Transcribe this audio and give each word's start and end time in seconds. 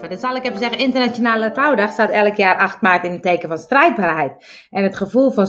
Dan 0.00 0.18
zal 0.18 0.36
ik 0.36 0.44
even 0.44 0.58
zeggen, 0.58 0.78
Internationale 0.78 1.50
Vrouwendag 1.52 1.92
staat 1.92 2.10
elk 2.10 2.36
jaar 2.36 2.56
8 2.56 2.80
maart 2.80 3.04
in 3.04 3.12
het 3.12 3.22
teken 3.22 3.48
van 3.48 3.58
strijdbaarheid. 3.58 4.66
En 4.70 4.82
het 4.82 4.96
gevoel 4.96 5.30
van 5.30 5.46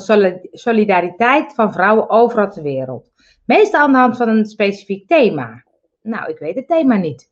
solidariteit 0.51 1.53
van 1.53 1.73
vrouwen 1.73 2.09
overal 2.09 2.51
ter 2.51 2.63
wereld. 2.63 3.11
Meestal 3.45 3.81
aan 3.81 3.91
de 3.91 3.97
hand 3.97 4.17
van 4.17 4.29
een 4.29 4.45
specifiek 4.45 5.07
thema. 5.07 5.63
Nou, 6.01 6.29
ik 6.29 6.39
weet 6.39 6.55
het 6.55 6.67
thema 6.67 6.95
niet. 6.95 7.31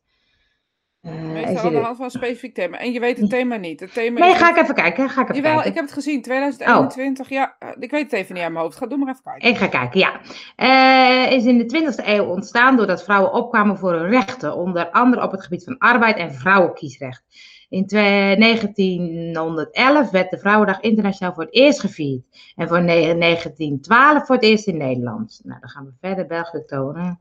Meestal 1.02 1.66
aan 1.66 1.74
de 1.74 1.80
hand 1.80 1.96
van 1.96 2.06
een 2.06 2.12
specifiek 2.12 2.54
thema. 2.54 2.78
En 2.78 2.92
je 2.92 3.00
weet 3.00 3.20
het 3.20 3.30
thema 3.30 3.56
niet. 3.56 3.80
Het 3.80 3.94
thema 3.94 4.20
nee, 4.20 4.36
ga 4.36 4.50
ik 4.50 4.58
even 4.58 4.76
kijken. 4.76 5.10
Ga 5.10 5.22
ik 5.22 5.30
even 5.30 5.36
Jawel, 5.36 5.54
kijken. 5.54 5.70
ik 5.70 5.76
heb 5.76 5.86
het 5.86 5.94
gezien. 5.94 6.22
2021. 6.22 7.30
Ja, 7.30 7.56
eh, 7.60 7.70
ik 7.80 7.92
weet 7.92 8.04
het 8.04 8.14
even 8.14 8.36
niet 8.36 8.44
aan 8.44 8.52
mijn 8.52 8.64
hoofd. 8.64 8.78
Ga 8.78 8.86
doe 8.86 8.98
maar 8.98 9.08
even 9.08 9.24
kijken. 9.24 9.50
Ik 9.50 9.58
ga 9.58 9.68
kijken, 9.68 10.00
ja. 10.00 10.20
Uh, 10.58 11.32
is 11.32 11.46
in 11.46 11.58
de 11.58 11.66
20e 11.66 12.06
eeuw 12.06 12.26
ontstaan 12.26 12.78
doordat 12.78 13.04
vrouwen 13.04 13.34
opkwamen 13.34 13.78
voor 13.78 13.94
hun 13.94 14.10
rechten. 14.10 14.56
Onder 14.56 14.90
andere 14.90 15.24
op 15.24 15.32
het 15.32 15.44
gebied 15.44 15.64
van 15.64 15.78
arbeid 15.78 16.18
en 16.18 16.34
vrouwenkiesrecht. 16.34 17.24
In 17.70 17.84
1911 17.88 20.12
werd 20.12 20.30
de 20.30 20.40
Vrouwendag 20.40 20.80
internationaal 20.80 21.34
voor 21.34 21.44
het 21.44 21.54
eerst 21.54 21.80
gevierd. 21.80 22.22
En 22.56 22.68
voor 22.68 22.86
1912 22.86 24.26
voor 24.26 24.36
het 24.36 24.44
eerst 24.44 24.68
in 24.68 24.78
Nederland. 24.78 25.42
Nou, 25.44 25.60
dan 25.60 25.70
gaan 25.70 25.86
we 25.86 25.92
verder. 26.00 26.26
België 26.26 26.64
tonen. 26.66 27.20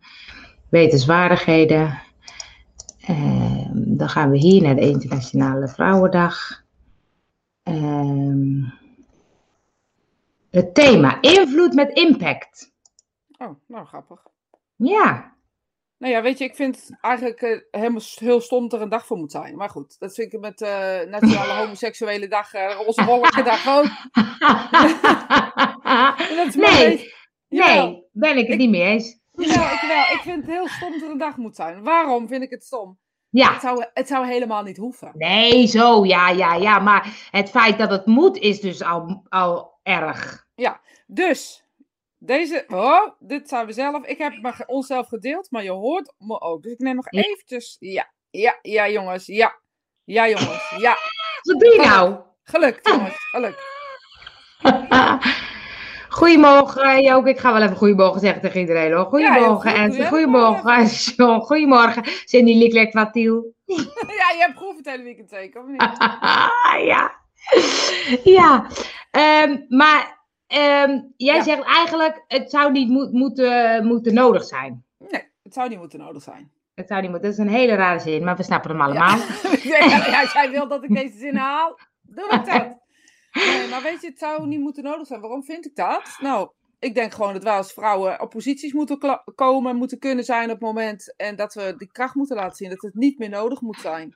Wetenswaardigheden. 0.70 1.98
Uh, 3.10 3.68
dan 3.72 4.08
gaan 4.08 4.30
we 4.30 4.38
hier 4.38 4.62
naar 4.62 4.74
de 4.74 4.88
Internationale 4.88 5.68
Vrouwendag. 5.68 6.64
Uh, 7.64 8.70
het 10.50 10.74
thema: 10.74 11.20
invloed 11.20 11.74
met 11.74 11.90
impact. 11.90 12.72
Oh, 13.38 13.60
nou 13.66 13.86
grappig. 13.86 14.22
Ja. 14.76 15.38
Nou 15.98 16.12
ja, 16.12 16.22
weet 16.22 16.38
je, 16.38 16.44
ik 16.44 16.54
vind 16.54 16.90
eigenlijk 17.00 17.40
uh, 17.40 17.60
helemaal 17.70 18.02
heel 18.14 18.40
stom 18.40 18.68
dat 18.68 18.72
er 18.72 18.84
een 18.84 18.88
dag 18.90 19.06
voor 19.06 19.16
moet 19.16 19.32
zijn. 19.32 19.56
Maar 19.56 19.70
goed, 19.70 19.98
dat 19.98 20.14
vind 20.14 20.32
ik 20.32 20.40
met 20.40 20.60
uh, 20.60 21.00
Nationale 21.00 21.52
Homoseksuele 21.60 22.28
Dag, 22.28 22.52
Roze 22.52 23.04
Wolken 23.04 23.44
Dag 23.44 23.68
ook. 23.68 23.88
nee, 26.54 27.12
nee, 27.48 28.04
ben 28.12 28.36
ik 28.36 28.48
het 28.48 28.58
niet 28.58 28.70
mee 28.70 28.82
eens. 28.82 29.18
Ja, 29.32 29.72
ik, 29.72 29.80
wel, 29.88 30.16
ik 30.16 30.20
vind 30.22 30.36
het 30.36 30.54
heel 30.54 30.68
stom 30.68 30.92
dat 30.92 31.02
er 31.02 31.10
een 31.10 31.18
dag 31.18 31.36
moet 31.36 31.56
zijn. 31.56 31.82
Waarom 31.82 32.28
vind 32.28 32.42
ik 32.42 32.50
het 32.50 32.64
stom? 32.64 32.98
Ja. 33.30 33.52
Het 33.52 33.60
zou, 33.60 33.84
het 33.94 34.08
zou 34.08 34.26
helemaal 34.26 34.62
niet 34.62 34.76
hoeven. 34.76 35.12
Nee, 35.14 35.66
zo, 35.66 36.04
ja, 36.04 36.28
ja, 36.28 36.54
ja. 36.54 36.78
Maar 36.78 37.28
het 37.30 37.50
feit 37.50 37.78
dat 37.78 37.90
het 37.90 38.06
moet 38.06 38.36
is 38.36 38.60
dus 38.60 38.82
al, 38.82 39.22
al 39.28 39.78
erg. 39.82 40.46
Ja, 40.54 40.80
dus 41.06 41.64
deze, 42.18 42.64
oh, 42.68 43.08
dit 43.18 43.48
zijn 43.48 43.66
we 43.66 43.72
zelf. 43.72 44.04
Ik 44.04 44.18
heb 44.18 44.32
het 44.42 44.66
onszelf 44.66 45.08
gedeeld, 45.08 45.50
maar 45.50 45.62
je 45.62 45.70
hoort 45.70 46.12
me 46.18 46.40
ook. 46.40 46.62
Dus 46.62 46.72
ik 46.72 46.78
neem 46.78 46.94
nog 46.94 47.10
eventjes, 47.10 47.76
ja, 47.78 48.10
ja, 48.30 48.58
ja 48.62 48.88
jongens, 48.88 49.26
ja. 49.26 49.58
Ja 50.04 50.28
jongens, 50.28 50.74
ja. 50.78 50.96
Wat 51.42 51.60
doe 51.60 51.72
je 51.72 51.80
nou? 51.80 52.18
Gelukt 52.42 52.88
jongens, 52.88 53.16
gelukt. 53.30 53.62
Goedemorgen, 56.24 57.02
Joke. 57.02 57.28
Ik 57.28 57.38
ga 57.38 57.52
wel 57.52 57.62
even 57.62 57.76
goedemorgen 57.76 58.20
zeggen 58.20 58.40
tegen 58.40 58.60
iedereen 58.60 58.92
hoor. 58.92 59.04
Goedemorgen, 59.04 59.84
goed, 59.84 59.96
ja. 59.96 60.08
Goedemorgen, 60.08 60.84
John. 61.16 61.40
Goedemorgen, 61.40 62.02
Cindy 62.24 62.52
Lieklet 62.54 62.92
Watiel. 62.92 63.54
ja, 63.64 63.74
je 63.76 64.36
hebt 64.38 64.52
geproefd 64.56 64.76
het 64.76 64.86
hele 64.86 65.02
weekend 65.02 65.30
zeker, 65.30 65.60
of 65.60 65.66
niet? 65.66 65.80
ja. 66.92 67.12
Ja. 68.24 68.66
Ehm, 69.10 69.58
maar 69.68 70.18
ehm, 70.46 71.00
jij 71.16 71.36
Ja. 71.36 71.42
zegt 71.42 71.62
eigenlijk, 71.62 72.24
het 72.26 72.50
zou 72.50 72.72
niet 72.72 72.88
moet, 72.88 73.12
moeten, 73.12 73.86
moeten 73.86 74.14
nodig 74.14 74.44
zijn. 74.44 74.84
Nee, 74.98 75.22
het 75.42 75.54
zou 75.54 75.68
niet 75.68 75.78
moeten 75.78 75.98
nodig 75.98 76.22
zijn. 76.22 76.52
Het 76.74 76.88
zou 76.88 77.00
niet 77.00 77.10
moeten. 77.10 77.30
Dat 77.30 77.38
is 77.38 77.44
een 77.44 77.52
hele 77.54 77.74
rare 77.74 77.98
zin, 78.00 78.24
maar 78.24 78.36
we 78.36 78.42
snappen 78.42 78.70
hem 78.70 78.80
allemaal. 78.80 79.16
ja, 79.62 80.20
als 80.22 80.32
jij 80.32 80.50
wil 80.50 80.68
dat 80.68 80.84
ik 80.84 80.94
deze 80.94 81.18
zin 81.18 81.36
haal, 81.36 81.78
doe 82.02 82.28
dat. 82.28 82.78
Nee, 83.32 83.68
maar 83.68 83.82
weet 83.82 84.00
je, 84.00 84.06
het 84.08 84.18
zou 84.18 84.46
niet 84.46 84.60
moeten 84.60 84.82
nodig 84.82 85.06
zijn. 85.06 85.20
Waarom 85.20 85.44
vind 85.44 85.66
ik 85.66 85.76
dat? 85.76 86.16
Nou, 86.20 86.50
ik 86.78 86.94
denk 86.94 87.12
gewoon 87.12 87.32
dat 87.32 87.42
wij 87.42 87.56
als 87.56 87.72
vrouwen 87.72 88.20
op 88.20 88.30
posities 88.30 88.72
moeten 88.72 88.98
komen, 89.34 89.76
moeten 89.76 89.98
kunnen 89.98 90.24
zijn 90.24 90.44
op 90.44 90.50
het 90.50 90.60
moment. 90.60 91.14
En 91.16 91.36
dat 91.36 91.54
we 91.54 91.74
die 91.76 91.88
kracht 91.92 92.14
moeten 92.14 92.36
laten 92.36 92.56
zien. 92.56 92.68
Dat 92.70 92.82
het 92.82 92.94
niet 92.94 93.18
meer 93.18 93.28
nodig 93.28 93.60
moet 93.60 93.78
zijn. 93.80 94.14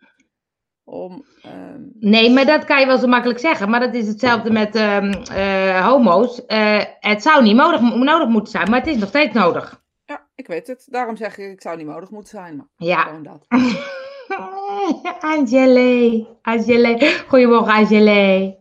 Om, 0.85 1.25
ehm, 1.43 1.81
Nee, 1.99 2.31
maar 2.31 2.45
dat 2.47 2.65
kan 2.65 2.81
je 2.81 2.87
wel 2.87 2.99
zo 2.99 3.07
makkelijk 3.07 3.39
zeggen. 3.39 3.71
Maar 3.71 3.81
dat 3.81 3.95
is 3.95 4.07
hetzelfde 4.09 4.51
met 4.51 4.75
ehm, 4.75 5.13
eh, 5.13 5.87
homo's. 5.87 6.47
Eh, 6.47 6.83
het 7.01 7.23
zou 7.23 7.43
niet 7.43 7.57
nodig, 7.57 7.81
nodig 7.81 8.29
moeten 8.29 8.51
zijn, 8.53 8.71
maar 8.71 8.79
het 8.79 8.89
is 8.89 8.97
nog 8.97 9.09
steeds 9.09 9.35
nodig. 9.35 9.83
ja, 10.05 10.27
ik 10.35 10.47
weet 10.47 10.67
het. 10.67 10.87
Daarom 10.91 11.17
zeg 11.17 11.39
ik, 11.39 11.53
ik 11.53 11.61
zou 11.63 11.77
niet 11.77 11.87
nodig 11.87 12.11
moeten 12.11 12.31
zijn. 12.39 12.57
Maar 12.57 12.67
Ja. 12.77 13.03
gewoon 13.03 13.23
dat. 13.23 13.47
Angele. 15.21 16.27
Angele. 16.43 17.23
Goedemorgen, 17.29 17.73
Angele. 17.73 18.57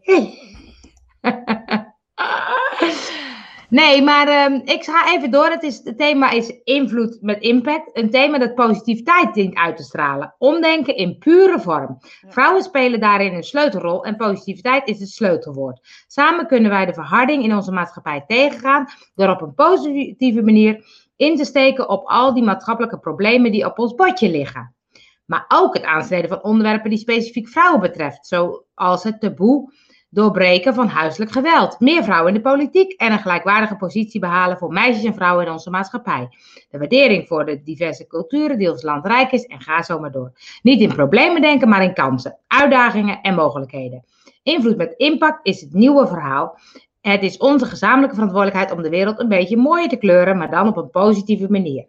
Nee, 3.73 4.01
maar 4.01 4.27
ehm, 4.27 4.59
ik 4.63 4.83
ga 4.83 5.13
even 5.13 5.31
door. 5.31 5.49
Het, 5.49 5.63
is, 5.63 5.81
het 5.83 5.97
thema 5.97 6.29
is 6.29 6.61
invloed 6.63 7.17
met 7.21 7.41
impact. 7.41 7.89
Een 7.97 8.09
thema 8.09 8.37
dat 8.37 8.55
positiviteit 8.55 9.33
dient 9.33 9.55
uit 9.55 9.77
te 9.77 9.83
stralen. 9.83 10.35
Omdenken 10.37 10.95
in 10.95 11.17
pure 11.17 11.59
vorm. 11.59 11.97
Ja. 11.99 12.31
Vrouwen 12.31 12.63
spelen 12.63 12.99
daarin 12.99 13.33
een 13.33 13.43
sleutelrol 13.43 14.05
en 14.05 14.15
positiviteit 14.15 14.87
is 14.87 14.99
het 14.99 15.09
sleutelwoord. 15.09 15.79
Samen 16.07 16.47
kunnen 16.47 16.71
wij 16.71 16.85
de 16.85 16.93
verharding 16.93 17.43
in 17.43 17.55
onze 17.55 17.71
maatschappij 17.71 18.23
tegengaan 18.27 18.85
door 19.15 19.29
op 19.29 19.41
een 19.41 19.53
positieve 19.53 20.41
manier 20.41 20.85
in 21.15 21.35
te 21.35 21.45
steken 21.45 21.89
op 21.89 22.05
al 22.05 22.33
die 22.33 22.43
maatschappelijke 22.43 22.99
problemen 22.99 23.51
die 23.51 23.65
op 23.65 23.79
ons 23.79 23.95
bordje 23.95 24.29
liggen. 24.29 24.75
Maar 25.25 25.45
ook 25.47 25.73
het 25.73 25.83
aansnijden 25.83 26.29
van 26.29 26.43
onderwerpen 26.43 26.89
die 26.89 26.99
specifiek 26.99 27.47
vrouwen 27.47 27.81
betreft, 27.81 28.27
zoals 28.27 29.03
het 29.03 29.19
taboe 29.19 29.73
doorbreken 30.13 30.73
van 30.73 30.87
huiselijk 30.87 31.31
geweld, 31.31 31.79
meer 31.79 32.03
vrouwen 32.03 32.27
in 32.27 32.41
de 32.41 32.49
politiek 32.49 32.91
en 32.91 33.11
een 33.11 33.19
gelijkwaardige 33.19 33.75
positie 33.75 34.19
behalen 34.19 34.57
voor 34.57 34.71
meisjes 34.73 35.03
en 35.03 35.13
vrouwen 35.13 35.45
in 35.45 35.51
onze 35.51 35.69
maatschappij. 35.69 36.29
De 36.69 36.77
waardering 36.77 37.27
voor 37.27 37.45
de 37.45 37.63
diverse 37.63 38.07
culturen 38.07 38.57
die 38.57 38.71
ons 38.71 38.83
land 38.83 39.05
rijk 39.05 39.31
is 39.31 39.45
en 39.45 39.61
ga 39.61 39.81
zo 39.81 39.99
maar 39.99 40.11
door. 40.11 40.31
Niet 40.61 40.81
in 40.81 40.93
problemen 40.93 41.41
denken, 41.41 41.69
maar 41.69 41.83
in 41.83 41.93
kansen, 41.93 42.37
uitdagingen 42.47 43.21
en 43.21 43.35
mogelijkheden. 43.35 44.05
Invloed 44.43 44.77
met 44.77 44.93
impact 44.97 45.39
is 45.45 45.61
het 45.61 45.73
nieuwe 45.73 46.07
verhaal. 46.07 46.59
Het 47.01 47.23
is 47.23 47.37
onze 47.37 47.65
gezamenlijke 47.65 48.15
verantwoordelijkheid 48.15 48.71
om 48.71 48.81
de 48.81 48.89
wereld 48.89 49.19
een 49.19 49.27
beetje 49.27 49.57
mooier 49.57 49.89
te 49.89 49.97
kleuren, 49.97 50.37
maar 50.37 50.49
dan 50.49 50.67
op 50.67 50.77
een 50.77 50.89
positieve 50.89 51.51
manier. 51.51 51.87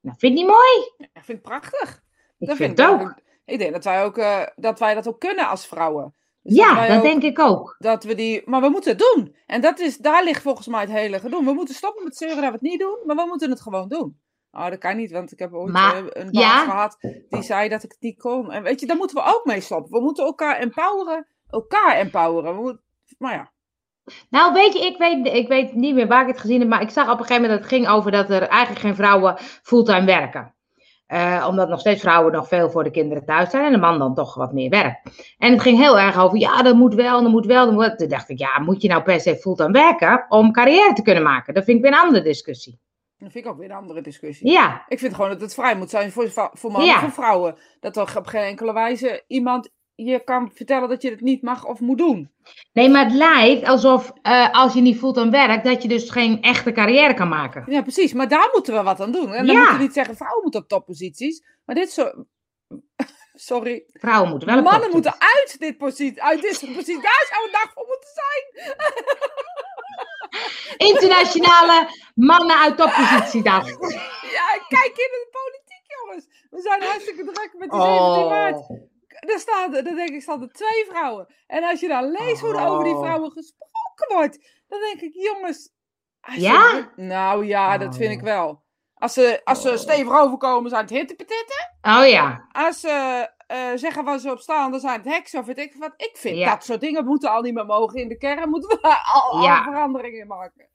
Nou, 0.00 0.16
vind 0.18 0.38
je 0.38 0.44
niet 0.44 0.48
mooi? 0.48 1.08
Ik 1.12 1.24
vind 1.24 1.38
het 1.38 1.42
prachtig. 1.42 2.02
Ik 2.38 2.46
Dat 2.48 2.56
vind 2.56 2.78
ik 2.78 2.84
het 2.84 2.86
ook. 2.86 3.14
Ik 3.44 3.58
denk 3.58 3.72
dat 3.72 3.84
wij, 3.84 4.04
ook, 4.04 4.18
eh, 4.18 4.42
dat 4.56 4.78
wij 4.78 4.94
dat 4.94 5.08
ook 5.08 5.20
kunnen 5.20 5.48
als 5.48 5.66
vrouwen. 5.66 6.14
Dus 6.42 6.56
Ja, 6.56 6.86
dat 6.86 7.02
denk 7.02 7.22
ik 7.22 7.38
ook. 7.38 7.76
dat 7.78 8.04
we 8.04 8.14
die. 8.14 8.42
Maar 8.44 8.60
we 8.60 8.68
moeten 8.68 8.90
het 8.90 9.12
doen. 9.14 9.36
En 9.46 9.60
dat 9.60 9.78
is, 9.78 9.96
daar 9.96 10.24
ligt 10.24 10.42
volgens 10.42 10.66
mij 10.66 10.80
het 10.80 10.90
hele 10.90 11.18
gedoe. 11.18 11.44
We 11.44 11.52
moeten 11.52 11.74
stoppen 11.74 12.04
met 12.04 12.16
zeuren 12.16 12.36
dat 12.36 12.46
we 12.46 12.52
het 12.52 12.60
niet 12.60 12.80
doen, 12.80 12.98
maar 13.06 13.16
we 13.16 13.24
moeten 13.26 13.50
het 13.50 13.60
gewoon 13.60 13.88
doen. 13.88 14.18
Oh, 14.52 14.68
dat 14.68 14.78
kan 14.78 14.96
niet, 14.96 15.10
want 15.10 15.32
ik 15.32 15.38
heb 15.38 15.52
ooit 15.52 15.72
Maar, 15.72 16.06
eh, 16.06 16.22
een 16.22 16.30
baas 16.30 16.42
ja. 16.44 16.64
gehad 16.64 16.96
die 17.28 17.42
zei 17.42 17.68
dat 17.68 17.82
ik 17.82 17.90
het 17.90 18.00
niet 18.00 18.18
kon. 18.18 18.52
En 18.52 18.62
weet 18.62 18.80
je, 18.80 18.86
daar 18.86 18.96
moeten 18.96 19.16
we 19.16 19.22
ook 19.24 19.44
mee 19.44 19.60
stoppen. 19.60 19.92
We 19.92 20.00
moeten 20.00 20.24
elkaar 20.24 20.56
empoweren. 20.56 21.26
Elkaar 21.50 21.96
empoweren. 21.96 22.54
We 22.54 22.60
moeten, 22.60 22.82
maar 23.18 23.34
ja. 23.34 23.50
Nou, 24.30 24.52
weet 24.52 24.72
je, 24.72 24.86
ik 24.86 24.98
weet, 24.98 25.26
ik 25.26 25.48
weet 25.48 25.74
niet 25.74 25.94
meer 25.94 26.06
waar 26.06 26.22
ik 26.22 26.28
het 26.28 26.40
gezien 26.40 26.60
heb, 26.60 26.68
maar 26.68 26.82
ik 26.82 26.90
zag 26.90 27.04
op 27.04 27.18
een 27.18 27.24
gegeven 27.24 27.42
moment 27.42 27.60
dat 27.60 27.70
het 27.70 27.78
ging 27.78 27.96
over 27.96 28.10
dat 28.10 28.30
er 28.30 28.42
eigenlijk 28.42 28.80
geen 28.80 28.94
vrouwen 28.94 29.36
fulltime 29.38 30.04
werken. 30.04 30.54
Eh, 31.10 31.46
omdat 31.48 31.68
nog 31.68 31.80
steeds 31.80 32.00
vrouwen 32.00 32.32
nog 32.32 32.48
veel 32.48 32.70
voor 32.70 32.84
de 32.84 32.90
kinderen 32.90 33.24
thuis 33.24 33.50
zijn 33.50 33.64
en 33.64 33.72
de 33.72 33.78
man 33.78 33.98
dan 33.98 34.14
toch 34.14 34.34
wat 34.34 34.52
meer 34.52 34.70
werkt. 34.70 35.00
En 35.38 35.52
het 35.52 35.60
ging 35.60 35.78
heel 35.78 35.98
erg 35.98 36.18
over, 36.18 36.38
ja, 36.38 36.62
dat 36.62 36.74
moet 36.74 36.94
wel, 36.94 37.22
dat 37.22 37.30
moet 37.30 37.46
wel. 37.46 37.64
Dat 37.64 37.74
moet... 37.74 37.98
Toen 37.98 38.08
dacht 38.08 38.28
ik, 38.28 38.38
ja, 38.38 38.58
moet 38.58 38.82
je 38.82 38.88
nou 38.88 39.02
per 39.02 39.20
se 39.20 39.36
fulltime 39.36 39.70
werken 39.72 40.26
om 40.28 40.52
carrière 40.52 40.92
te 40.92 41.02
kunnen 41.02 41.22
maken? 41.22 41.54
Dat 41.54 41.64
vind 41.64 41.76
ik 41.76 41.82
weer 41.82 41.92
een 41.92 41.98
andere 42.06 42.22
discussie. 42.22 42.78
Dat 43.18 43.32
vind 43.32 43.44
ik 43.44 43.50
ook 43.50 43.58
weer 43.58 43.70
een 43.70 43.76
andere 43.76 44.00
discussie. 44.00 44.50
Ja, 44.50 44.84
Ik 44.88 44.98
vind 44.98 45.14
gewoon 45.14 45.30
dat 45.30 45.40
het 45.40 45.54
vrij 45.54 45.76
moet 45.76 45.90
zijn 45.90 46.12
voor, 46.12 46.30
voor 46.52 46.70
mannen 46.70 46.88
Ja. 46.90 46.94
en 46.94 47.00
voor 47.00 47.10
vrouwen. 47.24 47.56
Dat 47.80 47.96
er 47.96 48.16
op 48.18 48.26
geen 48.26 48.42
enkele 48.42 48.72
wijze 48.72 49.24
iemand 49.26 49.70
je 50.04 50.24
kan 50.24 50.50
vertellen 50.54 50.88
dat 50.88 51.02
je 51.02 51.10
het 51.10 51.20
niet 51.20 51.42
mag 51.42 51.64
of 51.66 51.80
moet 51.80 51.98
doen. 51.98 52.30
nee, 52.72 52.88
maar 52.88 53.04
het 53.04 53.14
lijkt 53.14 53.66
alsof 53.66 54.12
eh, 54.22 54.50
als 54.52 54.72
je 54.74 54.80
niet 54.80 54.98
fulltime 54.98 55.30
werkt, 55.30 55.64
dat 55.64 55.82
je 55.82 55.88
dus 55.88 56.10
geen 56.10 56.42
echte 56.42 56.72
carrière 56.72 57.14
kan 57.14 57.28
maken. 57.28 57.64
Ja, 57.66 57.82
precies. 57.82 58.12
Maar 58.12 58.28
daar 58.28 58.48
moeten 58.52 58.74
we 58.74 58.82
wat 58.82 59.00
aan 59.00 59.12
doen. 59.12 59.32
En 59.32 59.46
dan 59.46 59.54
Ja. 59.54 59.60
moeten 59.60 59.76
we 59.78 59.82
niet 59.82 59.92
zeggen 59.92 60.16
vrouwen 60.16 60.42
moeten 60.42 60.60
op 60.60 60.68
topposities. 60.68 61.44
Maar 61.64 61.74
dit 61.74 61.90
zo... 61.90 62.10
Sorry. 63.34 63.84
Vrouwen 63.92 64.30
moeten 64.30 64.48
wel 64.48 64.58
op 64.58 64.64
Mannen 64.64 64.90
moeten 64.90 65.12
uit 65.18 65.56
dit 65.58 65.76
positie, 65.78 66.22
uit 66.22 66.42
deze 66.42 66.66
positie. 66.66 67.00
Daar 67.02 67.26
zou 67.30 67.44
een 67.46 67.52
dag 67.52 67.70
voor 67.74 67.86
moeten 67.86 68.08
zijn. 68.14 68.76
Internationale 70.90 71.88
mannen 72.14 72.56
uit 72.58 72.76
toppositiedag. 72.76 73.66
Ja, 74.30 74.58
kijk 74.68 74.86
in 74.86 75.10
de 75.10 75.28
politiek, 75.30 75.84
jongens. 75.86 76.26
We 76.50 76.60
zijn 76.60 76.82
hartstikke 76.82 77.22
druk 77.24 77.54
met 77.58 77.70
die 77.70 77.80
17 77.80 78.28
maart. 78.28 78.66
Oh. 79.30 79.36
Daar 79.36 79.38
staan, 79.38 79.74
er- 79.74 79.84
daar 79.84 79.94
denk 79.94 80.08
ik, 80.10 80.22
staan 80.22 80.42
er 80.42 80.52
twee 80.52 80.84
vrouwen. 80.88 81.34
En 81.46 81.64
als 81.64 81.80
je 81.80 81.88
dan 81.88 82.10
leest 82.10 82.40
hoe 82.40 82.54
er 82.56 82.66
over 82.68 82.84
die 82.84 82.94
Oh. 82.94 83.00
vrouwen 83.02 83.30
gesproken 83.32 84.16
wordt, 84.16 84.62
dan 84.68 84.80
denk 84.80 85.00
ik, 85.00 85.14
jongens. 85.14 85.72
je 86.34 86.40
Ja? 86.40 86.92
nou 86.96 87.46
ja, 87.46 87.78
dat 87.78 87.96
vind 87.96 88.10
ik 88.12 88.18
Oh. 88.18 88.24
wel. 88.24 88.62
Als 88.94 89.12
ze, 89.12 89.40
als 89.44 89.62
ze 89.62 89.76
stevig 89.76 90.18
overkomen, 90.18 90.70
zijn 90.70 90.82
het 90.82 90.90
hittepetitten. 90.90 91.70
Oh 91.82 92.06
ja. 92.08 92.46
Als 92.52 92.80
ze 92.80 93.28
eh, 93.46 93.68
zeggen 93.74 94.04
waar 94.04 94.18
ze 94.18 94.30
op 94.30 94.38
staan, 94.40 94.70
dan 94.70 94.80
zijn 94.80 94.96
het 95.00 95.08
heksen 95.08 95.40
of 95.40 95.46
weet 95.46 95.58
ik 95.58 95.74
wat. 95.78 95.92
Ik 95.96 96.10
vind 96.16 96.36
Ja. 96.36 96.50
dat 96.54 96.64
soort 96.64 96.80
dingen 96.80 97.04
moeten 97.04 97.30
al 97.30 97.42
niet 97.42 97.54
meer 97.54 97.66
mogen. 97.66 98.00
In 98.00 98.08
de 98.08 98.16
kern 98.16 98.48
moeten 98.50 98.68
we 98.68 98.78
daar 98.80 99.10
al, 99.14 99.30
al 99.30 99.42
Ja. 99.42 99.62
veranderingen 99.62 100.20
in 100.20 100.26
maken. 100.26 100.68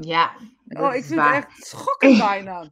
Ja. 0.00 0.30
Oh, 0.80 0.94
ik 0.94 1.04
vind 1.04 1.20
waar. 1.20 1.34
het 1.34 1.44
echt 1.44 1.66
schokkend 1.66 2.18
bijna. 2.18 2.64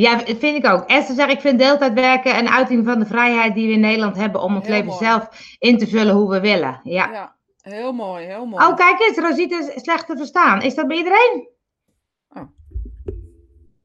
Ja, 0.00 0.18
vind 0.18 0.64
ik 0.64 0.66
ook. 0.66 0.84
Esther 0.86 1.14
zegt, 1.14 1.30
ik 1.30 1.40
vind 1.40 1.58
deeltijd 1.58 1.92
werken 1.92 2.38
een 2.38 2.48
uiting 2.48 2.84
van 2.86 2.98
de 2.98 3.06
vrijheid 3.06 3.54
die 3.54 3.66
we 3.66 3.72
in 3.72 3.80
Nederland 3.80 4.16
hebben 4.16 4.42
om 4.42 4.54
ons 4.56 4.66
Heel 4.66 4.74
leven 4.74 4.88
mooi. 4.90 5.04
zelf 5.04 5.28
in 5.58 5.78
te 5.78 5.86
vullen 5.86 6.14
hoe 6.14 6.30
we 6.30 6.40
willen. 6.40 6.80
Ja. 6.82 7.10
Ja, 7.12 7.34
heel 7.60 7.92
mooi, 7.92 8.26
heel 8.26 8.46
mooi. 8.46 8.66
Oh, 8.66 8.76
kijk 8.76 9.00
eens, 9.00 9.18
Rosita 9.18 9.58
is 9.58 9.82
slecht 9.82 10.06
te 10.06 10.16
verstaan. 10.16 10.62
Is 10.62 10.74
dat 10.74 10.86
bij 10.88 10.96
iedereen? 10.96 11.48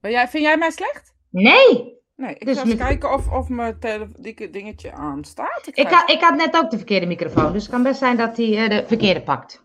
Ben 0.01 0.11
jij, 0.11 0.27
vind 0.27 0.43
jij 0.43 0.57
mij 0.57 0.71
slecht? 0.71 1.13
Nee. 1.29 1.93
Nee, 2.15 2.35
ik 2.35 2.45
Dus 2.45 2.57
ga 2.57 2.63
eens 2.65 2.75
kijken 2.75 3.13
of, 3.13 3.31
of 3.31 3.49
mijn 3.49 3.77
die 4.19 4.49
dingetje 4.49 4.91
aanstaat. 4.91 5.67
Ik 5.71 5.87
ga- 5.87 5.95
had, 5.95 6.09
ik 6.09 6.21
had 6.21 6.35
net 6.35 6.55
ook 6.57 6.71
de 6.71 6.77
verkeerde 6.77 7.05
microfoon, 7.05 7.53
dus 7.53 7.61
het 7.61 7.71
kan 7.71 7.83
best 7.83 7.99
zijn 7.99 8.17
dat 8.17 8.37
hij 8.37 8.57
eh, 8.63 8.69
de 8.69 8.83
verkeerde 8.87 9.21
pakt. 9.21 9.63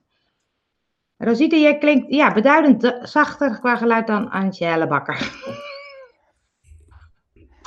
Rosita, 1.16 1.56
jij 1.56 1.78
klinkt 1.78 2.14
ja, 2.14 2.32
beduidend 2.32 2.84
eh, 2.84 3.04
zachter 3.04 3.58
qua 3.60 3.76
geluid 3.76 4.06
dan 4.06 4.30
Antje 4.30 4.86
Bakker. 4.86 5.18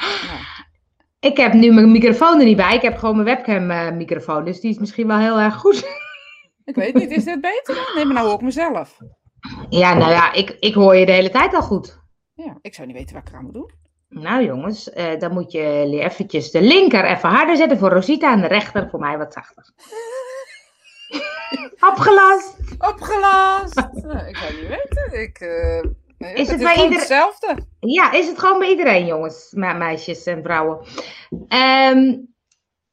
Ik 1.30 1.38
heb 1.38 1.54
nu 1.54 1.74
mijn 1.74 1.92
microfoon 1.92 2.40
er 2.40 2.46
niet 2.46 2.58
bij. 2.58 2.76
Ik 2.76 2.82
heb 2.82 2.98
gewoon 2.98 3.16
mijn 3.16 3.28
webcam 3.36 3.72
eh, 3.72 3.92
microfoon, 3.92 4.46
dus 4.46 4.60
die 4.60 4.72
is 4.72 4.78
misschien 4.78 5.08
wel 5.08 5.18
heel 5.18 5.40
erg 5.40 5.56
goed. 5.56 5.84
ik 6.66 6.76
weet 6.76 6.94
niet, 6.94 7.12
is 7.12 7.24
dit 7.24 7.42
beter 7.42 7.76
dan? 7.76 7.96
Nee, 7.96 8.06
maar 8.06 8.14
nou 8.14 8.26
hoor 8.28 8.36
ik 8.36 8.42
mezelf. 8.42 8.98
Ja, 9.70 9.94
nou 9.94 10.12
ja, 10.12 10.34
ik, 10.34 10.58
ik 10.60 10.74
hoor 10.74 10.96
je 10.96 11.06
de 11.06 11.12
hele 11.12 11.30
tijd 11.30 11.54
al 11.54 11.62
goed. 11.62 12.02
Ja, 12.34 12.58
ik 12.62 12.74
zou 12.74 12.88
niet 12.88 12.96
weten 12.96 13.16
wat 13.16 13.24
ik 13.24 13.30
eraan 13.30 13.44
moet 13.44 13.54
doen. 13.54 13.72
Nou 14.10 14.46
jongens, 14.46 14.90
eh, 14.90 15.20
dan 15.20 15.34
moet 15.34 15.52
je 15.52 16.00
eventjes 16.02 16.52
de 16.52 16.62
linker 16.62 17.06
even 17.06 17.30
harder 17.30 17.56
zetten 17.56 17.78
voor 17.78 17.90
Rosita 17.90 18.34
en 18.34 18.42
de 18.42 18.48
rechter 18.48 18.90
voor 18.90 19.00
mij 19.00 19.18
wat 19.18 19.34
zachter. 19.34 19.72
Opgelast. 21.90 22.58
Opgelast! 22.78 23.76
Nou, 23.76 24.28
ik 24.28 24.38
zou 24.38 24.54
niet 24.54 24.68
weten. 24.68 25.22
Ik, 25.22 25.40
eh, 25.40 25.84
nee, 26.24 26.34
Is 26.34 26.48
het 26.50 26.58
bij 26.58 26.68
gewoon 26.68 26.84
ieder- 26.84 27.00
hetzelfde? 27.00 27.56
Ja, 27.80 28.12
is 28.12 28.28
het 28.28 28.40
gewoon 28.40 28.60
bij 28.60 28.70
iedereen 28.70 29.06
jongens, 29.06 29.52
me- 29.52 29.74
meisjes 29.74 30.24
en 30.26 30.44
vrouwen. 30.44 30.86
Ehm, 31.48 32.16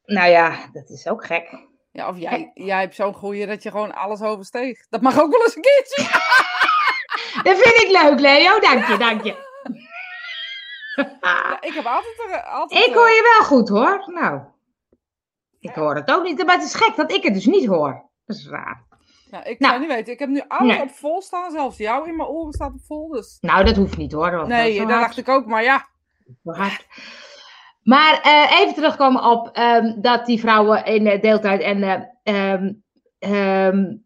nou 0.05 0.31
ja, 0.31 0.69
dat 0.73 0.89
is 0.91 1.09
ook 1.09 1.25
gek. 1.27 1.69
Ja, 1.93 2.09
of 2.09 2.19
jij, 2.19 2.51
jij 2.55 2.81
hebt 2.81 2.95
zo'n 2.95 3.15
goeie 3.15 3.47
dat 3.47 3.63
je 3.63 3.71
gewoon 3.71 3.95
alles 3.95 4.21
oversteeg. 4.23 4.87
Dat 4.89 5.01
mag 5.01 5.21
ook 5.21 5.31
wel 5.33 5.43
eens 5.43 5.57
een 5.57 5.63
keertje. 5.63 6.03
Dat 7.43 7.59
vind 7.59 7.83
ik 7.83 7.89
leuk, 8.03 8.21
Leo. 8.21 8.59
Dank 8.61 8.87
je, 8.87 8.97
dank 8.99 9.25
je. 9.25 9.49
Ja, 11.21 11.61
ik 11.61 11.73
heb 11.73 11.85
altijd... 11.87 12.15
er- 12.31 12.43
altijd 12.43 12.87
Ik 12.87 12.95
hoor 12.95 13.09
je 13.09 13.37
wel 13.39 13.47
goed 13.47 13.69
hoor. 13.69 14.03
Nou, 14.07 14.41
ik 15.61 15.75
hoor 15.75 15.95
het 15.95 16.11
ook 16.11 16.23
niet. 16.23 16.45
Maar 16.47 16.55
het 16.57 16.65
is 16.65 16.75
gek 16.75 16.97
dat 16.97 17.13
ik 17.13 17.23
het 17.23 17.35
dus 17.35 17.47
niet 17.47 17.67
hoor. 17.67 18.09
Dat 18.25 18.37
is 18.37 18.49
raar. 18.49 18.87
Nou, 19.31 19.45
ik 19.45 19.59
Nou. 19.59 19.73
zou 19.73 19.87
niet 19.87 19.95
weten. 19.97 20.13
Ik 20.13 20.19
heb 20.19 20.29
nu 20.29 20.43
alles 20.49 20.73
Nee. 20.77 20.83
op 20.83 20.91
vol 20.91 21.23
staan. 21.23 21.51
Zelfs 21.51 21.77
jou 21.77 22.09
in 22.09 22.17
mijn 22.17 22.29
oren 22.29 22.53
staat 22.53 22.73
op 22.73 22.81
vol. 22.85 23.09
Dus... 23.09 23.39
Nou, 23.41 23.65
dat 23.65 23.77
hoeft 23.77 23.97
niet 23.97 24.13
hoor. 24.13 24.47
Nee, 24.47 24.79
dat 24.79 24.89
hard. 24.91 25.01
dacht 25.01 25.17
ik 25.17 25.29
ook. 25.29 25.47
Maar 25.47 25.63
ja. 25.63 25.89
Maar 27.83 28.21
eh, 28.23 28.61
even 28.61 28.75
terugkomen 28.75 29.23
op 29.25 29.49
ehm, 29.49 30.01
dat 30.01 30.27
die 30.27 30.41
vrouwen 30.41 30.85
in 30.85 31.07
eh, 31.07 31.21
deeltijd 31.21 31.61
en 31.61 31.83
eh, 31.83 32.03
ehm, 32.53 32.73
ehm, 33.19 33.97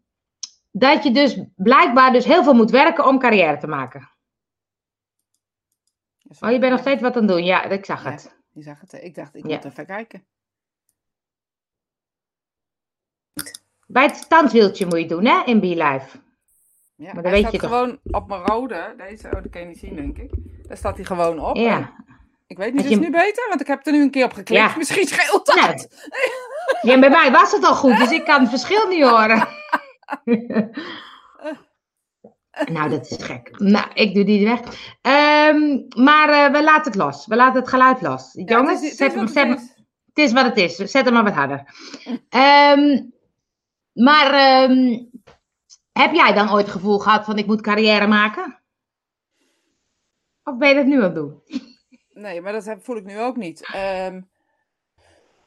dat 0.71 1.03
je 1.03 1.11
dus 1.11 1.39
blijkbaar 1.55 2.11
dus 2.11 2.25
heel 2.25 2.43
veel 2.43 2.53
moet 2.53 2.71
werken 2.71 3.05
om 3.07 3.19
carrière 3.19 3.57
te 3.57 3.67
maken. 3.67 4.09
Oh, 6.39 6.51
je 6.51 6.59
bent 6.59 6.71
nog 6.71 6.79
steeds 6.81 7.01
wat 7.01 7.15
aan 7.15 7.21
het 7.21 7.31
doen. 7.31 7.43
Ja, 7.43 7.63
ik 7.63 7.85
zag 7.85 8.03
Ja. 8.03 8.11
het. 8.11 8.35
Je 8.51 8.61
zag 8.61 8.79
het. 8.81 8.93
Ik 8.93 9.15
dacht, 9.15 9.35
ik 9.35 9.47
Ja. 9.47 9.55
moet 9.55 9.65
even 9.65 9.85
kijken. 9.85 10.25
Bij 13.85 14.03
het 14.03 14.15
standwieltje 14.15 14.85
moet 14.85 14.99
je 14.99 15.05
doen, 15.07 15.25
hè, 15.25 15.41
in 15.45 15.59
BeLive. 15.59 16.07
Ja, 16.95 17.13
Maar 17.13 17.23
hij 17.23 17.31
weet 17.31 17.51
je 17.51 17.57
toch? 17.57 17.69
gewoon 17.69 17.99
op 18.03 18.27
mijn 18.27 18.41
rode. 18.41 18.93
Deze, 18.97 19.25
oh, 19.27 19.33
dat 19.33 19.49
kan 19.49 19.61
je 19.61 19.67
niet 19.67 19.77
zien, 19.77 19.95
denk 19.95 20.17
ik. 20.17 20.31
Daar 20.67 20.77
staat 20.77 20.95
hij 20.95 21.05
gewoon 21.05 21.39
op. 21.39 21.55
Ja. 21.55 21.93
Ik 22.47 22.57
weet 22.57 22.73
niet, 22.73 22.83
is 22.85 22.89
het 22.91 22.99
je- 22.99 23.05
nu 23.05 23.11
beter? 23.11 23.45
Want 23.49 23.61
ik 23.61 23.67
heb 23.67 23.85
er 23.85 23.91
nu 23.91 24.01
een 24.01 24.11
keer 24.11 24.25
op 24.25 24.33
geklikt. 24.33 24.61
Ja. 24.71 24.77
Misschien 24.77 25.07
scheelt 25.07 25.45
dat. 25.45 25.55
Nou, 25.55 25.87
ja, 26.81 26.99
bij 26.99 27.09
mij 27.09 27.31
was 27.31 27.51
het 27.51 27.63
al 27.65 27.75
goed, 27.75 27.97
dus 27.97 28.11
ik 28.11 28.25
kan 28.25 28.39
het 28.41 28.49
verschil 28.49 28.87
niet 28.87 29.03
horen. 29.03 29.47
nou, 32.71 32.89
dat 32.89 33.11
is 33.11 33.23
gek. 33.23 33.59
Nou, 33.59 33.85
ik 33.93 34.13
doe 34.13 34.23
die 34.23 34.45
weg. 34.45 34.59
Ehm, 35.01 35.79
maar 36.03 36.29
eh, 36.29 36.51
we 36.51 36.63
laten 36.63 36.91
het 36.91 36.95
los. 36.95 37.25
We 37.27 37.35
laten 37.35 37.59
het 37.59 37.69
geluid 37.69 38.01
los. 38.01 38.29
Ja, 38.33 38.43
Jongens, 38.45 38.73
het 38.73 38.83
is- 38.83 38.89
het 38.89 38.97
zet 38.97 39.09
is 39.11 39.15
hem, 39.15 39.27
zet 39.27 39.47
het 39.47 39.57
hem- 39.57 39.67
is. 39.67 39.73
Het 40.13 40.17
is 40.25 40.31
wat 40.33 40.45
het 40.45 40.57
is. 40.57 40.75
Zet 40.75 41.05
hem 41.05 41.13
maar 41.13 41.23
wat 41.23 41.33
harder. 41.33 41.63
Ehm, 42.29 43.01
maar 43.95 44.33
ehm, 44.33 45.03
heb 45.91 46.13
jij 46.13 46.33
dan 46.33 46.51
ooit 46.51 46.65
het 46.65 46.75
gevoel 46.75 46.99
gehad 46.99 47.25
van 47.25 47.37
ik 47.37 47.45
moet 47.45 47.61
carrière 47.61 48.07
maken? 48.07 48.59
Of 50.43 50.57
ben 50.57 50.69
je 50.69 50.75
dat 50.75 50.85
nu 50.85 50.95
aan 50.95 51.03
het 51.03 51.15
doen? 51.15 51.41
Nee, 52.09 52.41
maar 52.41 52.51
dat 52.51 52.75
voel 52.79 52.97
ik 52.97 53.05
nu 53.05 53.19
ook 53.19 53.35
niet. 53.35 53.69
Ehm, 53.73 54.21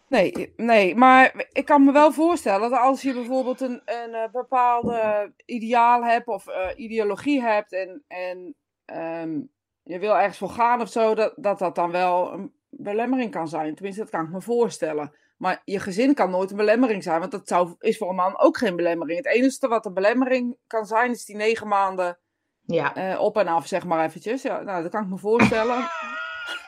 nee, 0.09 0.53
nee, 0.56 0.97
maar 0.97 1.47
ik 1.53 1.65
kan 1.65 1.85
me 1.85 1.93
wel 1.93 2.12
voorstellen 2.12 2.71
dat 2.71 2.81
als 2.81 3.03
je 3.03 3.12
bijvoorbeeld 3.12 3.61
een, 3.61 3.83
een 3.85 4.15
eh, 4.15 4.31
bepaalde 4.33 5.33
ideaal 5.45 6.05
hebt 6.05 6.27
of 6.27 6.47
eh, 6.47 6.69
ideologie 6.77 7.43
hebt 7.43 7.73
en, 7.73 8.05
en 8.06 8.55
ehm, 8.85 9.41
je 9.83 9.99
wil 9.99 10.17
ergens 10.17 10.39
voor 10.39 10.50
gaan 10.50 10.81
of 10.81 10.89
zo, 10.89 11.15
dat, 11.15 11.33
dat 11.37 11.59
dat 11.59 11.75
dan 11.75 11.91
wel 11.91 12.33
een 12.33 12.53
belemmering 12.71 13.31
kan 13.31 13.49
zijn. 13.49 13.75
Tenminste, 13.75 14.03
dat 14.03 14.11
kan 14.11 14.25
ik 14.25 14.31
me 14.31 14.41
voorstellen. 14.41 15.15
Maar 15.38 15.62
je 15.64 15.81
gezin 15.81 16.14
kan 16.14 16.31
nooit 16.31 16.50
een 16.50 16.56
belemmering 16.56 17.02
zijn, 17.02 17.20
want 17.20 17.31
dat 17.31 17.49
zou, 17.49 17.75
is 17.79 17.96
voor 17.96 18.08
een 18.08 18.14
man 18.14 18.38
ook 18.38 18.56
geen 18.56 18.76
belemmering. 18.76 19.19
Het 19.19 19.35
enige 19.35 19.69
wat 19.69 19.87
een 19.87 19.94
belemmering 19.94 20.56
kan 20.67 20.87
zijn, 20.87 21.11
is 21.11 21.25
die 21.25 21.37
negen 21.37 21.69
maanden 21.69 22.19
Ja, 22.62 22.94
eh, 22.94 23.20
op 23.20 23.37
en 23.37 23.49
af, 23.49 23.67
zeg 23.67 23.85
maar 23.85 24.05
eventjes. 24.05 24.43
Ja, 24.43 24.61
nou, 24.61 24.82
dat 24.82 24.90
kan 24.90 25.02
ik 25.02 25.08
me 25.08 25.19
voorstellen. 25.19 25.88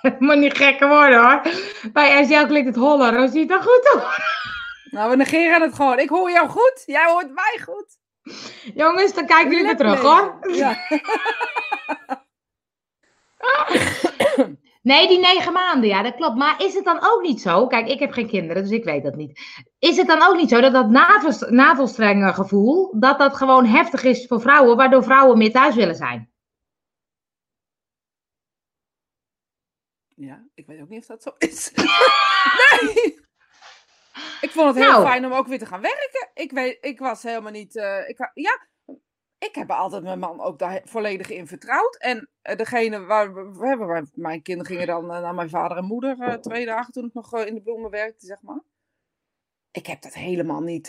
het 0.00 0.20
moet 0.26 0.36
niet 0.36 0.56
gekker 0.56 0.88
worden 0.88 1.22
hoor. 1.22 1.42
Bij 1.92 2.22
RTL 2.22 2.46
klinkt 2.46 2.68
het 2.68 2.84
holler. 2.84 3.16
Hoe 3.16 3.28
ziet 3.28 3.48
dat 3.48 3.62
goed 3.62 3.88
hoor. 3.92 4.18
Nou, 4.90 5.10
we 5.10 5.16
negeren 5.16 5.62
het 5.62 5.74
gewoon. 5.74 5.98
Ik 5.98 6.08
hoor 6.08 6.30
jou 6.30 6.48
goed. 6.48 6.82
Jij 6.86 7.06
hoort 7.06 7.34
mij 7.34 7.60
goed. 7.64 7.98
Jongens, 8.74 9.14
dan 9.14 9.26
kijken 9.26 9.50
jullie 9.50 9.66
weer 9.66 9.76
terug 9.76 10.00
hoor. 10.00 10.38
Ja. 10.52 10.76
Nee, 14.90 15.08
die 15.08 15.18
negen 15.18 15.52
maanden, 15.52 15.88
ja, 15.88 16.02
dat 16.02 16.14
klopt. 16.14 16.36
Maar 16.36 16.62
is 16.62 16.74
het 16.74 16.84
dan 16.84 16.98
ook 17.02 17.22
niet 17.22 17.40
zo? 17.40 17.66
Kijk, 17.66 17.88
ik 17.88 17.98
heb 17.98 18.12
geen 18.12 18.28
kinderen, 18.28 18.62
dus 18.62 18.72
ik 18.72 18.84
weet 18.84 19.02
dat 19.02 19.14
niet. 19.16 19.40
Is 19.78 19.96
het 19.96 20.06
dan 20.06 20.22
ook 20.22 20.36
niet 20.36 20.48
zo 20.48 20.60
dat 20.60 20.72
dat 20.72 20.88
navels, 20.90 21.40
navelstrengengevoel, 21.40 23.00
dat 23.00 23.18
dat 23.18 23.36
gewoon 23.36 23.66
heftig 23.66 24.02
is 24.04 24.26
voor 24.26 24.40
vrouwen, 24.40 24.76
waardoor 24.76 25.02
vrouwen 25.04 25.38
meer 25.38 25.52
thuis 25.52 25.74
willen 25.74 25.96
zijn? 25.96 26.32
ja, 30.14 30.44
ik 30.54 30.66
weet 30.66 30.80
ook 30.80 30.88
niet 30.88 31.00
of 31.00 31.06
dat 31.06 31.22
zo 31.22 31.30
is. 31.38 31.72
nee! 32.70 33.18
Ik 34.40 34.50
vond 34.50 34.66
het 34.66 34.84
heel 34.84 34.92
Nou. 34.92 35.06
fijn 35.06 35.24
om 35.26 35.32
ook 35.32 35.46
weer 35.46 35.58
te 35.58 35.66
gaan 35.66 35.80
werken. 35.80 36.30
Ik, 36.34 36.50
weet, 36.50 36.78
ik 36.80 36.98
was 36.98 37.22
helemaal 37.22 37.52
niet... 37.52 37.76
eh, 37.76 38.08
ik, 38.08 38.30
ja, 38.34 38.66
ik 39.48 39.54
heb 39.54 39.70
altijd 39.70 40.02
mijn 40.02 40.18
man 40.18 40.40
ook 40.40 40.58
daar 40.58 40.80
volledig 40.84 41.30
in 41.30 41.46
vertrouwd. 41.46 41.96
En 41.96 42.28
eh, 42.42 42.56
degene 42.56 43.00
waar 43.04 43.34
we, 43.34 43.66
hebben, 43.66 43.86
waar- 43.86 44.06
mijn 44.14 44.42
kinderen 44.42 44.72
gingen 44.72 44.86
dan 44.86 45.12
eh, 45.12 45.20
naar 45.20 45.34
mijn 45.34 45.48
vader 45.50 45.76
en 45.76 45.84
moeder 45.84 46.20
eh, 46.20 46.34
twee 46.34 46.66
dagen 46.66 46.92
toen 46.92 47.04
ik 47.06 47.14
nog 47.14 47.44
in 47.44 47.54
de 47.54 47.62
bloemen 47.62 47.90
werkte, 47.90 48.26
zeg 48.26 48.42
maar. 48.42 48.60
Ik 49.70 49.86
heb 49.86 50.02
dat 50.02 50.14
helemaal 50.14 50.60
niet... 50.60 50.88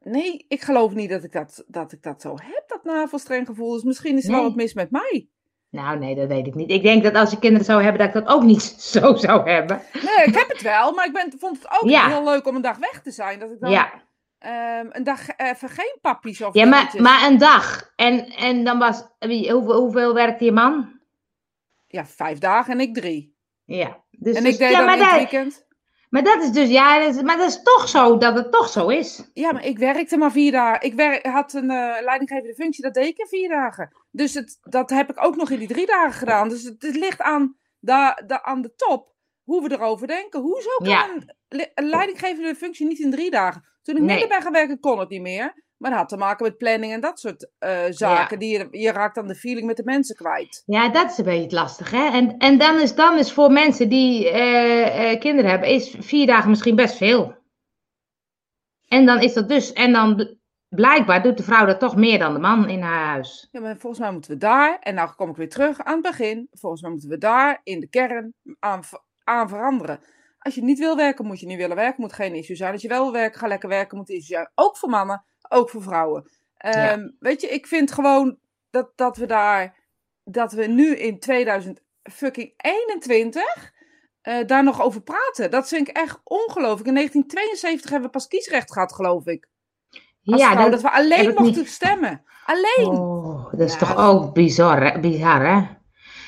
nee, 0.00 0.44
ik 0.48 0.60
geloof 0.62 0.94
niet 0.94 1.10
dat 1.10 1.24
ik 1.24 1.32
dat, 1.32 1.64
dat 1.66 1.92
ik 1.92 2.02
dat 2.02 2.20
zo 2.20 2.36
heb, 2.42 2.64
dat 2.66 2.84
navelstrenggevoel. 2.84 3.72
Dus 3.72 3.82
misschien 3.82 4.16
is 4.16 4.24
er 4.24 4.30
wel 4.32 4.42
wat 4.42 4.54
mis 4.54 4.74
met 4.74 4.90
mij. 4.90 5.28
Nou, 5.70 5.98
nee, 5.98 6.14
dat 6.14 6.28
weet 6.28 6.46
ik 6.46 6.54
niet. 6.54 6.70
Ik 6.70 6.82
denk 6.82 7.02
dat 7.02 7.14
als 7.14 7.30
je 7.30 7.38
kinderen 7.38 7.64
zou 7.66 7.82
hebben, 7.82 7.98
dat 8.06 8.08
ik 8.16 8.24
dat 8.24 8.34
ook 8.34 8.42
niet 8.42 8.62
zo 8.94 9.14
zou 9.14 9.50
hebben. 9.50 9.82
Nee, 9.92 10.26
ik 10.26 10.34
heb 10.34 10.48
het 10.48 10.62
wel, 10.62 10.92
maar 10.92 11.06
ik 11.06 11.12
ben, 11.12 11.32
vond 11.38 11.56
het 11.62 11.80
ook 11.82 11.88
Ja. 11.90 12.08
heel 12.08 12.24
leuk 12.24 12.46
om 12.46 12.56
een 12.56 12.62
dag 12.62 12.78
weg 12.78 13.02
te 13.02 13.10
zijn. 13.10 13.38
Dat 13.38 13.50
ik 13.50 13.60
dan 13.60 13.70
Ja, 13.70 14.02
ehm, 14.42 14.86
een 14.90 15.04
dag 15.04 15.36
even 15.36 15.68
geen 15.68 15.98
pappies 16.00 16.42
of 16.42 16.54
ja 16.54 16.66
maar, 16.66 16.94
maar 16.98 17.26
een 17.26 17.38
dag. 17.38 17.92
En, 17.96 18.26
en 18.26 18.64
dan 18.64 18.78
was, 18.78 19.02
hoeveel, 19.18 19.72
hoeveel 19.72 20.14
werkte 20.14 20.44
je 20.44 20.52
man? 20.52 21.00
Ja, 21.86 22.06
vijf 22.06 22.38
dagen 22.38 22.72
en 22.72 22.80
ik 22.80 22.94
drie. 22.94 23.36
Ja. 23.64 24.04
Dus, 24.10 24.36
En 24.36 24.42
dus- 24.44 24.52
ik 24.52 24.58
deed 24.58 24.70
ja, 24.70 24.82
in 24.82 24.88
het 24.88 24.98
dat, 25.08 25.16
weekend. 25.18 25.66
maar 26.10 26.22
dat 26.24 26.42
is 26.42 26.50
dus, 26.50 26.68
ja, 26.68 26.98
dat 26.98 27.14
is- 27.14 27.22
maar 27.22 27.36
dat 27.36 27.48
is 27.48 27.62
toch 27.62 27.88
zo 27.88 28.18
dat 28.18 28.34
het 28.34 28.52
toch 28.52 28.68
zo 28.68 28.88
is. 28.88 29.30
Ja, 29.34 29.52
maar 29.52 29.64
ik 29.64 29.78
werkte 29.78 30.16
maar 30.16 30.32
vier 30.32 30.52
dagen. 30.52 30.80
Ik 30.86 31.26
had 31.26 31.52
een 31.52 31.70
eh, 31.70 32.02
leidinggevende 32.02 32.54
functie, 32.54 32.82
dat 32.84 32.94
deed 32.94 33.06
ik 33.06 33.18
in 33.18 33.26
vier 33.26 33.48
dagen. 33.48 33.96
Dus 34.10 34.34
het, 34.34 34.58
dat 34.62 34.90
heb 34.90 35.10
ik 35.10 35.24
ook 35.24 35.36
nog 35.36 35.50
in 35.50 35.58
die 35.58 35.68
drie 35.68 35.86
dagen 35.86 36.12
gedaan. 36.12 36.48
Dus 36.48 36.62
het, 36.62 36.82
het 36.82 36.96
ligt 36.96 37.20
aan, 37.20 37.56
da, 37.80 38.22
da, 38.26 38.42
aan 38.42 38.62
de 38.62 38.74
top 38.74 39.10
hoe 39.42 39.62
we 39.68 39.72
erover 39.74 40.06
denken. 40.06 40.40
Hoezo 40.40 40.76
kan 40.76 40.88
Ja. 40.88 41.08
een, 41.14 41.34
li- 41.48 41.70
een 41.74 41.88
leidinggevende 41.88 42.54
functie 42.54 42.86
niet 42.86 42.98
in 42.98 43.10
drie 43.10 43.30
dagen? 43.30 43.70
Toen 43.82 43.96
ik 43.96 44.02
Nee. 44.02 44.10
minder 44.10 44.28
ben 44.28 44.42
gaan 44.42 44.52
werken, 44.52 44.80
kon 44.80 44.98
het 44.98 45.08
niet 45.08 45.20
meer. 45.20 45.70
Maar 45.76 45.90
dat 45.90 46.00
had 46.00 46.08
te 46.08 46.16
maken 46.16 46.46
met 46.46 46.56
planning 46.56 46.92
en 46.92 47.00
dat 47.00 47.20
soort 47.20 47.50
eh, 47.58 47.80
zaken. 47.90 48.38
Die 48.38 48.58
je, 48.58 48.68
je 48.70 48.92
raakt 48.92 49.14
dan 49.14 49.26
de 49.26 49.34
feeling 49.34 49.66
met 49.66 49.76
de 49.76 49.84
mensen 49.84 50.16
kwijt. 50.16 50.62
Ja, 50.66 50.88
dat 50.88 51.10
is 51.10 51.18
een 51.18 51.24
beetje 51.24 51.56
lastig, 51.56 51.90
hè? 51.90 52.06
En, 52.10 52.36
en 52.38 52.58
dan, 52.58 52.80
is, 52.80 52.94
dan 52.94 53.18
is 53.18 53.32
voor 53.32 53.50
mensen 53.52 53.88
die 53.88 54.30
eh, 54.30 55.10
eh, 55.12 55.20
kinderen 55.20 55.50
hebben, 55.50 55.68
is 55.68 55.96
vier 55.98 56.26
dagen 56.26 56.50
misschien 56.50 56.76
best 56.76 56.96
veel. 56.96 57.34
En 58.88 59.06
dan 59.06 59.20
is 59.20 59.32
dat 59.32 59.48
dus, 59.48 59.72
en 59.72 59.92
dan 59.92 60.16
bl- 60.16 60.34
blijkbaar 60.68 61.22
doet 61.22 61.36
de 61.36 61.42
vrouw 61.42 61.66
dat 61.66 61.80
toch 61.80 61.96
meer 61.96 62.18
dan 62.18 62.32
de 62.32 62.38
man 62.40 62.68
in 62.68 62.80
haar 62.82 63.06
huis. 63.06 63.48
Ja, 63.50 63.60
maar 63.60 63.76
volgens 63.76 64.02
mij 64.02 64.12
moeten 64.12 64.30
we 64.30 64.36
daar, 64.36 64.78
en 64.80 64.94
nou 64.94 65.10
kom 65.16 65.30
ik 65.30 65.36
weer 65.36 65.48
terug 65.48 65.78
aan 65.78 65.92
het 65.92 66.02
begin. 66.02 66.48
Volgens 66.50 66.82
mij 66.82 66.90
moeten 66.90 67.08
we 67.08 67.18
daar 67.18 67.60
in 67.62 67.80
de 67.80 67.88
kern 67.88 68.34
aan, 68.58 68.80
aan 69.24 69.48
veranderen. 69.48 70.00
Als 70.42 70.54
je 70.54 70.62
niet 70.62 70.78
wil 70.78 70.96
werken, 70.96 71.26
moet 71.26 71.40
je 71.40 71.46
niet 71.46 71.56
willen 71.56 71.76
werken. 71.76 72.00
Moet 72.00 72.12
geen 72.12 72.34
issue 72.34 72.56
zijn. 72.56 72.72
Als 72.72 72.82
je 72.82 72.88
wel 72.88 73.02
wil 73.02 73.12
werken, 73.12 73.38
ga 73.40 73.46
lekker 73.46 73.68
werken. 73.68 73.96
Moet 73.96 74.08
issue 74.08 74.36
zijn. 74.36 74.50
Ook 74.54 74.76
voor 74.76 74.88
mannen, 74.88 75.24
ook 75.48 75.70
voor 75.70 75.82
vrouwen. 75.82 76.30
Ehm, 76.56 77.08
Weet 77.18 77.40
je, 77.40 77.48
ik 77.48 77.66
vind 77.66 77.92
gewoon 77.92 78.38
dat, 78.70 78.92
dat 78.96 79.16
we 79.16 79.26
daar, 79.26 79.76
dat 80.24 80.52
we 80.52 80.66
nu 80.66 80.96
in 80.96 81.18
2021 81.18 83.72
eh, 84.22 84.46
daar 84.46 84.64
nog 84.64 84.82
over 84.82 85.02
praten. 85.02 85.50
Dat 85.50 85.68
vind 85.68 85.88
ik 85.88 85.96
echt 85.96 86.20
ongelooflijk. 86.24 86.86
In 86.88 86.94
1972 86.94 87.90
hebben 87.90 88.08
we 88.10 88.14
pas 88.16 88.28
kiesrecht 88.28 88.72
gehad, 88.72 88.92
geloof 88.92 89.26
ik. 89.26 89.48
Als 90.24 90.40
ja, 90.40 90.50
vrouw, 90.50 90.62
dat, 90.62 90.72
dat 90.72 90.80
we 90.82 90.90
alleen 90.90 91.34
mochten 91.34 91.44
niet. 91.62 91.68
stemmen. 91.68 92.22
Alleen. 92.46 92.86
Oh, 92.88 93.50
dat 93.50 93.60
is 93.60 93.72
Ja, 93.72 93.78
toch 93.78 93.96
ook 93.96 94.34
bizar, 94.34 94.82
hè? 94.92 95.00
bizar, 95.00 95.46
hè? 95.46 95.60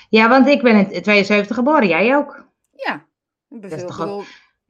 Ja, 0.09 0.29
want 0.29 0.47
ik 0.47 0.63
ben 0.63 0.91
in 0.91 1.03
72 1.03 1.57
geboren, 1.57 1.89
jij 1.89 2.17
ook. 2.17 2.47
Ja, 2.73 3.05
Dat 3.61 3.73
is 3.73 3.81
toch 3.83 4.01
ook- 4.09 4.25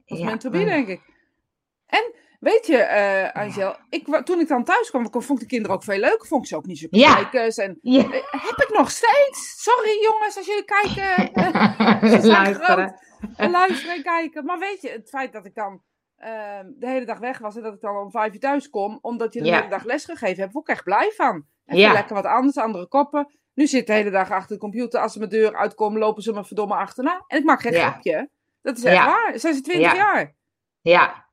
als 0.05 0.19
Ja, 0.19 0.25
meant 0.25 0.41
to 0.41 0.49
be, 0.49 0.57
maar- 0.57 0.65
denk 0.65 0.87
ik. 0.87 1.01
En 1.85 2.13
weet 2.39 2.67
je, 2.67 2.77
eh 2.77 3.31
Angel, 3.41 3.75
ik, 3.89 4.21
toen 4.23 4.39
ik 4.39 4.47
dan 4.47 4.63
thuis 4.63 4.89
kwam, 4.89 5.07
vond 5.11 5.29
ik 5.31 5.39
de 5.39 5.45
kinderen 5.45 5.75
ook 5.75 5.83
veel 5.83 5.99
leuker. 5.99 6.27
Vond 6.27 6.41
ik 6.43 6.47
ze 6.49 6.55
ook 6.55 6.65
niet 6.65 6.77
zo 6.77 6.87
Ja. 6.89 7.13
kijkers. 7.15 7.57
En 7.57 7.79
eh, 7.81 8.03
heb 8.31 8.65
ik 8.67 8.69
nog 8.77 8.91
steeds. 8.91 9.63
Sorry 9.63 10.01
jongens, 10.01 10.37
als 10.37 10.45
jullie 10.45 10.65
kijken. 10.65 11.33
eh, 11.33 12.19
Ze 12.21 12.27
luisteren. 12.27 12.99
en 13.35 13.51
luisteren 13.51 13.95
en 13.95 14.03
kijken. 14.03 14.45
Maar 14.45 14.59
weet 14.59 14.81
je, 14.81 14.89
het 14.89 15.09
feit 15.09 15.33
dat 15.33 15.45
ik 15.45 15.55
dan 15.55 15.81
ehm, 16.17 16.65
de 16.75 16.87
hele 16.87 17.05
dag 17.05 17.19
weg 17.19 17.37
was 17.37 17.55
en 17.55 17.61
dat 17.63 17.73
ik 17.73 17.81
dan 17.81 17.95
om 17.97 18.11
vijf 18.11 18.33
uur 18.33 18.39
thuis 18.39 18.69
kom, 18.69 18.99
omdat 19.01 19.33
je 19.33 19.41
de 19.41 19.53
hele 19.55 19.69
dag 19.69 19.83
les 19.83 20.05
gegeven 20.05 20.41
hebt, 20.41 20.53
word 20.53 20.67
ik 20.69 20.75
echt 20.75 20.83
blij 20.83 21.11
van. 21.15 21.45
Even 21.65 21.91
lekker 21.93 22.15
wat 22.15 22.25
anders, 22.25 22.57
andere 22.57 22.87
koppen. 22.87 23.33
Nu 23.53 23.67
zit 23.67 23.79
ik 23.81 23.87
de 23.87 23.93
hele 23.93 24.09
dag 24.09 24.31
achter 24.31 24.53
de 24.55 24.61
computer. 24.61 24.99
Als 24.99 25.11
ze 25.13 25.17
mijn 25.19 25.29
deur 25.31 25.55
uitkomen, 25.55 25.99
lopen 25.99 26.23
ze 26.23 26.33
me 26.33 26.45
verdomme 26.45 26.75
achterna. 26.75 27.23
En 27.27 27.37
ik 27.37 27.43
maak 27.45 27.61
geen 27.61 27.73
grapje. 27.73 28.29
Dat 28.65 28.77
is 28.77 28.83
echt 28.83 28.95
Ja. 28.95 29.05
waar. 29.05 29.39
Zijn 29.39 29.53
ze 29.53 29.61
20 29.61 29.91
Ja. 29.91 29.95
jaar? 29.97 30.35
Ja. 30.81 31.25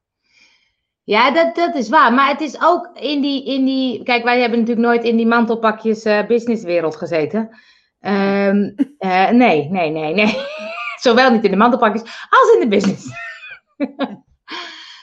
Ja, 1.04 1.30
dat, 1.30 1.54
dat 1.54 1.74
is 1.74 1.88
waar. 1.88 2.12
Maar 2.12 2.28
het 2.28 2.40
is 2.40 2.62
ook 2.62 2.90
in 2.94 3.20
die, 3.20 3.44
in 3.46 3.64
die. 3.64 4.02
Kijk, 4.02 4.24
wij 4.24 4.40
hebben 4.40 4.58
natuurlijk 4.58 4.86
nooit 4.86 5.04
in 5.04 5.16
die 5.16 5.26
mantelpakjes 5.26 6.02
eh, 6.04 6.26
businesswereld 6.26 6.96
gezeten. 6.96 7.58
Ehm, 8.00 8.70
eh, 8.98 9.28
nee, 9.30 9.68
nee, 9.70 9.90
nee, 9.90 10.14
nee. 10.14 10.36
Zowel 11.00 11.30
niet 11.30 11.44
in 11.44 11.50
de 11.50 11.56
mantelpakjes 11.56 12.02
als 12.30 12.54
in 12.54 12.60
de 12.60 12.68
business. 12.68 13.06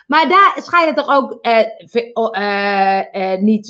maar 0.10 0.28
daar 0.30 0.54
schijnen 0.56 0.96
toch 0.96 1.08
ook 1.08 1.38
eh, 1.42 1.66
eh, 2.14 3.34
eh, 3.34 3.42
niet 3.42 3.66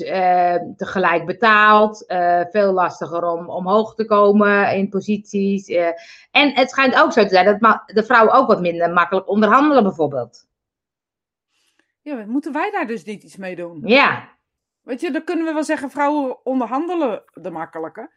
tegelijk 0.76 1.26
betaald. 1.26 2.04
veel 2.50 2.72
lastiger 2.72 3.24
om 3.24 3.48
omhoog 3.48 3.94
te 3.94 4.04
komen 4.04 4.76
in 4.76 4.88
posities. 4.88 5.68
en 6.30 6.54
het 6.54 6.70
schijnt 6.70 7.02
ook 7.02 7.12
zo 7.12 7.22
te 7.22 7.28
zijn 7.28 7.58
dat 7.58 7.82
de 7.86 8.04
vrouwen 8.04 8.34
ook 8.34 8.46
wat 8.46 8.60
minder 8.60 8.90
makkelijk 8.90 9.28
onderhandelen, 9.28 9.82
bijvoorbeeld. 9.82 10.48
Ja, 12.02 12.24
moeten 12.26 12.52
wij 12.52 12.70
daar 12.70 12.86
dus 12.86 13.04
niet 13.04 13.22
iets 13.22 13.36
mee 13.36 13.56
doen? 13.56 13.80
Ja, 13.84 14.28
Weet 14.82 15.00
je, 15.00 15.10
dan 15.10 15.24
kunnen 15.24 15.44
we 15.44 15.52
wel 15.52 15.64
zeggen, 15.64 15.90
vrouwen 15.90 16.46
onderhandelen 16.46 17.22
de 17.32 17.50
makkelijker. 17.50 18.10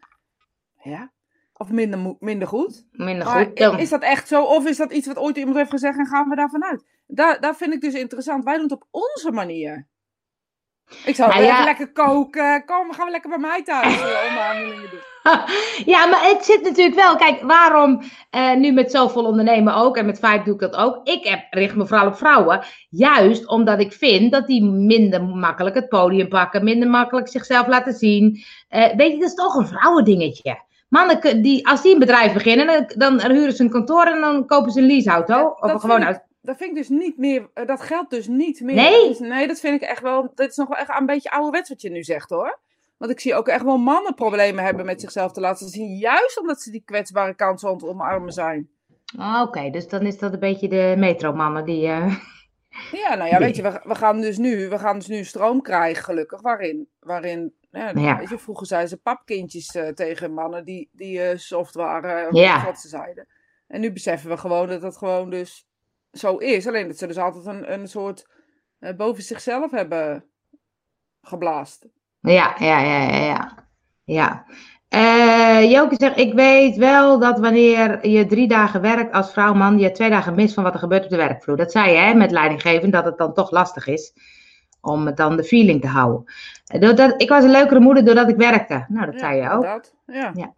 Ja. 0.83 1.11
Of 1.53 1.71
minder, 1.71 2.15
minder 2.19 2.47
goed. 2.47 2.85
minder 2.91 3.25
Maar 3.25 3.45
goed. 3.45 3.57
Dan. 3.57 3.79
is 3.79 3.89
dat 3.89 4.01
echt 4.01 4.27
zo? 4.27 4.43
Of 4.43 4.65
is 4.65 4.77
dat 4.77 4.91
iets 4.91 5.07
wat 5.07 5.17
ooit 5.17 5.37
iemand 5.37 5.57
heeft 5.57 5.69
gezegd 5.69 5.97
en 5.97 6.05
gaan 6.05 6.29
we 6.29 6.35
daarvan 6.35 6.63
uit? 6.63 6.85
Daar, 7.13 7.39
daar 7.39 7.55
vind 7.55 7.73
ik 7.73 7.81
dus 7.81 7.93
interessant. 7.93 8.43
Wij 8.43 8.53
doen 8.53 8.63
het 8.63 8.71
op 8.71 8.87
onze 8.91 9.31
manier. 9.31 9.87
Ik 11.05 11.15
zou 11.15 11.29
Nou 11.29 11.43
even 11.43 11.63
lekker 11.63 11.91
koken. 11.91 12.65
Kom, 12.65 12.93
gaan 12.93 13.05
we 13.05 13.11
lekker 13.11 13.29
bij 13.29 13.39
mij 13.39 13.63
thuis 13.63 14.01
eh, 14.01 14.27
onderhandelingen 14.27 14.89
doen. 14.89 14.99
Ja, 15.93 16.05
maar 16.05 16.23
het 16.29 16.45
zit 16.45 16.61
natuurlijk 16.61 16.95
wel. 16.95 17.15
Kijk, 17.15 17.41
waarom 17.41 18.01
eh, 18.29 18.55
nu 18.55 18.71
met 18.71 18.91
zoveel 18.91 19.25
ondernemen 19.25 19.75
ook 19.75 19.97
en 19.97 20.05
met 20.05 20.19
Vibe 20.19 20.43
doe 20.43 20.53
ik 20.53 20.59
dat 20.59 20.75
ook. 20.75 21.07
Ik 21.07 21.23
heb, 21.23 21.39
richt 21.49 21.75
me 21.75 21.87
vooral 21.87 22.07
op 22.07 22.17
vrouwen. 22.17 22.63
Juist 22.89 23.47
omdat 23.47 23.79
ik 23.79 23.93
vind 23.93 24.31
dat 24.31 24.47
die 24.47 24.63
minder 24.63 25.23
makkelijk 25.23 25.75
het 25.75 25.89
podium 25.89 26.27
pakken, 26.27 26.63
minder 26.63 26.89
makkelijk 26.89 27.27
zichzelf 27.27 27.67
laten 27.67 27.93
zien. 27.93 28.43
Eh, 28.67 28.95
weet 28.95 29.11
je, 29.11 29.19
dat 29.19 29.29
is 29.29 29.35
toch 29.35 29.55
een 29.55 29.67
vrouwendingetje. 29.67 30.61
Mannen, 30.89 31.41
die, 31.41 31.67
als 31.67 31.81
die 31.81 31.93
een 31.93 31.99
bedrijf 31.99 32.33
beginnen, 32.33 32.87
dan, 32.97 33.17
dan 33.17 33.31
huren 33.31 33.53
ze 33.53 33.63
een 33.63 33.69
kantoor 33.69 34.05
en 34.05 34.21
dan 34.21 34.45
kopen 34.45 34.71
ze 34.71 34.79
een 34.79 34.87
leaseauto. 34.87 35.33
Ja, 35.33 35.49
of 35.49 35.71
een 35.71 35.79
gewoon 35.79 36.05
uit. 36.05 36.23
Dat 36.45 36.57
vind 36.57 36.69
ik 36.69 36.75
dus 36.75 36.89
niet 36.89 37.17
meer. 37.17 37.49
eh, 37.53 37.65
Dat 37.65 37.81
geldt 37.81 38.09
dus 38.09 38.27
niet 38.27 38.61
meer. 38.61 38.75
Nee? 38.75 39.01
Dat 39.01 39.09
is- 39.09 39.19
nee, 39.19 39.47
dat 39.47 39.59
vind 39.59 39.81
ik 39.81 39.87
echt 39.89 40.01
wel. 40.01 40.31
Dat 40.35 40.49
is 40.49 40.55
nog 40.55 40.67
wel 40.67 40.77
echt 40.77 40.99
een 40.99 41.05
beetje 41.05 41.31
ouderwets 41.31 41.69
wat 41.69 41.81
je 41.81 41.89
nu 41.89 42.03
zegt 42.03 42.29
hoor. 42.29 42.59
Want 42.97 43.11
ik 43.11 43.19
zie 43.19 43.35
ook 43.35 43.47
echt 43.47 43.63
wel 43.63 43.77
mannen 43.77 44.13
problemen 44.13 44.63
hebben 44.63 44.85
met 44.85 45.01
zichzelf 45.01 45.31
te 45.31 45.39
laten 45.41 45.67
zien. 45.67 45.97
Juist 45.97 46.39
omdat 46.39 46.61
ze 46.61 46.71
die 46.71 46.81
kwetsbare 46.85 47.33
kant 47.35 47.59
zo 47.59 47.77
omarmen 47.79 48.31
zijn. 48.31 48.69
Ah, 49.17 49.41
Oké, 49.47 49.69
dus 49.69 49.87
dan 49.87 50.01
is 50.05 50.17
dat 50.17 50.33
een 50.33 50.39
beetje 50.39 50.67
de 50.69 50.95
metromannen 50.97 51.65
die. 51.65 51.87
eh, 51.87 52.15
Ja, 53.03 53.15
nou 53.15 53.29
ja, 53.29 53.39
weet 53.39 53.55
je, 53.55 53.61
we, 53.61 53.81
we 53.83 53.95
gaan 53.95 54.21
dus 54.21 54.37
nu, 54.37 54.69
we 54.69 54.79
gaan 54.79 54.97
dus 54.97 55.07
nu 55.07 55.23
stroom 55.23 55.61
krijgen, 55.61 56.03
gelukkig, 56.03 56.41
waarin, 56.41 56.89
waarin 56.99 57.53
ja, 57.71 57.91
Ja. 57.95 58.17
weet 58.17 58.29
je, 58.29 58.37
vroeger 58.37 58.67
zeiden 58.67 58.89
ze 58.89 58.97
papkindjes 58.97 59.75
eh, 59.75 59.87
tegen 59.87 60.33
mannen 60.33 60.65
die, 60.65 60.89
die 60.91 61.37
soft 61.37 61.73
waren, 61.75 62.35
Ja. 62.35 62.65
wat 62.65 62.79
ze 62.79 62.87
zeiden. 62.87 63.27
En 63.67 63.81
nu 63.81 63.91
beseffen 63.91 64.29
we 64.29 64.37
gewoon 64.37 64.67
dat 64.67 64.81
het 64.81 64.97
gewoon 64.97 65.29
dus 65.29 65.67
zo 66.13 66.37
is. 66.37 66.67
Alleen 66.67 66.87
dat 66.87 66.97
ze 66.97 67.07
dus 67.07 67.17
altijd 67.17 67.45
een, 67.45 67.73
een 67.73 67.87
soort 67.87 68.27
eh, 68.79 68.95
boven 68.95 69.23
zichzelf 69.23 69.71
hebben 69.71 70.25
geblaast. 71.21 71.87
Ja, 72.19 72.55
ja, 72.59 72.79
ja, 72.79 72.97
ja, 73.03 73.25
ja. 73.25 73.65
ja. 74.03 74.45
Eh, 74.87 75.71
Joke 75.71 75.95
zegt, 75.97 76.17
ik 76.17 76.33
weet 76.33 76.75
wel 76.75 77.19
dat 77.19 77.39
wanneer 77.39 78.07
je 78.07 78.25
drie 78.25 78.47
dagen 78.47 78.81
werkt 78.81 79.13
als 79.13 79.31
vrouw, 79.31 79.53
man, 79.53 79.79
je 79.79 79.91
twee 79.91 80.09
dagen 80.09 80.35
mist 80.35 80.53
van 80.53 80.63
wat 80.63 80.73
er 80.73 80.79
gebeurt 80.79 81.03
op 81.03 81.09
de 81.09 81.15
werkvloer. 81.15 81.57
Dat 81.57 81.71
zei 81.71 81.91
je, 81.91 81.97
hè, 81.97 82.13
met 82.13 82.31
leidinggeven, 82.31 82.89
dat 82.89 83.05
het 83.05 83.17
dan 83.17 83.33
toch 83.33 83.51
lastig 83.51 83.87
is 83.87 84.13
om 84.81 85.05
het 85.05 85.17
dan 85.17 85.35
de 85.37 85.43
feeling 85.43 85.81
te 85.81 85.87
houden. 85.87 86.23
Eh, 86.65 86.81
Doordat, 86.81 87.21
ik 87.21 87.29
was 87.29 87.43
een 87.43 87.51
leukere 87.51 87.79
moeder 87.79 88.05
doordat 88.05 88.29
ik 88.29 88.35
werkte. 88.35 88.85
Nou, 88.87 89.11
dat 89.11 89.19
zei 89.19 89.41
je 89.41 89.49
ook. 89.49 89.63
inderdaad. 89.63 89.93
Ja. 90.05 90.53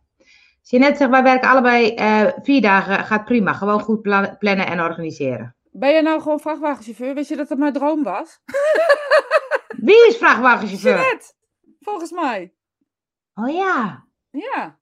Jeanette 0.67 0.97
zegt, 0.97 1.09
wij 1.09 1.23
werken 1.23 1.49
allebei 1.49 1.93
eh, 1.95 2.27
vier 2.41 2.61
dagen, 2.61 3.05
gaat 3.05 3.25
prima. 3.25 3.53
Gewoon 3.53 3.79
goed 3.79 4.01
pla- 4.01 4.35
plannen 4.39 4.67
en 4.67 4.79
organiseren. 4.81 5.55
Ben 5.71 5.93
je 5.93 6.01
nou 6.01 6.21
gewoon 6.21 6.39
vrachtwagenchauffeur? 6.39 7.13
Weet 7.13 7.27
je 7.27 7.35
dat 7.35 7.49
het 7.49 7.57
mijn 7.57 7.73
droom 7.73 8.03
was? 8.03 8.39
Wie 9.87 10.07
is 10.07 10.17
vrachtwagenchauffeur? 10.17 10.95
Jeanette! 10.97 11.33
Volgens 11.79 12.11
mij. 12.11 12.53
Oh 13.33 13.53
ja, 13.55 14.05
Ja. 14.31 14.77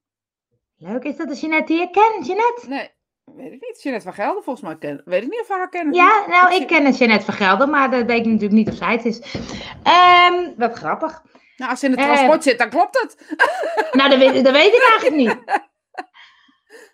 leuk. 0.78 1.04
Is 1.04 1.16
dat 1.18 1.28
de 1.28 1.36
Jeanette 1.36 1.66
die 1.74 1.80
je 1.82 1.90
kent, 1.90 2.25
Jeanette? 2.28 2.66
Nee, 2.68 2.90
weet 3.25 3.52
ik 3.52 3.62
niet. 3.62 3.82
Jeanette 3.82 4.06
van 4.06 4.13
Gelder 4.16 4.44
volgens 4.44 4.66
mij 4.66 4.78
ken. 4.78 5.02
Weet 5.06 5.24
ik 5.24 5.30
niet 5.30 5.42
of 5.42 5.48
we 5.48 5.54
haar 5.54 5.70
kennen. 5.70 5.94
Ja, 5.94 6.25
nou, 6.28 6.54
Ik 6.56 6.62
ik 6.62 6.68
ken 6.68 6.92
Jeanette 6.92 7.25
van 7.25 7.34
Gelder, 7.34 7.70
maar 7.70 7.92
dat 7.92 8.06
weet 8.06 8.20
ik 8.20 8.25
natuurlijk 8.25 8.52
niet 8.54 8.70
of 8.70 8.75
zij 8.75 8.92
het 8.92 9.06
is. 9.06 9.20
Ehm, 9.84 10.50
wat 10.58 10.74
grappig. 10.78 11.22
Nou, 11.58 11.72
als 11.72 11.80
ze 11.80 11.86
in 11.86 11.92
het 11.92 12.00
Eh. 12.02 12.06
transport 12.06 12.44
zit, 12.44 12.58
dan 12.58 12.70
klopt 12.70 13.02
het. 13.02 13.36
Nou, 13.92 14.10
dat 14.10 14.20
weet, 14.20 14.44
dat 14.44 14.54
weet 14.54 14.74
ik 14.74 14.88
eigenlijk 14.92 15.16
niet. 15.16 15.38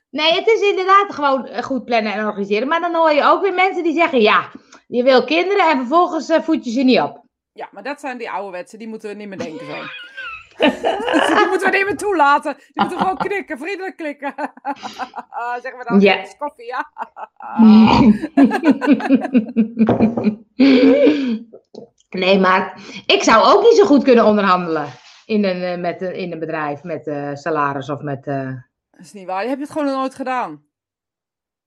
Nee, 0.10 0.34
het 0.34 0.48
is 0.48 0.62
inderdaad 0.62 1.14
gewoon 1.14 1.46
eh, 1.46 1.64
goed 1.64 1.86
plannen 1.86 2.14
en 2.14 2.26
organiseren. 2.26 2.68
Maar 2.68 2.82
dan 2.82 2.96
hoor 2.96 3.12
je 3.12 3.24
ook 3.24 3.42
weer 3.42 3.54
mensen 3.54 3.84
die 3.84 3.94
zeggen, 3.94 4.22
ja, 4.22 4.50
je 4.88 5.04
wil 5.04 5.24
kinderen 5.24 5.70
en 5.70 5.78
vervolgens 5.78 6.30
eh, 6.30 6.42
voed 6.42 6.66
je 6.66 6.72
ze 6.72 6.82
niet 6.82 7.00
op. 7.00 7.24
Ja, 7.54 7.70
maar 7.72 7.84
dat 7.84 8.00
zijn 8.00 8.18
die 8.18 8.32
ouderwetsen, 8.32 8.80
die 8.80 8.88
moeten 8.88 9.10
we 9.10 9.16
niet 9.16 9.28
meer 9.28 9.38
denken 9.38 9.66
zo. 9.66 9.74
die 11.38 11.48
moeten 11.50 11.72
we 11.72 11.78
niet 11.78 11.86
meer 11.86 11.98
toelaten. 11.98 12.56
Die 12.58 12.66
moeten 12.74 12.98
we 12.98 13.04
gewoon 13.04 13.18
knikken, 13.18 13.58
vriendelijk 13.58 13.98
klikken. 13.98 14.34
zeggen 15.62 15.78
we 15.78 15.86
dan, 15.88 16.00
koffie, 16.38 16.66
ja. 16.66 16.92
Nee, 22.20 22.40
maar 22.40 22.82
ik 23.06 23.24
zou 23.24 23.46
ook 23.46 23.64
niet 23.64 23.76
zo 23.76 23.86
goed 23.86 24.04
kunnen 24.04 24.26
onderhandelen 24.26 24.88
in 25.26 25.46
een, 25.46 25.62
eh, 25.62 25.78
met, 25.78 26.02
in 26.02 26.32
een 26.32 26.40
bedrijf 26.40 26.84
met 26.84 27.12
salaris 27.34 27.90
of 27.90 28.02
met... 28.02 28.28
Dat 29.00 29.08
is 29.08 29.14
niet 29.14 29.26
waar, 29.28 29.42
je 29.44 29.50
hebt 29.50 29.62
het 29.62 29.72
gewoon 29.72 29.88
nog 29.88 29.96
nooit 29.96 30.16
gedaan. 30.16 30.64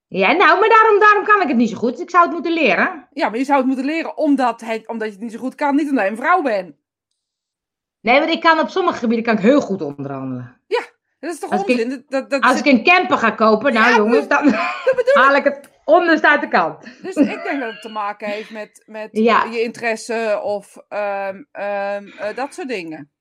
Ja, 0.06 0.32
nou, 0.32 0.60
maar 0.60 0.68
daarom, 0.68 0.98
daarom 1.00 1.24
kan 1.24 1.40
ik 1.42 1.48
het 1.48 1.56
niet 1.56 1.70
zo 1.70 1.76
goed. 1.76 2.00
Ik 2.00 2.10
zou 2.10 2.24
het 2.24 2.32
moeten 2.32 2.52
leren. 2.52 3.08
Ja, 3.12 3.28
maar 3.28 3.38
je 3.38 3.44
zou 3.44 3.58
het 3.58 3.66
moeten 3.66 3.84
leren 3.84 4.16
omdat, 4.16 4.60
het, 4.60 4.88
omdat 4.88 5.06
je 5.08 5.12
het 5.14 5.22
niet 5.22 5.32
zo 5.32 5.38
goed 5.38 5.54
kan. 5.54 5.74
Niet 5.76 5.88
omdat 5.88 6.04
je 6.04 6.10
een 6.10 6.16
vrouw 6.16 6.42
bent. 6.42 6.76
Nee, 8.00 8.18
want 8.18 8.30
ik 8.30 8.40
kan 8.40 8.58
op 8.58 8.68
sommige 8.68 8.98
gebieden 8.98 9.24
kan 9.24 9.34
ik 9.36 9.40
heel 9.42 9.60
goed 9.60 9.82
onderhandelen. 9.82 10.60
Dat 11.18 11.32
is 11.32 11.38
toch 11.38 11.50
Als 11.50 11.64
onzin? 11.64 11.88
Dat, 11.88 12.02
dat, 12.08 12.30
dat 12.30 12.42
Als 12.42 12.56
zit- 12.56 12.66
ik 12.66 12.72
een 12.72 12.84
camper 12.84 13.18
ga 13.18 13.30
kopen, 13.30 13.72
nou 13.72 13.90
Ja, 13.90 13.96
jongens, 13.96 14.28
dan 14.28 14.48
haal 15.14 15.34
ik 15.34 15.44
het 15.44 15.70
onderste 15.84 16.28
uit 16.28 16.40
de 16.40 16.48
kant. 16.48 16.82
Dus 17.02 17.14
ik 17.14 17.42
denk 17.42 17.60
dat 17.60 17.72
het 17.72 17.82
te 17.82 17.88
maken 17.88 18.28
heeft 18.28 18.50
met, 18.50 18.82
met 18.86 19.08
Ja. 19.12 19.44
je 19.44 19.62
interesse 19.62 20.40
of 20.42 20.76
ehm, 20.88 21.42
ehm, 21.52 22.06
eh, 22.06 22.36
dat 22.36 22.54
soort 22.54 22.68
dingen. 22.68 23.12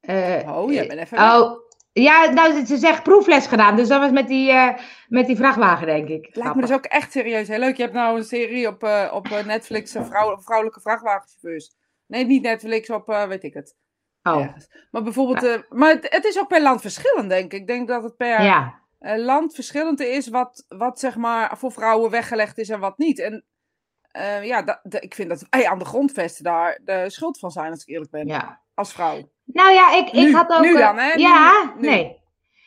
Eh, 0.00 0.52
Oh, 0.56 0.72
jij 0.72 0.86
bent 0.86 1.00
even. 1.00 1.18
Oh, 1.18 1.67
ja, 2.02 2.30
nou, 2.30 2.66
ze 2.66 2.76
zegt 2.76 3.02
proefles 3.02 3.46
gedaan. 3.46 3.76
Dus 3.76 3.88
dat 3.88 4.00
was 4.00 4.10
met 4.10 4.28
die, 4.28 4.50
eh, 4.50 4.78
met 5.08 5.26
die 5.26 5.36
vrachtwagen, 5.36 5.86
denk 5.86 6.08
ik. 6.08 6.36
Lijkt 6.36 6.54
me 6.54 6.60
dus 6.60 6.72
ook 6.72 6.84
echt 6.84 7.12
serieus 7.12 7.48
heel 7.48 7.58
leuk. 7.58 7.76
Je 7.76 7.82
hebt 7.82 7.94
nou 7.94 8.18
een 8.18 8.24
serie 8.24 8.68
op, 8.68 8.82
eh, 8.82 9.10
op 9.14 9.26
eh, 9.26 9.44
Netflix, 9.44 9.92
vrouw, 9.92 10.38
vrouwelijke 10.40 10.80
vrachtwagenchauffeurs. 10.80 11.74
Nee, 12.06 12.24
niet 12.24 12.42
Netflix, 12.42 12.90
op 12.90 13.06
weet 13.06 13.42
ik 13.44 13.54
het. 13.54 13.76
Oh, 14.22 14.42
Ergens. 14.42 14.68
Maar 14.90 15.02
bijvoorbeeld, 15.02 15.64
maar 15.68 15.90
het, 15.90 16.06
het 16.10 16.24
is 16.24 16.38
ook 16.38 16.48
per 16.48 16.62
land 16.62 16.80
verschillend, 16.80 17.28
denk 17.28 17.52
ik. 17.52 17.60
Ik 17.60 17.66
denk 17.66 17.88
dat 17.88 18.02
het 18.02 18.16
per 18.16 18.42
ja. 18.42 18.80
land 19.16 19.54
verschillend 19.54 20.00
is 20.00 20.28
wat, 20.28 20.64
wat 20.68 20.98
zeg 21.00 21.16
maar 21.16 21.58
voor 21.58 21.72
vrouwen 21.72 22.10
weggelegd 22.10 22.58
is 22.58 22.68
en 22.68 22.80
wat 22.80 22.98
niet. 22.98 23.18
En 23.18 23.44
ja, 24.42 24.62
dat, 24.62 24.80
dat- 24.82 25.02
ik 25.04 25.14
vind 25.14 25.28
dat 25.28 25.46
wij 25.50 25.66
aan 25.68 25.78
de 25.78 25.84
grondvesten 25.84 26.44
daar 26.44 26.80
de 26.84 27.10
schuld 27.10 27.38
van 27.38 27.50
zijn, 27.50 27.70
als 27.70 27.82
ik 27.82 27.88
eerlijk 27.88 28.10
ben. 28.10 28.26
ja. 28.26 28.62
Als 28.74 28.92
vrouw. 28.92 29.30
Nou 29.52 29.72
ja, 29.72 29.94
ik, 29.94 30.06
ik 30.06 30.12
Nu- 30.12 30.34
had 30.34 30.50
ook... 30.50 30.60
nu 30.60 30.74
eh, 30.74 30.86
dan, 30.86 30.98
hè? 30.98 31.12
Ja, 31.12 31.72
nu. 31.78 31.88
nee. 31.88 32.16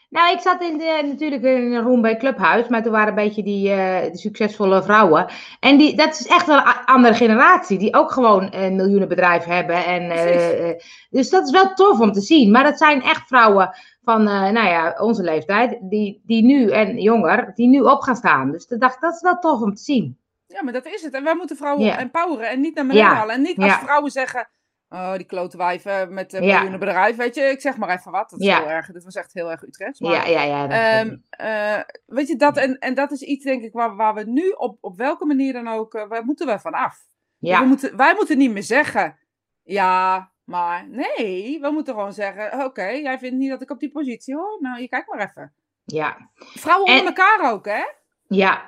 Nou, 0.10 0.34
ik 0.34 0.40
zat 0.40 0.62
in 0.62 0.78
de, 0.78 1.02
natuurlijk 1.06 1.44
in 1.44 1.74
een 1.74 1.82
room 1.84 2.02
bij 2.02 2.18
Clubhuis, 2.18 2.68
maar 2.68 2.84
toen 2.84 2.92
waren 2.92 3.08
een 3.08 3.16
beetje 3.16 3.44
die, 3.44 3.72
eh, 3.72 4.14
succesvolle 4.14 4.84
vrouwen. 4.84 5.26
En 5.60 5.78
die, 5.78 5.96
dat 5.96 6.20
is 6.20 6.28
echt 6.28 6.46
wel 6.46 6.58
een 6.58 6.86
andere 6.86 7.14
generatie, 7.14 7.78
die 7.78 7.96
ook 7.96 8.12
gewoon 8.12 8.48
een 8.54 8.76
miljoenenbedrijf 8.76 9.44
hebben. 9.44 9.86
En, 9.86 10.02
eh, 10.12 10.70
eh, 10.70 10.76
dus 11.10 11.30
dat 11.30 11.46
is 11.46 11.52
wel 11.52 11.74
tof 11.74 12.00
om 12.00 12.12
te 12.12 12.22
zien. 12.22 12.52
Maar 12.52 12.64
dat 12.64 12.78
zijn 12.78 13.02
echt 13.02 13.28
vrouwen 13.28 13.70
van, 14.04 14.28
eh, 14.28 14.50
nou 14.50 14.68
ja, 14.68 14.96
onze 15.00 15.24
leeftijd, 15.24 15.78
die, 15.82 16.22
die 16.26 16.44
nu, 16.44 16.70
en 16.70 17.02
jonger, 17.02 17.52
die 17.56 17.68
nu 17.68 17.80
op 17.80 18.02
gaan 18.02 18.16
staan. 18.16 18.52
Dus 18.52 18.68
dat, 18.68 18.80
dacht, 18.80 19.02
dat 19.02 19.14
is 19.16 19.22
wel 19.22 19.38
tof 19.40 19.62
om 19.62 19.74
te 19.76 19.82
zien. 19.84 20.18
Ja, 20.48 20.64
maar 20.64 20.74
dat 20.74 20.86
is 20.86 21.02
het. 21.02 21.14
En 21.14 21.24
wij 21.24 21.36
moeten 21.36 21.58
vrouwen 21.58 21.98
empoweren 21.98 22.50
en 22.50 22.60
niet 22.62 22.76
naar 22.76 22.86
beneden 22.88 23.10
Ja. 23.10 23.16
halen. 23.16 23.36
En 23.36 23.42
niet 23.42 23.58
als 23.58 23.66
Ja. 23.66 23.80
vrouwen 23.80 24.12
zeggen, 24.12 24.50
oh, 24.92 25.14
die 25.16 25.26
klote 25.26 25.58
wijven 25.58 26.14
met 26.14 26.34
een 26.34 26.44
Ja. 26.44 26.54
miljoenenbedrijf. 26.54 27.16
Weet 27.16 27.36
je, 27.36 27.42
ik 27.42 27.62
zeg 27.62 27.78
maar 27.78 27.90
even 27.98 28.12
wat. 28.12 28.30
Dat 28.30 28.40
is 28.40 28.46
Ja. 28.46 28.58
heel 28.60 28.70
erg, 28.70 28.92
dit 28.92 29.04
was 29.04 29.16
echt 29.16 29.34
heel 29.34 29.52
erg 29.52 29.62
Utrecht. 29.64 30.00
Maar, 30.00 30.12
ja, 30.30 30.44
ja, 30.44 30.44
ja. 30.44 31.00
Ehm, 31.00 31.18
eh, 31.30 31.84
weet 32.06 32.28
je, 32.28 32.36
dat, 32.36 32.58
en, 32.58 32.78
en 32.80 32.94
dat 32.94 33.12
is 33.12 33.22
iets, 33.22 33.44
denk 33.44 33.64
ik, 33.64 33.74
waar, 33.74 33.96
waar 33.96 34.14
we 34.14 34.24
nu 34.24 34.50
op, 34.50 34.78
op 34.82 34.98
welke 34.98 35.26
manier 35.26 35.54
dan 35.54 35.68
ook, 35.68 35.94
eh, 35.94 36.08
waar 36.08 36.26
moeten 36.26 36.48
we 36.48 36.60
vanaf? 36.60 36.98
ja. 37.38 37.60
We 37.62 37.66
moeten, 37.68 37.98
wij 37.98 38.14
moeten 38.16 38.38
niet 38.38 38.52
meer 38.52 38.64
zeggen, 38.64 39.18
ja, 39.64 40.32
maar 40.44 40.88
nee, 40.88 41.58
we 41.62 41.70
moeten 41.72 41.94
gewoon 41.94 42.14
zeggen, 42.14 42.66
oké, 42.66 42.88
jij 42.88 43.20
vindt 43.20 43.38
niet 43.38 43.50
dat 43.50 43.62
ik 43.62 43.70
op 43.72 43.80
die 43.80 43.92
positie 43.92 44.36
hoor, 44.36 44.58
nou, 44.60 44.82
je 44.82 44.88
kijkt 44.90 45.08
maar 45.08 45.30
even. 45.30 45.54
ja. 45.86 46.30
Vrouwen 46.36 46.88
En- 46.88 47.00
onder 47.00 47.14
elkaar 47.16 47.52
ook, 47.52 47.66
hè? 47.66 47.84
Ja, 48.28 48.68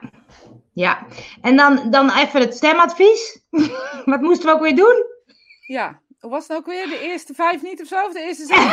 ja. 0.73 1.05
En 1.41 1.55
dan, 1.55 1.89
dan 1.91 2.09
even 2.11 2.39
het 2.41 2.55
stemadvies. 2.55 3.45
Wat 4.05 4.21
moesten 4.21 4.45
we 4.47 4.53
ook 4.53 4.61
weer 4.61 4.75
doen? 4.75 5.05
Ja, 5.67 6.01
was 6.29 6.47
het 6.47 6.57
ook 6.57 6.65
weer? 6.65 6.87
De 6.87 6.99
eerste 6.99 7.33
vijf 7.33 7.61
niet 7.61 7.81
of 7.81 7.87
zo? 7.87 8.05
Of 8.05 8.13
de 8.13 8.19
eerste 8.21 8.43
niet? 8.43 8.51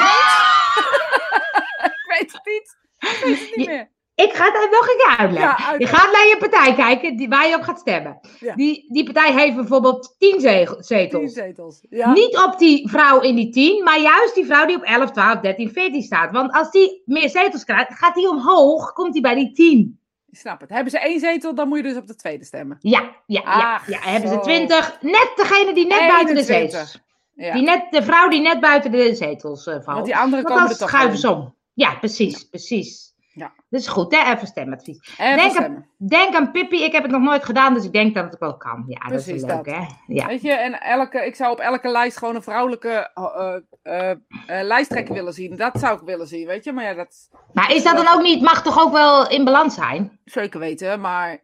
ik 1.97 2.17
weet 2.19 2.33
het 2.33 2.41
niet. 2.45 2.79
Ik 2.99 3.21
weet 3.25 3.39
het 3.41 3.57
niet 3.57 3.67
meer. 3.67 3.91
Ik 4.15 4.33
ga 4.33 4.45
het 4.45 4.55
even 4.55 4.71
nog 4.71 4.89
een 4.89 4.97
keer 4.97 5.17
uitleggen. 5.19 5.65
Ja, 5.65 5.75
je 5.79 5.87
gaat 5.87 6.13
naar 6.13 6.27
je 6.27 6.37
partij 6.39 6.75
kijken 6.75 7.17
die, 7.17 7.29
waar 7.29 7.49
je 7.49 7.55
op 7.57 7.63
gaat 7.63 7.79
stemmen. 7.79 8.21
Ja. 8.41 8.55
Die, 8.55 8.93
die 8.93 9.05
partij 9.05 9.33
heeft 9.33 9.57
bijvoorbeeld 9.57 10.15
10 10.19 10.41
zegel- 10.41 10.75
Tien 10.75 10.85
zetels. 10.85 11.33
zetels. 11.33 11.81
Ja. 11.91 12.13
Niet 12.13 12.37
op 12.39 12.59
die 12.59 12.89
vrouw 12.89 13.21
in 13.21 13.35
die 13.35 13.51
10, 13.51 13.83
maar 13.85 13.99
juist 14.01 14.35
die 14.35 14.47
vrouw 14.47 14.67
die 14.67 14.77
op 14.77 14.83
11, 14.83 15.11
12, 15.11 15.41
13, 15.41 15.71
14 15.73 16.03
staat. 16.03 16.33
Want 16.33 16.53
als 16.53 16.71
die 16.71 17.03
meer 17.05 17.29
zetels 17.29 17.65
krijgt, 17.65 17.99
gaat 17.99 18.15
die 18.15 18.29
omhoog, 18.29 18.93
komt 18.93 19.13
die 19.13 19.23
bij 19.23 19.35
die 19.35 19.53
10. 19.53 20.01
Ik 20.31 20.39
snap 20.39 20.61
het. 20.61 20.71
Hebben 20.71 20.91
ze 20.91 20.99
één 20.99 21.21
zetel, 21.21 21.55
dan 21.55 21.69
moet 21.69 21.77
je 21.77 21.83
dus 21.85 21.97
op 21.97 22.07
de 22.07 22.15
tweede 22.17 22.45
stemmen. 22.45 22.77
Ja, 22.81 23.01
ja, 23.27 23.41
ja. 23.45 23.75
Ach, 23.75 23.89
ja. 23.89 23.99
Hebben 24.01 24.31
ze. 24.31 24.39
20, 24.41 24.99
net 25.01 25.33
degene 25.37 25.75
die 25.75 25.87
net 25.87 25.99
buiten 25.99 26.35
de 26.35 26.41
21. 26.41 26.71
zetels. 26.71 27.01
Ja. 27.47 27.53
Die 27.53 27.63
net, 27.63 27.87
de 27.91 28.03
vrouw 28.03 28.29
die 28.29 28.41
net 28.41 28.61
buiten 28.61 28.91
de 28.91 29.15
zetels 29.15 29.67
eh, 29.67 29.75
valt. 29.75 29.85
Want 29.87 30.05
die 30.05 30.17
anderen 30.17 30.45
Want 30.45 30.55
komen 30.55 30.71
er 30.73 30.79
toch 30.79 30.89
schuiven 30.89 31.19
ze 31.19 31.31
om. 31.31 31.55
Ja, 31.73 31.95
precies, 31.95 32.45
precies. 32.49 33.09
Ja. 33.33 33.53
Dat 33.69 33.81
is 33.81 33.89
goed, 33.89 34.15
hè? 34.17 34.33
Even 34.35 34.47
stemadvies. 34.47 35.15
Even 35.19 35.37
Denk 35.37 35.51
stemmen. 35.51 35.87
Denk 35.97 36.35
aan 36.35 36.51
Pippi, 36.51 36.83
ik 36.85 36.93
heb 36.93 37.03
het 37.03 37.13
nog 37.13 37.23
nooit 37.23 37.45
gedaan, 37.45 37.75
dus 37.75 37.85
ik 37.85 37.93
denk 37.93 38.15
dat 38.15 38.25
het 38.31 38.39
wel 38.39 38.57
kan. 38.57 38.85
Ja, 38.87 38.99
dat 38.99 39.09
Precies 39.09 39.33
is 39.35 39.43
wel 39.43 39.57
leuk, 39.57 39.65
dat. 39.65 39.75
hè? 39.75 39.85
Ja. 40.07 40.27
Weet 40.27 40.43
je, 40.43 40.53
en 40.53 40.81
elke, 40.81 41.27
ik 41.27 41.35
zou 41.35 41.53
op 41.53 41.59
elke 41.59 41.89
lijst 41.89 42.17
gewoon 42.19 42.35
een 42.35 42.43
vrouwelijke 42.43 43.11
eh, 43.83 44.11
lijsttrekker 44.63 45.15
willen 45.15 45.33
zien. 45.33 45.57
Dat 45.57 45.79
zou 45.79 45.97
ik 45.99 46.03
willen 46.05 46.27
zien, 46.27 46.47
weet 46.47 46.65
je. 46.65 46.73
Maar 46.73 46.85
ja, 46.85 46.95
dat 46.95 47.29
Maar 47.53 47.75
is 47.75 47.83
dat 47.83 47.97
dan 47.97 48.09
ook 48.15 48.23
niet, 48.23 48.43
mag 48.43 48.63
toch 48.63 48.81
ook 48.83 48.93
wel 48.93 49.29
in 49.29 49.45
balans 49.45 49.75
zijn? 49.75 50.19
zeker 50.25 50.61
weten, 50.61 51.01
maar... 51.01 51.39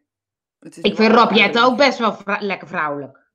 Het 0.59 0.77
is 0.77 0.83
Ik 0.83 0.97
vind 0.97 1.13
Rob 1.13 1.33
Jette 1.33 1.61
ook 1.65 1.77
best 1.77 1.99
wel 1.99 2.13
vrou- 2.15 2.41
lekker 2.45 2.69
vrouwelijk. 2.69 3.26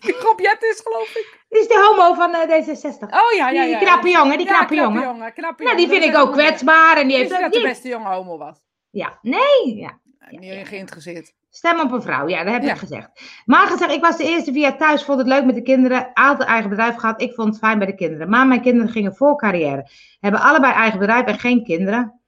Rob 0.24 0.40
Jette 0.40 0.66
is 0.66 0.80
geloof 0.84 1.08
ik. 1.14 1.38
Die 1.48 1.60
is 1.60 1.68
de 1.68 1.86
homo 1.88 2.14
van 2.14 2.34
eh, 2.34 2.40
D66. 2.40 3.02
Oh 3.02 3.36
ja, 3.36 3.50
ja, 3.50 3.62
ja. 3.62 3.78
Die 3.78 3.86
knappe 3.86 4.08
jongen, 4.08 4.36
die 4.38 4.46
Ja, 4.46 4.52
knappe 4.56 4.74
jongen. 4.74 5.32
knappe 5.32 5.62
Nou, 5.62 5.76
die 5.76 5.86
jongen. 5.86 6.02
vind 6.02 6.14
ik 6.14 6.20
ook 6.20 6.32
kwetsbaar. 6.32 6.96
En 6.96 7.08
die 7.08 7.16
heeft 7.16 7.30
dat 7.30 7.40
de 7.40 7.48
die- 7.50 7.62
beste 7.68 7.88
jongen 7.88 8.12
homo 8.12 8.38
was? 8.38 8.58
Ja, 8.90 9.18
nee, 9.22 9.74
ja. 9.76 9.98
Niet 10.30 10.68
geïnteresseerd. 10.68 11.32
Stem 11.50 11.80
op 11.80 11.92
een 11.92 12.02
vrouw, 12.02 12.28
ja, 12.28 12.44
dat 12.44 12.52
heb 12.52 12.62
ik 12.62 12.76
gezegd. 12.76 13.08
Maar 13.44 13.66
gezegd, 13.66 13.92
ik 13.92 14.00
was 14.00 14.16
de 14.16 14.24
eerste 14.24 14.52
via 14.52 14.76
thuis, 14.76 15.04
vond 15.04 15.18
het 15.18 15.26
leuk 15.28 15.44
met 15.44 15.54
de 15.54 15.62
kinderen. 15.62 16.10
Altijd 16.14 16.48
eigen 16.48 16.70
bedrijf 16.70 16.94
gehad, 16.96 17.20
ik 17.22 17.34
vond 17.34 17.48
het 17.48 17.58
fijn 17.58 17.78
bij 17.78 17.86
de 17.86 17.94
kinderen. 17.94 18.28
Maar 18.28 18.46
mijn 18.46 18.60
kinderen 18.60 18.90
gingen 18.90 19.14
voor 19.14 19.36
carrière. 19.36 19.90
Hebben 20.20 20.40
allebei 20.40 20.72
eigen 20.72 20.98
bedrijf 20.98 21.26
en 21.26 21.38
geen 21.38 21.64
kinderen. 21.64 22.20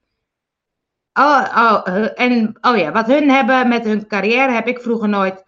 Oh, 1.13 1.47
oh, 1.57 2.07
en, 2.15 2.59
oh 2.61 2.77
ja, 2.77 2.93
wat 2.93 3.07
hun 3.07 3.31
hebben 3.31 3.69
met 3.69 3.85
hun 3.85 4.07
carrière 4.07 4.53
heb 4.53 4.67
ik 4.67 4.81
vroeger 4.81 5.09
nooit. 5.09 5.43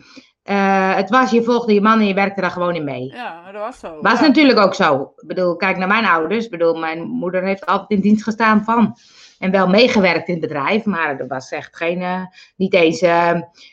Eh, 0.44 0.96
het 0.96 1.10
was, 1.10 1.30
je 1.30 1.42
volgde 1.42 1.74
je 1.74 1.80
man 1.80 2.00
en 2.00 2.06
je 2.06 2.14
werkte 2.14 2.40
daar 2.40 2.50
gewoon 2.50 2.74
in 2.74 2.84
mee. 2.84 3.04
Ja, 3.04 3.52
dat 3.52 3.62
was 3.62 3.78
zo. 3.78 3.98
Was 4.00 4.20
ja. 4.20 4.26
natuurlijk 4.26 4.58
ook 4.58 4.74
zo. 4.74 5.12
Ik 5.16 5.26
bedoel, 5.26 5.56
kijk 5.56 5.76
naar 5.76 5.88
mijn 5.88 6.04
ouders. 6.04 6.44
Ik 6.44 6.50
bedoel, 6.50 6.74
mijn 6.74 7.02
moeder 7.02 7.44
heeft 7.44 7.66
altijd 7.66 7.90
in 7.90 8.00
dienst 8.00 8.22
gestaan 8.22 8.64
van. 8.64 8.96
En 9.38 9.50
wel 9.50 9.68
meegewerkt 9.68 10.28
in 10.28 10.34
het 10.34 10.42
bedrijf, 10.42 10.84
maar 10.84 11.20
er 11.20 11.26
was 11.26 11.50
echt 11.50 11.76
geen, 11.76 12.02
eh, 12.02 12.22
niet 12.56 12.74
eens. 12.74 13.00
eh, 13.00 13.30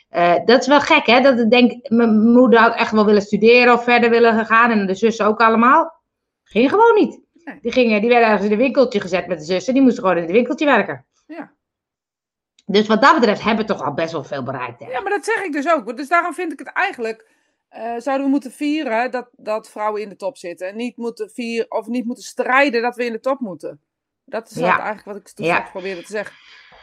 eh, 0.08 0.44
dat 0.44 0.60
is 0.60 0.66
wel 0.66 0.80
gek, 0.80 1.06
hè? 1.06 1.20
Dat 1.20 1.38
ik 1.38 1.50
denk, 1.50 1.88
mijn 1.90 2.20
moeder 2.20 2.60
had 2.60 2.74
echt 2.74 2.90
wel 2.92 3.04
willen 3.04 3.22
studeren 3.22 3.74
of 3.74 3.84
verder 3.84 4.10
willen 4.10 4.46
gaan. 4.46 4.70
En 4.70 4.86
de 4.86 4.94
zussen 4.94 5.26
ook 5.26 5.40
allemaal. 5.40 6.00
Ging 6.42 6.70
gewoon 6.70 6.94
niet. 6.94 7.20
Die, 7.60 7.72
gingen, 7.72 8.00
die 8.00 8.10
werden 8.10 8.28
ergens 8.28 8.46
in 8.46 8.52
een 8.52 8.58
winkeltje 8.58 9.00
gezet 9.00 9.26
met 9.26 9.38
de 9.38 9.44
zussen. 9.44 9.74
Die 9.74 9.82
moesten 9.82 10.02
gewoon 10.02 10.16
in 10.16 10.22
het 10.22 10.32
winkeltje 10.32 10.64
werken. 10.64 11.06
Ja. 11.26 11.52
Dus 12.66 12.86
wat 12.86 13.02
dat 13.02 13.14
betreft 13.14 13.42
hebben 13.42 13.66
we 13.66 13.72
toch 13.72 13.82
al 13.82 13.94
best 13.94 14.12
wel 14.12 14.24
veel 14.24 14.42
bereikt. 14.42 14.80
Hè? 14.80 14.90
Ja, 14.90 15.00
maar 15.00 15.12
dat 15.12 15.24
zeg 15.24 15.42
ik 15.44 15.52
dus 15.52 15.68
ook. 15.72 15.96
Dus 15.96 16.08
daarom 16.08 16.34
vind 16.34 16.52
ik 16.52 16.58
het 16.58 16.68
eigenlijk. 16.72 17.30
eh, 17.68 17.82
zouden 17.98 18.24
we 18.26 18.32
moeten 18.32 18.52
vieren 18.52 19.10
dat, 19.10 19.28
dat 19.36 19.70
vrouwen 19.70 20.02
in 20.02 20.08
de 20.08 20.16
top 20.16 20.36
zitten. 20.36 20.68
En 20.68 20.76
niet 20.76 20.96
moeten 20.96 21.30
vieren 21.30 21.70
of 21.70 21.86
niet 21.86 22.04
moeten 22.04 22.24
strijden 22.24 22.82
dat 22.82 22.96
we 22.96 23.04
in 23.04 23.12
de 23.12 23.20
top 23.20 23.40
moeten. 23.40 23.80
Dat 24.24 24.50
is 24.50 24.56
Ja. 24.56 24.70
eigenlijk 24.76 25.04
wat 25.04 25.16
ik 25.16 25.28
toen 25.28 25.46
Ja. 25.46 25.52
straks 25.54 25.70
probeerde 25.70 26.00
te 26.02 26.12
zeggen. 26.12 26.36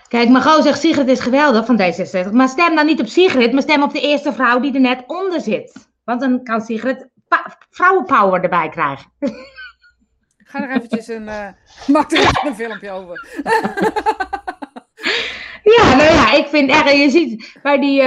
Kijk, 0.08 0.30
Margot 0.30 0.63
zegt 0.63 0.80
Sigrid 0.80 1.08
is 1.08 1.20
geweldig 1.20 1.65
van 1.65 1.78
D66. 1.82 2.32
Maar 2.32 2.50
stem 2.50 2.76
dan 2.76 2.86
niet 2.86 3.00
op 3.00 3.08
Sigrid, 3.08 3.52
maar 3.54 3.62
stem 3.62 3.84
op 3.84 3.92
de 3.94 4.02
eerste 4.02 4.34
vrouw 4.34 4.60
die 4.60 4.74
er 4.74 4.80
net 4.80 5.04
onder 5.08 5.42
zit. 5.42 5.89
Want 6.04 6.22
dan 6.22 6.44
kan 6.44 6.62
Sigrid 6.62 7.08
vrouwenpower 7.70 8.44
erbij 8.44 8.70
krijgen. 8.70 9.12
Ik 10.38 10.56
ga 10.56 10.62
er 10.70 10.76
eventjes 10.76 11.08
een. 11.08 11.28
eh 11.28 11.48
even 12.10 12.48
een 12.48 12.56
filmpje 12.56 12.92
over. 12.92 13.28
Ja, 15.77 15.95
nou 15.95 16.13
ja, 16.13 16.34
ik 16.34 16.47
vind 16.47 16.69
echt, 16.69 16.91
je 16.91 17.10
ziet 17.10 17.60
bij 17.63 17.79
die 17.79 18.01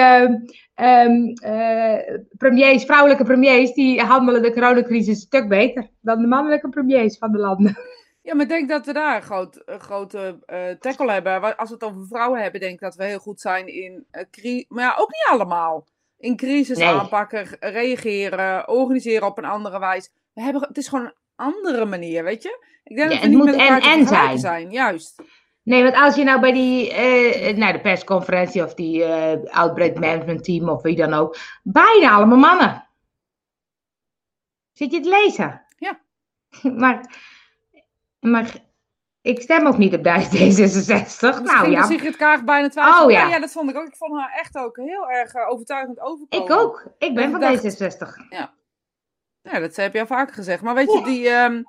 eh, 0.75 2.19
premiers, 2.39 2.85
vrouwelijke 2.85 3.25
premiers, 3.25 3.73
die 3.73 4.01
handelen 4.01 4.43
de 4.43 4.53
coronacrisis 4.53 5.09
een 5.09 5.15
stuk 5.15 5.49
beter 5.49 5.91
dan 6.01 6.21
de 6.21 6.27
mannelijke 6.27 6.69
premiers 6.69 7.19
van 7.19 7.33
de 7.33 7.39
landen. 7.39 7.77
Ja, 8.23 8.35
maar 8.35 8.43
ik 8.43 8.49
denk 8.51 8.69
dat 8.69 8.87
we 8.87 8.93
daar 8.93 9.17
een, 9.17 9.23
groot, 9.23 9.63
een 9.65 9.81
grote 9.81 10.39
eh 10.47 10.71
tackle 10.81 11.13
hebben. 11.13 11.57
Als 11.57 11.69
we 11.69 11.75
het 11.75 11.85
over 11.85 12.07
vrouwen 12.09 12.43
hebben, 12.43 12.61
denk 12.61 12.73
ik 12.75 12.81
dat 12.81 12.95
we 12.95 13.05
heel 13.05 13.19
goed 13.19 13.41
zijn 13.41 13.67
in 13.67 14.07
eh 14.11 14.25
cri- 14.31 14.65
Maar 14.69 14.85
ja, 14.85 14.95
ook 14.99 15.09
niet 15.09 15.27
allemaal. 15.31 15.87
In 16.19 16.37
crisis 16.37 16.79
Nee. 16.79 16.89
aanpakken, 16.89 17.45
re- 17.45 17.69
reageren, 17.71 18.69
organiseren 18.69 19.27
op 19.29 19.39
een 19.39 19.45
andere 19.45 19.79
wijze. 19.79 20.09
We 20.35 20.43
hebben, 20.43 20.63
het 20.63 20.77
is 20.77 20.89
gewoon 20.89 21.05
een 21.05 21.15
andere 21.37 21.85
manier, 21.85 22.25
weet 22.25 22.43
je? 22.43 22.65
Ik 22.85 22.97
denk 22.97 23.09
Ja, 23.11 23.15
dat 23.15 23.15
we 23.15 23.21
het 23.21 23.29
niet 23.29 23.39
moet 23.39 23.47
met 23.47 23.55
elkaar 23.69 23.81
vergelijken 23.83 24.09
zijn. 24.09 24.39
zijn. 24.39 24.71
Juist. 24.71 25.23
Nee, 25.63 25.83
want 25.83 25.95
als 25.95 26.15
je 26.15 26.25
nou 26.25 26.41
bij 26.41 26.53
die, 26.53 26.93
eh, 26.93 27.57
nou, 27.57 27.73
de 27.73 27.81
persconferentie 27.81 28.65
of 28.65 28.75
die 28.75 29.05
eh 29.05 29.55
outbreak 29.55 29.99
management 29.99 30.45
team 30.45 30.69
of 30.69 30.83
wie 30.83 30.97
dan 30.97 31.13
ook, 31.15 31.37
bijna 31.63 32.11
allemaal 32.11 32.39
mannen. 32.39 32.89
Zit 34.73 34.93
je 34.93 35.01
te 35.01 35.09
lezen? 35.09 35.63
Ja. 35.79 36.01
maar, 36.83 37.15
maar 38.21 38.51
ik 39.23 39.41
stem 39.41 39.67
ook 39.67 39.79
niet 39.79 39.95
op 39.95 40.01
D66. 40.01 40.41
Misschien 40.41 41.43
nou 41.45 41.71
ja, 41.71 41.79
was 41.79 41.87
Sigrid 41.89 42.17
Kaag 42.17 42.45
bijna 42.45 42.69
twijfel. 42.69 43.05
Oh, 43.05 43.11
ja. 43.11 43.29
ja, 43.29 43.39
dat 43.39 43.53
vond 43.53 43.71
ik 43.71 43.77
ook. 43.77 43.87
Ik 43.87 43.97
vond 43.97 44.21
haar 44.21 44.33
echt 44.33 44.57
ook 44.57 44.77
heel 44.77 45.11
erg 45.11 45.33
eh, 45.33 45.49
overtuigend 45.49 46.01
overkomen. 46.01 46.47
ik 46.47 46.53
ook. 46.53 46.87
Ik 46.99 47.15
ben 47.15 47.31
van 47.31 47.41
dacht- 47.41 47.83
D66. 47.83 48.27
Ja, 49.43 49.59
dat 49.59 49.77
heb 49.77 49.93
je 49.93 50.01
al 50.01 50.07
vaker 50.07 50.35
gezegd. 50.35 50.63
Maar 50.63 50.75
weet 50.75 50.93
je, 50.93 51.03
die... 51.05 51.29
ehm, 51.29 51.63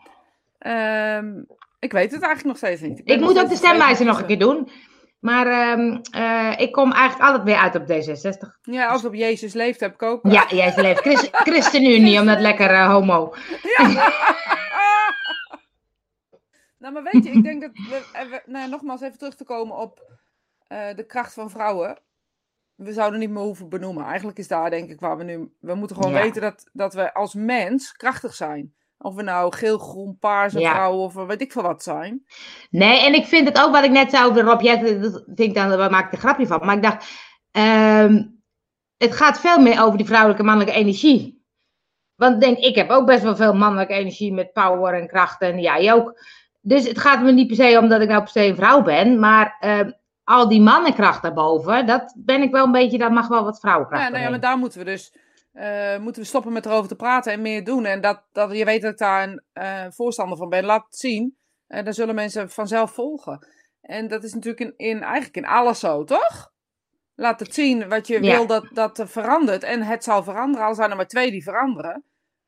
ehm, 0.58 1.44
ik 1.84 1.92
weet 1.92 2.12
het 2.12 2.22
eigenlijk 2.22 2.44
nog 2.44 2.58
steeds 2.58 2.82
niet. 2.82 3.02
Ik 3.04 3.20
moet 3.20 3.40
ook 3.40 3.50
de 3.50 3.56
stemwijzer 3.56 4.06
nog 4.06 4.20
een 4.20 4.26
keer 4.26 4.40
doen. 4.40 4.70
Maar 5.20 5.48
ehm, 5.48 5.98
eh, 6.12 6.60
ik 6.60 6.72
kom 6.72 6.92
eigenlijk 6.92 7.30
altijd 7.30 7.44
weer 7.44 7.58
uit 7.58 7.76
op 7.76 7.82
D66. 7.82 8.60
Ja, 8.62 8.88
als 8.88 9.06
op 9.06 9.14
Jezus 9.14 9.54
leeft 9.54 9.80
heb 9.80 9.94
ik 9.94 10.02
ook. 10.02 10.32
Ja, 10.32 10.46
Jezus 10.50 10.76
leeft. 10.76 11.00
Christ, 11.00 11.30
ChristenUnie, 11.32 12.20
omdat 12.20 12.40
lekker 12.40 12.72
uh, 12.72 12.92
homo. 12.92 13.36
Ja. 13.62 13.88
nou, 16.80 16.94
maar 16.94 17.04
weet 17.04 17.24
je, 17.24 17.32
ik 17.32 17.44
denk 17.44 17.62
dat 17.62 17.72
we, 17.74 18.42
nou, 18.46 18.70
nogmaals 18.70 19.02
even 19.02 19.18
terug 19.18 19.36
te 19.36 19.46
komen 19.46 19.78
op 19.78 20.00
uh, 20.70 20.96
de 20.96 21.06
kracht 21.06 21.34
van 21.34 21.50
vrouwen. 21.50 22.00
We 22.76 22.94
zouden 22.94 23.20
niet 23.20 23.30
meer 23.30 23.44
hoeven 23.44 23.70
benoemen. 23.70 24.06
Eigenlijk 24.06 24.38
is 24.38 24.48
daar 24.48 24.70
denk 24.70 24.90
ik 24.90 25.00
waar 25.00 25.18
we 25.18 25.24
nu... 25.24 25.54
We 25.60 25.76
moeten 25.76 25.96
gewoon 25.96 26.14
weten 26.14 26.42
dat, 26.42 26.70
dat 26.74 26.94
we 26.94 27.14
als 27.14 27.34
mens 27.34 27.92
krachtig 27.92 28.34
zijn. 28.34 28.74
Of 29.04 29.16
we 29.16 29.24
nou 29.24 29.56
geel, 29.56 29.78
groen, 29.78 30.18
paarse 30.20 30.60
ja. 30.60 30.72
vrouwen 30.72 31.04
of 31.04 31.14
weet 31.14 31.42
ik 31.42 31.52
veel 31.52 31.62
wat 31.62 31.84
zijn. 31.84 32.24
Nee, 32.70 33.06
en 33.06 33.14
ik 33.14 33.26
vind 33.26 33.48
het 33.48 33.62
ook 33.62 33.72
wat 33.72 33.84
ik 33.84 33.92
net 33.92 34.10
zei 34.10 34.26
over 34.26 34.42
Rob. 34.42 34.62
Jij 34.62 34.78
denkt 35.36 35.56
dan, 35.56 35.78
waar 35.78 35.92
maak 35.92 36.06
ik 36.06 36.12
een 36.12 36.18
grapje 36.18 36.48
van? 36.48 36.66
Maar 36.66 36.76
ik 36.76 36.84
dacht, 36.84 37.08
um, 37.52 38.42
het 38.98 39.16
gaat 39.16 39.40
veel 39.40 39.60
meer 39.60 39.84
over 39.84 39.98
die 39.98 40.06
vrouwelijke 40.06 40.44
mannelijke 40.44 40.80
energie. 40.80 41.44
Want 42.16 42.42
denk, 42.42 42.58
ik 42.58 42.76
heb 42.76 42.90
ook 42.90 43.06
best 43.06 43.24
wel 43.24 43.36
veel 43.36 43.54
mannelijke 43.54 43.94
energie 43.94 44.34
met 44.34 44.54
power 44.54 44.94
en 44.94 45.08
kracht. 45.08 45.42
En 45.42 45.60
jij 45.60 45.94
ook. 45.94 46.22
Dus 46.62 46.88
het 46.88 47.00
gaat 47.00 47.22
me 47.22 47.32
niet 47.32 47.48
per 47.48 47.56
se 47.56 47.80
omdat 47.80 48.02
ik 48.02 48.10
nou 48.10 48.22
per 48.22 48.32
se 48.32 48.46
een 48.46 48.56
vrouw 48.56 48.82
ben. 48.82 49.20
Maar 49.20 49.58
uh, 49.62 49.92
al 50.24 50.48
die 50.48 50.62
mannenkracht 50.62 51.22
daarboven, 51.22 51.86
dat 51.86 52.16
ben 52.18 52.42
ik 52.42 52.52
wel 52.52 52.66
een 52.66 52.72
beetje, 52.72 52.98
dat 52.98 53.12
mag 53.12 53.28
wel 53.28 53.44
wat 53.44 53.60
vrouwenkracht. 53.60 54.04
Ja, 54.04 54.10
nou 54.10 54.24
ja, 54.24 54.30
maar 54.30 54.40
daar 54.40 54.58
moeten 54.58 54.80
we 54.80 54.86
dus 54.86 55.14
uh, 55.54 55.98
moeten 55.98 56.22
we 56.22 56.28
stoppen 56.28 56.54
met 56.54 56.66
erover 56.66 56.88
te 56.88 56.96
praten 56.96 57.32
en 57.32 57.42
meer 57.42 57.64
doen. 57.64 57.86
En 57.86 58.02
dat, 58.02 58.24
dat 58.32 58.58
je 58.58 58.66
weet 58.66 58.82
dat 58.82 58.92
ik 58.92 58.98
daar 58.98 59.24
een 59.24 59.42
uh, 59.54 59.86
voorstander 59.90 60.38
van 60.38 60.50
ben, 60.50 60.66
laat 60.66 60.86
het 60.86 60.96
zien. 60.96 61.38
En 61.68 61.80
uh, 61.80 61.86
dan 61.86 61.94
zullen 61.94 62.16
mensen 62.16 62.50
vanzelf 62.50 62.92
volgen. 62.92 63.48
En 63.82 64.08
dat 64.08 64.24
is 64.24 64.34
natuurlijk 64.34 64.62
in, 64.62 64.88
in, 64.88 65.02
eigenlijk 65.02 65.38
in 65.38 65.46
alles 65.46 65.80
zo, 65.80 66.04
toch? 66.04 66.52
Laat 67.16 67.40
het 67.40 67.54
zien 67.54 67.90
wat 67.90 68.08
je 68.08 68.20
wil 68.20 68.48
dat, 68.48 68.68
dat 68.72 69.04
verandert. 69.06 69.64
En 69.64 69.82
het 69.82 70.04
zal 70.04 70.24
veranderen. 70.24 70.68
Al 70.68 70.76
zijn 70.76 70.90
er 70.90 70.96
maar 70.96 71.08
twee 71.08 71.32
die 71.32 71.44
veranderen. 71.44 72.04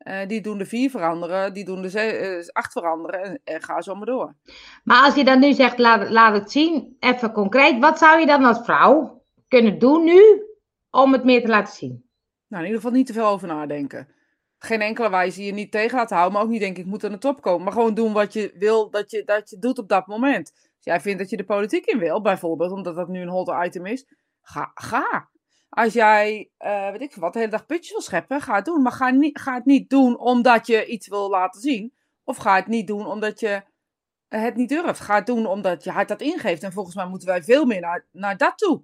Uh, 0.07 0.27
die 0.27 0.41
doen 0.41 0.57
de 0.57 0.65
vier 0.65 0.89
veranderen, 0.89 1.53
die 1.53 1.65
doen 1.65 1.81
de 1.81 2.37
uh, 2.39 2.47
acht 2.51 2.71
veranderen 2.71 3.21
en, 3.21 3.41
en, 3.43 3.61
ga 3.61 3.81
zo 3.81 3.95
maar 3.95 4.05
door. 4.05 4.35
Maar 4.83 5.03
als 5.03 5.15
je 5.15 5.23
dan 5.23 5.39
nu 5.39 5.53
zegt, 5.53 5.77
laat, 5.79 6.09
laat 6.09 6.33
het 6.33 6.51
zien, 6.51 6.95
even 6.99 7.31
concreet. 7.31 7.79
Wat 7.79 7.97
zou 7.97 8.19
je 8.19 8.25
dan 8.25 8.43
als 8.43 8.59
vrouw 8.63 9.23
kunnen 9.47 9.79
doen 9.79 10.03
nu 10.03 10.21
om 10.89 11.13
het 11.13 11.23
meer 11.23 11.41
te 11.41 11.47
laten 11.47 11.73
zien? 11.73 12.04
Nou, 12.47 12.63
in 12.63 12.69
ieder 12.69 12.81
geval 12.81 12.97
niet 12.97 13.07
te 13.07 13.13
veel 13.13 13.27
over 13.27 13.47
nadenken. 13.47 14.07
Geen 14.57 14.81
enkele 14.81 15.09
wijze 15.09 15.43
je 15.43 15.51
niet 15.51 15.71
tegen 15.71 15.97
laten 15.97 16.15
houden, 16.15 16.37
maar 16.37 16.45
ook 16.45 16.51
niet 16.51 16.61
denk 16.61 16.77
ik 16.77 16.85
moet 16.85 17.03
aan 17.03 17.11
de 17.11 17.17
top 17.17 17.41
komen. 17.41 17.63
Maar 17.63 17.73
gewoon 17.73 17.93
doen 17.93 18.13
wat 18.13 18.33
je 18.33 18.53
wil 18.57 18.89
dat 18.89 19.11
je, 19.11 19.23
dat 19.23 19.49
je 19.49 19.59
doet 19.59 19.79
op 19.79 19.89
dat 19.89 20.07
moment. 20.07 20.51
Als 20.53 20.83
jij 20.83 21.01
vindt 21.01 21.19
dat 21.19 21.29
je 21.29 21.37
de 21.37 21.43
politiek 21.43 21.85
in 21.85 21.99
wil, 21.99 22.21
bijvoorbeeld, 22.21 22.71
omdat 22.71 22.95
dat 22.95 23.07
nu 23.07 23.21
een 23.21 23.27
hot 23.27 23.53
item 23.65 23.85
is, 23.85 24.05
ga. 24.41 24.71
ga. 24.73 25.29
Als 25.69 25.93
jij, 25.93 26.51
uh, 26.59 26.91
weet 26.91 27.01
ik 27.01 27.15
wat, 27.15 27.33
de 27.33 27.39
hele 27.39 27.51
dag 27.51 27.65
putjes 27.65 27.91
wil 27.91 28.01
scheppen, 28.01 28.41
ga 28.41 28.55
het 28.55 28.65
doen. 28.65 28.81
Maar 28.81 28.91
ga, 28.91 29.09
niet, 29.09 29.39
ga 29.39 29.53
het 29.53 29.65
niet 29.65 29.89
doen 29.89 30.19
omdat 30.19 30.67
je 30.67 30.85
iets 30.85 31.07
wil 31.07 31.29
laten 31.29 31.61
zien. 31.61 31.93
Of 32.23 32.37
ga 32.37 32.55
het 32.55 32.67
niet 32.67 32.87
doen 32.87 33.05
omdat 33.05 33.39
je 33.39 33.63
het 34.27 34.55
niet 34.55 34.69
durft. 34.69 34.99
Ga 34.99 35.15
het 35.15 35.25
doen 35.25 35.45
omdat 35.45 35.83
je 35.83 35.91
hart 35.91 36.07
dat 36.07 36.21
ingeeft. 36.21 36.63
En 36.63 36.71
volgens 36.71 36.95
mij 36.95 37.07
moeten 37.07 37.27
wij 37.27 37.43
veel 37.43 37.65
meer 37.65 37.81
naar, 37.81 38.05
naar 38.11 38.37
dat 38.37 38.57
toe. 38.57 38.83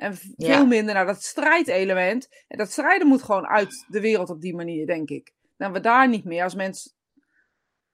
En 0.00 0.16
veel 0.36 0.66
minder 0.66 0.94
naar 0.94 1.06
dat 1.06 1.22
strijdelement. 1.22 2.28
En 2.48 2.58
dat 2.58 2.70
strijden 2.70 3.06
moet 3.06 3.22
gewoon 3.22 3.46
uit 3.46 3.84
de 3.88 4.00
wereld 4.00 4.30
op 4.30 4.40
die 4.40 4.54
manier, 4.54 4.86
denk 4.86 5.08
ik. 5.08 5.32
Dan 5.56 5.72
we 5.72 5.80
daar 5.80 6.08
niet 6.08 6.24
meer 6.24 6.42
als 6.42 6.54
mens. 6.54 6.94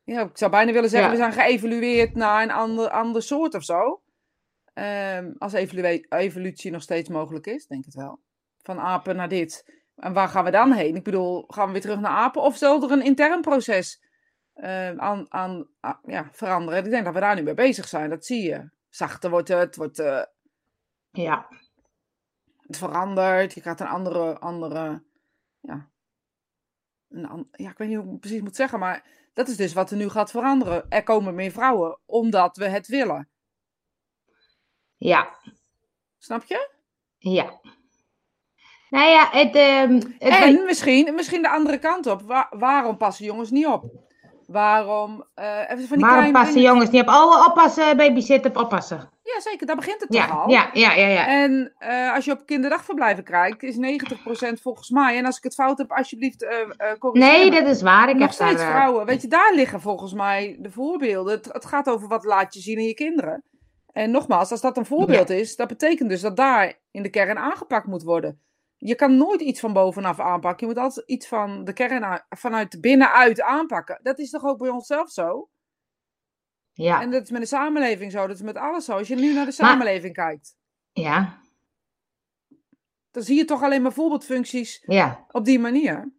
Ja, 0.04 0.22
ik 0.22 0.38
zou 0.38 0.50
bijna 0.50 0.72
willen 0.72 0.90
zeggen, 0.90 1.10
we 1.10 1.16
zijn 1.16 1.32
geëvolueerd 1.32 2.14
naar 2.14 2.42
een 2.42 2.50
ander, 2.50 2.88
ander 2.90 3.22
soort 3.22 3.54
of 3.54 3.64
zo. 3.64 4.00
Um, 4.74 5.34
als 5.38 5.52
evolutie 6.08 6.70
nog 6.70 6.82
steeds 6.82 7.08
mogelijk 7.08 7.46
is, 7.46 7.66
denk 7.66 7.80
ik 7.80 7.86
het 7.86 8.02
wel. 8.02 8.18
Van 8.62 8.78
apen 8.78 9.16
naar 9.16 9.28
dit. 9.28 9.80
En 9.96 10.12
waar 10.12 10.28
gaan 10.28 10.44
we 10.44 10.50
dan 10.50 10.72
heen? 10.72 10.96
Ik 10.96 11.04
bedoel, 11.04 11.44
gaan 11.48 11.66
we 11.66 11.72
weer 11.72 11.80
terug 11.80 12.00
naar 12.00 12.16
apen? 12.16 12.42
Of 12.42 12.56
zal 12.56 12.82
er 12.82 12.90
een 12.90 13.04
intern 13.04 13.40
proces 13.40 14.02
uh, 14.56 14.96
aan, 14.96 15.26
aan, 15.28 15.68
ja, 16.04 16.28
veranderen? 16.32 16.84
Ik 16.84 16.90
denk 16.90 17.04
dat 17.04 17.14
we 17.14 17.20
daar 17.20 17.34
nu 17.34 17.42
mee 17.42 17.54
bezig 17.54 17.88
zijn, 17.88 18.10
dat 18.10 18.26
zie 18.26 18.42
je. 18.42 18.68
Zachter 18.88 19.30
wordt 19.30 19.48
het, 19.48 19.76
wordt... 19.76 19.98
Uh, 19.98 20.22
ja 21.10 21.48
het 22.66 22.76
verandert, 22.76 23.54
je 23.54 23.60
krijgt 23.60 23.80
een 23.80 23.86
andere, 23.86 24.38
andere 24.38 25.02
ja, 25.60 25.88
een, 27.08 27.48
ja, 27.52 27.70
ik 27.70 27.78
weet 27.78 27.88
niet 27.88 27.96
hoe 27.96 28.06
ik 28.06 28.12
het 28.12 28.20
precies 28.20 28.40
moet 28.40 28.56
zeggen, 28.56 28.78
maar 28.78 29.04
dat 29.32 29.48
is 29.48 29.56
dus 29.56 29.72
wat 29.72 29.90
er 29.90 29.96
nu 29.96 30.08
gaat 30.08 30.30
veranderen. 30.30 30.86
Er 30.88 31.02
komen 31.02 31.34
meer 31.34 31.50
vrouwen, 31.50 31.98
omdat 32.06 32.56
we 32.56 32.68
het 32.68 32.86
willen. 32.86 33.28
Ja. 34.96 35.28
Snap 36.18 36.44
je? 36.44 36.70
Ja. 37.18 37.60
Nou 38.90 39.08
ja, 39.08 39.28
het... 39.30 39.56
Uh, 39.56 40.02
het 40.18 40.42
en 40.42 40.64
misschien, 40.64 41.14
misschien 41.14 41.42
de 41.42 41.50
andere 41.50 41.78
kant 41.78 42.06
op. 42.06 42.46
waarom 42.50 42.96
passen 42.96 43.24
jongens 43.24 43.50
niet 43.50 43.66
op? 43.66 43.84
Waarom... 44.46 45.24
Uh, 45.34 45.70
even 45.70 45.88
van 45.88 45.96
die 45.96 46.06
waarom 46.06 46.32
passen 46.32 46.60
jongens 46.60 46.90
niet 46.90 47.02
op? 47.02 47.08
Oh, 47.08 47.46
oppassen, 47.46 47.96
babysitter, 47.96 48.58
oppassen. 48.58 49.10
Ja, 49.34 49.40
zeker. 49.40 49.66
Daar 49.66 49.76
begint 49.76 50.00
het 50.00 50.10
toch 50.10 50.30
al. 50.30 50.50
Ja, 50.50 50.70
ja, 50.72 50.92
ja. 50.92 51.06
ja. 51.06 51.26
En 51.26 51.72
uh, 51.78 52.14
als 52.14 52.24
je 52.24 52.32
op 52.32 52.46
kinderdagverblijven 52.46 53.24
kijkt, 53.24 53.62
is 53.62 53.76
90% 53.76 53.78
volgens 54.62 54.90
mij. 54.90 55.16
En 55.16 55.24
als 55.24 55.36
ik 55.36 55.42
het 55.42 55.54
fout 55.54 55.78
heb, 55.78 55.92
alsjeblieft 55.92 56.42
uh, 56.42 56.50
uh, 57.02 57.12
Nee, 57.12 57.50
dat 57.50 57.66
is 57.66 57.82
waar. 57.82 58.08
Ik 58.08 58.16
Nog 58.16 58.32
steeds 58.32 58.60
daar, 58.60 58.70
vrouwen. 58.70 59.06
Weet 59.06 59.22
je, 59.22 59.28
daar 59.28 59.54
liggen 59.54 59.80
volgens 59.80 60.12
mij 60.12 60.56
de 60.60 60.70
voorbeelden. 60.70 61.34
Het, 61.34 61.52
het, 61.52 61.64
gaat 61.64 61.88
over 61.88 62.08
wat 62.08 62.24
laat 62.24 62.54
je 62.54 62.60
zien 62.60 62.78
in 62.78 62.86
je 62.86 62.94
kinderen. 62.94 63.44
En 63.92 64.10
nogmaals, 64.10 64.50
als 64.50 64.60
dat 64.60 64.76
een 64.76 64.86
voorbeeld 64.86 65.30
is, 65.30 65.56
dat 65.56 65.68
betekent 65.68 66.08
dus 66.08 66.20
dat 66.20 66.36
daar 66.36 66.80
in 66.90 67.02
de 67.02 67.10
kern 67.10 67.38
aangepakt 67.38 67.86
moet 67.86 68.02
worden. 68.02 68.40
Je 68.76 68.94
kan 68.94 69.16
nooit 69.16 69.40
iets 69.40 69.60
van 69.60 69.72
bovenaf 69.72 70.20
aanpakken. 70.20 70.66
Je 70.66 70.72
moet 70.72 70.82
altijd 70.82 71.06
iets 71.06 71.28
van 71.28 71.64
de 71.64 71.72
kern 71.72 72.22
vanuit 72.28 72.80
binnenuit 72.80 73.42
aanpakken. 73.42 73.98
Dat 74.02 74.18
is 74.18 74.30
toch 74.30 74.44
ook 74.44 74.58
bij 74.58 74.68
onszelf 74.68 75.10
zo? 75.10 75.48
Ja. 76.76 77.00
En 77.02 77.10
dat 77.10 77.22
is 77.22 77.30
met 77.30 77.40
de 77.40 77.46
samenleving 77.46 78.12
zo, 78.12 78.26
dat 78.26 78.36
is 78.36 78.42
met 78.42 78.56
alles 78.56 78.84
zo. 78.84 78.92
Als 78.92 79.08
je 79.08 79.14
nu 79.14 79.34
naar 79.34 79.44
de 79.44 79.52
samenleving 79.52 80.14
kijkt. 80.14 80.56
Ja. 80.92 81.38
Dan 83.10 83.22
zie 83.22 83.36
je 83.36 83.44
toch 83.44 83.62
alleen 83.62 83.82
maar 83.82 83.92
voorbeeldfuncties 83.92 84.82
ja. 84.86 85.24
op 85.30 85.44
die 85.44 85.58
manier. 85.58 86.12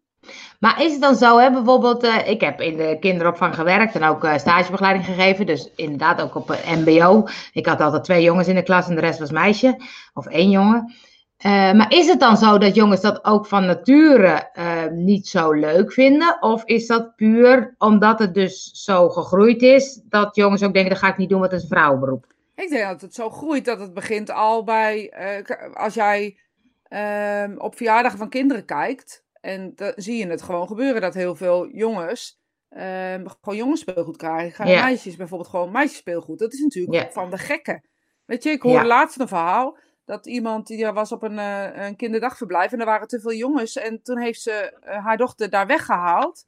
Maar 0.59 0.83
is 0.83 0.91
het 0.91 1.01
dan 1.01 1.15
zo, 1.15 1.37
hè, 1.37 1.51
bijvoorbeeld, 1.51 2.03
uh, 2.03 2.27
ik 2.27 2.41
heb 2.41 2.61
in 2.61 2.77
de 2.77 2.97
kinderopvang 2.99 3.55
gewerkt 3.55 3.95
en 3.95 4.03
ook 4.03 4.23
uh, 4.23 4.37
stagebegeleiding 4.37 5.05
gegeven, 5.05 5.45
dus 5.45 5.71
inderdaad 5.75 6.21
ook 6.21 6.35
op 6.35 6.57
MBO. 6.65 7.27
Ik 7.51 7.65
had 7.65 7.81
altijd 7.81 8.03
twee 8.03 8.23
jongens 8.23 8.47
in 8.47 8.55
de 8.55 8.63
klas 8.63 8.87
en 8.87 8.95
de 8.95 9.01
rest 9.01 9.19
was 9.19 9.31
meisje, 9.31 9.81
of 10.13 10.25
één 10.25 10.49
jongen. 10.49 10.95
Uh, 11.45 11.73
maar 11.73 11.93
is 11.93 12.07
het 12.07 12.19
dan 12.19 12.37
zo 12.37 12.57
dat 12.57 12.75
jongens 12.75 13.01
dat 13.01 13.25
ook 13.25 13.45
van 13.45 13.65
nature 13.65 14.49
uh, 14.57 14.85
niet 14.87 15.27
zo 15.27 15.51
leuk 15.51 15.93
vinden? 15.93 16.37
Of 16.41 16.63
is 16.65 16.87
dat 16.87 17.15
puur 17.15 17.75
omdat 17.77 18.19
het 18.19 18.33
dus 18.33 18.71
zo 18.71 19.09
gegroeid 19.09 19.61
is, 19.61 20.01
dat 20.03 20.35
jongens 20.35 20.63
ook 20.63 20.73
denken, 20.73 20.91
dat 20.91 21.01
ga 21.01 21.07
ik 21.07 21.17
niet 21.17 21.29
doen, 21.29 21.39
want 21.39 21.51
het 21.51 21.61
is 21.61 21.69
een 21.69 21.77
vrouwenberoep? 21.77 22.25
Ik 22.55 22.69
denk 22.69 22.87
dat 22.87 23.01
het 23.01 23.13
zo 23.13 23.29
groeit 23.29 23.65
dat 23.65 23.79
het 23.79 23.93
begint 23.93 24.29
al 24.29 24.63
bij, 24.63 25.13
uh, 25.49 25.75
als 25.75 25.93
jij 25.93 26.37
ehm, 26.83 27.55
op 27.57 27.75
verjaardagen 27.75 28.17
van 28.17 28.29
kinderen 28.29 28.65
kijkt, 28.65 29.23
en 29.41 29.71
dan 29.75 29.93
zie 29.95 30.17
je 30.17 30.27
het 30.27 30.41
gewoon 30.41 30.67
gebeuren 30.67 31.01
dat 31.01 31.13
heel 31.13 31.35
veel 31.35 31.69
jongens 31.69 32.39
ehm, 32.69 33.25
gewoon 33.41 33.57
jongensspeelgoed 33.57 34.17
krijgen. 34.17 34.67
Ja. 34.67 34.83
Meisjes 34.83 35.15
bijvoorbeeld 35.15 35.49
gewoon 35.49 35.71
meisjesspeelgoed. 35.71 36.39
Dat 36.39 36.53
is 36.53 36.59
natuurlijk 36.59 37.11
van 37.11 37.29
de 37.29 37.37
gekken. 37.37 37.83
Weet 38.25 38.43
je, 38.43 38.49
ik 38.49 38.61
hoorde 38.61 38.79
ja. 38.79 38.85
laatst 38.85 39.19
een 39.19 39.27
verhaal 39.27 39.77
dat 40.07 40.25
iemand 40.25 40.67
die 40.67 40.91
was 40.91 41.11
op 41.11 41.23
een, 41.23 41.37
uh, 41.37 41.85
een 41.85 41.95
kinderdagverblijf 41.95 42.71
en 42.71 42.79
er 42.79 42.85
waren 42.85 43.07
te 43.07 43.19
veel 43.19 43.33
jongens. 43.33 43.75
En 43.75 44.01
toen 44.01 44.19
heeft 44.19 44.41
ze 44.41 44.77
uh, 44.85 45.05
haar 45.05 45.17
dochter 45.17 45.49
daar 45.49 45.67
weggehaald. 45.67 46.43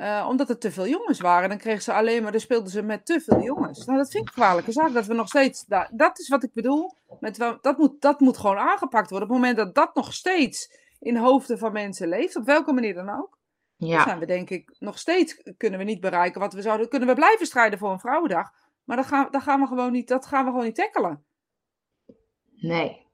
Uh, 0.00 0.26
omdat 0.28 0.48
er 0.48 0.58
te 0.58 0.72
veel 0.72 0.86
jongens 0.86 1.20
waren. 1.20 1.48
Dan 1.48 1.58
kreeg 1.58 1.82
ze 1.82 1.92
alleen 1.92 2.22
maar, 2.22 2.32
dan 2.32 2.40
speelden 2.40 2.70
ze 2.70 2.82
met 2.82 3.06
te 3.06 3.20
veel 3.20 3.40
jongens. 3.40 3.84
Nou, 3.86 3.98
dat 3.98 4.10
vind 4.10 4.22
ik 4.22 4.28
een 4.28 4.42
kwalijke 4.42 4.72
zaak. 4.72 4.92
Dat 4.92 5.06
we 5.06 5.14
nog 5.14 5.28
steeds, 5.28 5.64
dat 5.90 6.18
is 6.18 6.28
wat 6.28 6.42
ik 6.42 6.52
bedoel. 6.52 6.96
Met, 7.20 7.36
dat, 7.60 7.78
moet, 7.78 8.00
dat 8.00 8.20
moet 8.20 8.36
gewoon 8.36 8.56
aangepakt 8.56 9.10
worden. 9.10 9.28
Op 9.28 9.34
het 9.34 9.44
moment 9.44 9.56
dat 9.56 9.74
dat 9.74 9.94
nog 9.94 10.12
steeds 10.12 10.78
in 10.98 11.16
hoofden 11.16 11.58
van 11.58 11.72
mensen 11.72 12.08
leeft, 12.08 12.36
op 12.36 12.44
welke 12.44 12.72
manier 12.72 12.94
dan 12.94 13.10
ook. 13.10 13.38
Ja. 13.76 13.96
Dan 13.96 14.06
zijn 14.06 14.18
we 14.18 14.26
denk 14.26 14.50
ik 14.50 14.76
nog 14.78 14.98
steeds, 14.98 15.42
kunnen 15.56 15.78
we 15.78 15.84
niet 15.84 16.00
bereiken 16.00 16.40
wat 16.40 16.52
we 16.52 16.62
zouden. 16.62 16.88
Kunnen 16.88 17.08
we 17.08 17.14
blijven 17.14 17.46
strijden 17.46 17.78
voor 17.78 17.90
een 17.90 18.00
vrouwendag. 18.00 18.50
Maar 18.84 18.96
dat 18.96 19.06
gaan, 19.06 19.28
dat 19.30 19.42
gaan 19.42 19.60
we 19.60 19.66
gewoon 19.66 19.92
niet, 19.92 20.08
dat 20.08 20.26
gaan 20.26 20.44
we 20.44 20.50
gewoon 20.50 20.66
niet 20.66 20.74
tackelen. 20.74 21.24
Nee. 22.62 23.06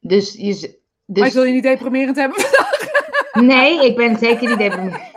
Dus 0.00 0.32
je. 0.32 0.82
Dus... 1.06 1.18
Maar 1.18 1.26
ik 1.26 1.32
wil 1.34 1.44
je 1.44 1.52
niet 1.52 1.62
deprimerend 1.62 2.16
hebben 2.16 2.44
Nee, 3.52 3.84
ik 3.84 3.96
ben 3.96 4.18
zeker 4.18 4.48
niet 4.48 4.58
deprimerend. 4.58 5.12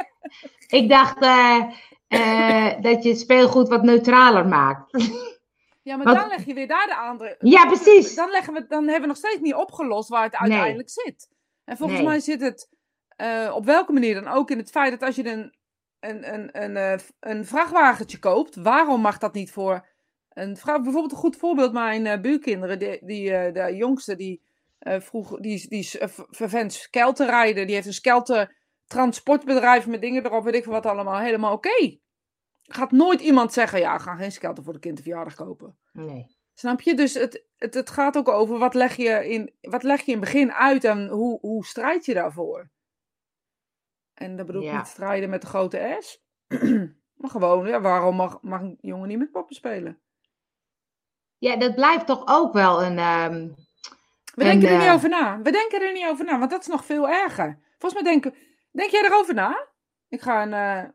Ik 0.68 0.90
dacht 0.90 1.24
uh, 1.24 1.64
uh, 2.08 2.82
dat 2.82 3.04
je 3.04 3.16
speelgoed 3.16 3.68
wat 3.68 3.84
neutraler 3.84 4.48
maakt. 4.48 4.92
Ja, 5.82 5.96
maar 5.96 6.06
Want... 6.06 6.18
dan 6.18 6.28
leg 6.28 6.46
je 6.46 6.54
weer 6.54 6.68
daar 6.68 6.88
de 6.88 6.96
andere. 6.96 7.36
Ja, 7.40 7.66
precies. 7.66 8.16
Dan, 8.16 8.30
leggen 8.30 8.54
we, 8.54 8.66
dan 8.68 8.84
hebben 8.84 9.02
we 9.02 9.08
nog 9.08 9.18
steeds 9.18 9.40
niet 9.40 9.54
opgelost 9.54 10.10
waar 10.10 10.24
het 10.24 10.36
uiteindelijk 10.36 10.92
nee. 10.96 11.06
zit. 11.06 11.30
En 11.64 11.78
volgens 11.78 12.00
nee. 12.00 12.08
mij 12.08 12.20
zit 12.20 12.42
het 12.42 12.70
uh, 13.18 13.56
op 13.56 13.66
welke 13.66 13.94
manier 13.94 14.14
dan 14.14 14.28
ook 14.28 14.52
in 14.52 14.58
het 14.58 14.70
feit 14.70 14.92
dat 14.92 15.02
als 15.02 15.16
je 15.16 15.30
een, 15.30 15.56
een, 16.00 16.34
een, 16.34 16.64
een, 16.64 17.00
een 17.20 17.46
vrachtwagentje 17.46 18.20
koopt, 18.20 18.56
waarom 18.56 19.02
mag 19.02 19.18
dat 19.18 19.34
niet 19.34 19.52
voor 19.52 19.88
een 20.38 20.58
vrouw, 20.58 20.82
bijvoorbeeld 20.82 21.12
een 21.12 21.18
goed 21.18 21.36
voorbeeld, 21.36 21.74
mijn 21.74 22.06
uh, 22.06 22.22
buurkinderen, 22.22 22.80
die, 22.80 23.06
die 23.06 23.30
uh, 23.30 23.54
de 23.54 23.76
jongste, 23.76 24.16
die 24.16 24.42
uh, 24.80 25.00
vroeg, 25.00 25.40
die, 25.40 25.68
die 25.70 25.80
is 25.80 25.98
vervent 26.30 26.74
skelterrijden, 26.74 27.66
die 27.66 27.76
heeft 27.76 27.88
een 27.88 27.94
skelter 27.94 28.56
transportbedrijf 28.86 29.88
met 29.88 30.02
dingen 30.02 30.26
erop, 30.26 30.44
weet 30.44 30.56
ik 30.56 30.64
veel 30.64 30.72
wat 30.72 30.86
allemaal, 30.86 31.20
helemaal 31.20 31.54
oké. 31.54 31.68
Okay. 31.68 32.02
Gaat 32.62 32.92
nooit 32.92 33.22
iemand 33.22 33.54
zeggen, 33.54 33.80
ja, 33.80 33.98
ga 33.98 34.16
geen 34.16 34.32
skelter 34.32 34.64
voor 34.64 34.74
de 34.74 34.80
kinderverjaardag 34.80 35.36
kopen. 35.36 35.78
Nee. 35.92 36.36
Snap 36.54 36.82
je? 36.82 36.96
Dus 36.96 37.14
het, 37.14 37.46
het, 37.56 37.74
het 37.74 37.90
gaat 37.90 38.18
ook 38.18 38.28
over 38.28 38.58
wat 38.58 38.74
leg 38.74 38.96
je 38.96 39.30
in, 39.30 39.54
wat 39.62 39.84
leg 39.84 40.02
je 40.02 40.12
in 40.12 40.18
het 40.18 40.32
begin 40.32 40.52
uit 40.52 40.84
en 40.84 41.08
hoe, 41.08 41.40
hoe 41.40 41.66
strijd 41.66 42.06
je 42.06 42.14
daarvoor? 42.14 42.70
En 44.14 44.36
dat 44.38 44.46
bedoel 44.46 44.62
ik 44.62 44.68
ja. 44.68 44.78
niet 44.78 44.88
strijden 44.88 45.30
met 45.30 45.42
de 45.42 45.48
grote 45.48 45.98
S. 46.00 46.24
maar 47.20 47.30
gewoon, 47.30 47.68
ja, 47.68 47.82
waarom 47.82 48.16
mag, 48.16 48.42
mag 48.42 48.62
een 48.62 48.78
jongen 48.82 49.08
niet 49.08 49.18
met 49.18 49.32
poppen 49.32 49.56
spelen? 49.56 50.02
Ja, 51.38 51.56
dat 51.56 51.76
blijft 51.76 52.06
toch 52.06 52.24
ook 52.26 52.54
wel 52.54 52.84
een. 52.84 53.00
Um, 53.00 53.56
We 54.36 54.44
denken 54.44 54.70
er 54.70 54.78
niet 54.78 54.90
over 54.90 55.10
na. 55.10 55.42
We 55.42 55.52
denken 55.52 55.82
er 55.82 55.94
niet 55.94 56.08
over 56.08 56.26
na, 56.26 56.40
want 56.40 56.52
dat 56.52 56.62
is 56.62 56.68
nog 56.68 56.86
veel 56.86 57.10
erger. 57.10 57.60
Volgens 57.78 58.02
mij 58.02 58.12
denken. 58.12 58.36
Denk 58.72 58.90
jij 58.90 59.04
erover 59.04 59.34
na? 59.34 59.68
Ik 60.10 60.22
ga 60.22 60.42
een 60.42 60.84
uh, 60.84 60.90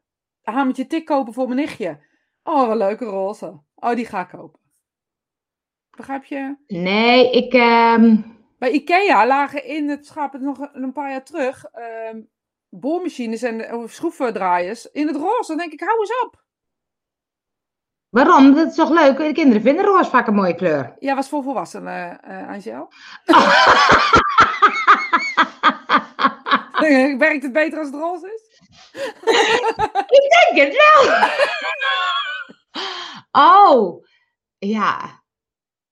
hamertje 0.54 0.86
tik 0.86 1.04
kopen 1.04 1.32
voor 1.32 1.46
mijn 1.46 1.60
nichtje. 1.60 2.06
Oh, 2.42 2.70
een 2.70 2.76
leuke 2.76 3.04
roze. 3.04 3.60
Oh, 3.74 3.94
die 3.94 4.06
ga 4.06 4.20
ik 4.20 4.28
kopen. 4.28 4.60
Begrijp 5.90 6.24
je? 6.24 6.56
Nee, 6.66 7.30
ik. 7.30 7.54
Um... 7.54 8.30
Bij 8.58 8.70
IKEA 8.70 9.26
lagen 9.26 9.64
in 9.64 9.88
het 9.88 10.06
schap 10.06 10.38
nog 10.38 10.58
een 10.72 10.92
paar 10.92 11.10
jaar 11.10 11.24
terug. 11.24 11.64
Um, 12.10 12.30
boormachines 12.68 13.42
en 13.42 13.88
schroevendraaiers 13.88 14.90
in 14.90 15.06
het 15.06 15.16
roze. 15.16 15.46
Dan 15.46 15.56
denk 15.56 15.72
ik, 15.72 15.80
hou 15.80 16.00
eens 16.00 16.22
op. 16.24 16.41
Waarom? 18.12 18.54
Dat 18.54 18.68
is 18.68 18.74
toch 18.74 18.90
leuk? 18.90 19.16
De 19.16 19.32
kinderen 19.32 19.62
vinden 19.62 19.84
roze 19.84 20.10
vaak 20.10 20.26
een 20.26 20.34
mooie 20.34 20.54
kleur. 20.54 20.96
Ja, 20.98 21.14
was 21.14 21.28
voor 21.28 21.42
volwassenen, 21.42 22.20
uh, 22.28 22.48
Angel. 22.48 22.92
Werkt 27.18 27.42
het 27.42 27.52
beter 27.52 27.78
als 27.78 27.86
het 27.86 27.96
roze 27.96 28.26
is? 28.26 28.60
ik 30.18 30.52
denk 30.54 30.66
het 30.66 30.76
wel. 30.76 31.02
oh, 33.32 34.04
ja. 34.58 35.22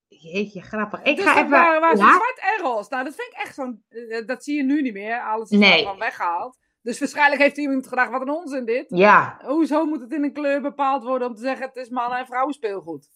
Jeetje, 0.08 0.62
grappig. 0.62 1.02
Ik 1.02 1.16
dus 1.16 1.24
ga 1.24 1.44
even... 1.44 1.58
Ja? 1.58 1.94
zwart 1.94 2.40
en 2.40 2.62
roze. 2.62 2.88
Nou, 2.90 3.04
dat 3.04 3.14
vind 3.14 3.28
ik 3.28 3.38
echt 3.38 3.54
zo'n... 3.54 3.84
Dat 4.26 4.44
zie 4.44 4.56
je 4.56 4.62
nu 4.62 4.82
niet 4.82 4.92
meer. 4.92 5.22
Alles 5.22 5.50
is 5.50 5.58
nee. 5.58 5.84
van 5.84 5.98
weggehaald. 5.98 6.58
Dus 6.82 6.98
waarschijnlijk 6.98 7.42
heeft 7.42 7.56
iemand 7.56 7.88
gedacht, 7.88 8.10
wat 8.10 8.20
een 8.20 8.30
onzin 8.30 8.64
dit. 8.64 8.84
Ja. 8.88 9.40
Hoezo 9.44 9.84
moet 9.84 10.00
het 10.00 10.12
in 10.12 10.24
een 10.24 10.32
kleur 10.32 10.60
bepaald 10.60 11.04
worden 11.04 11.28
om 11.28 11.34
te 11.34 11.42
zeggen, 11.42 11.66
het 11.66 11.76
is 11.76 11.88
mannen- 11.88 12.18
en 12.18 12.26
vrouwen 12.26 12.54
speelgoed? 12.54 13.08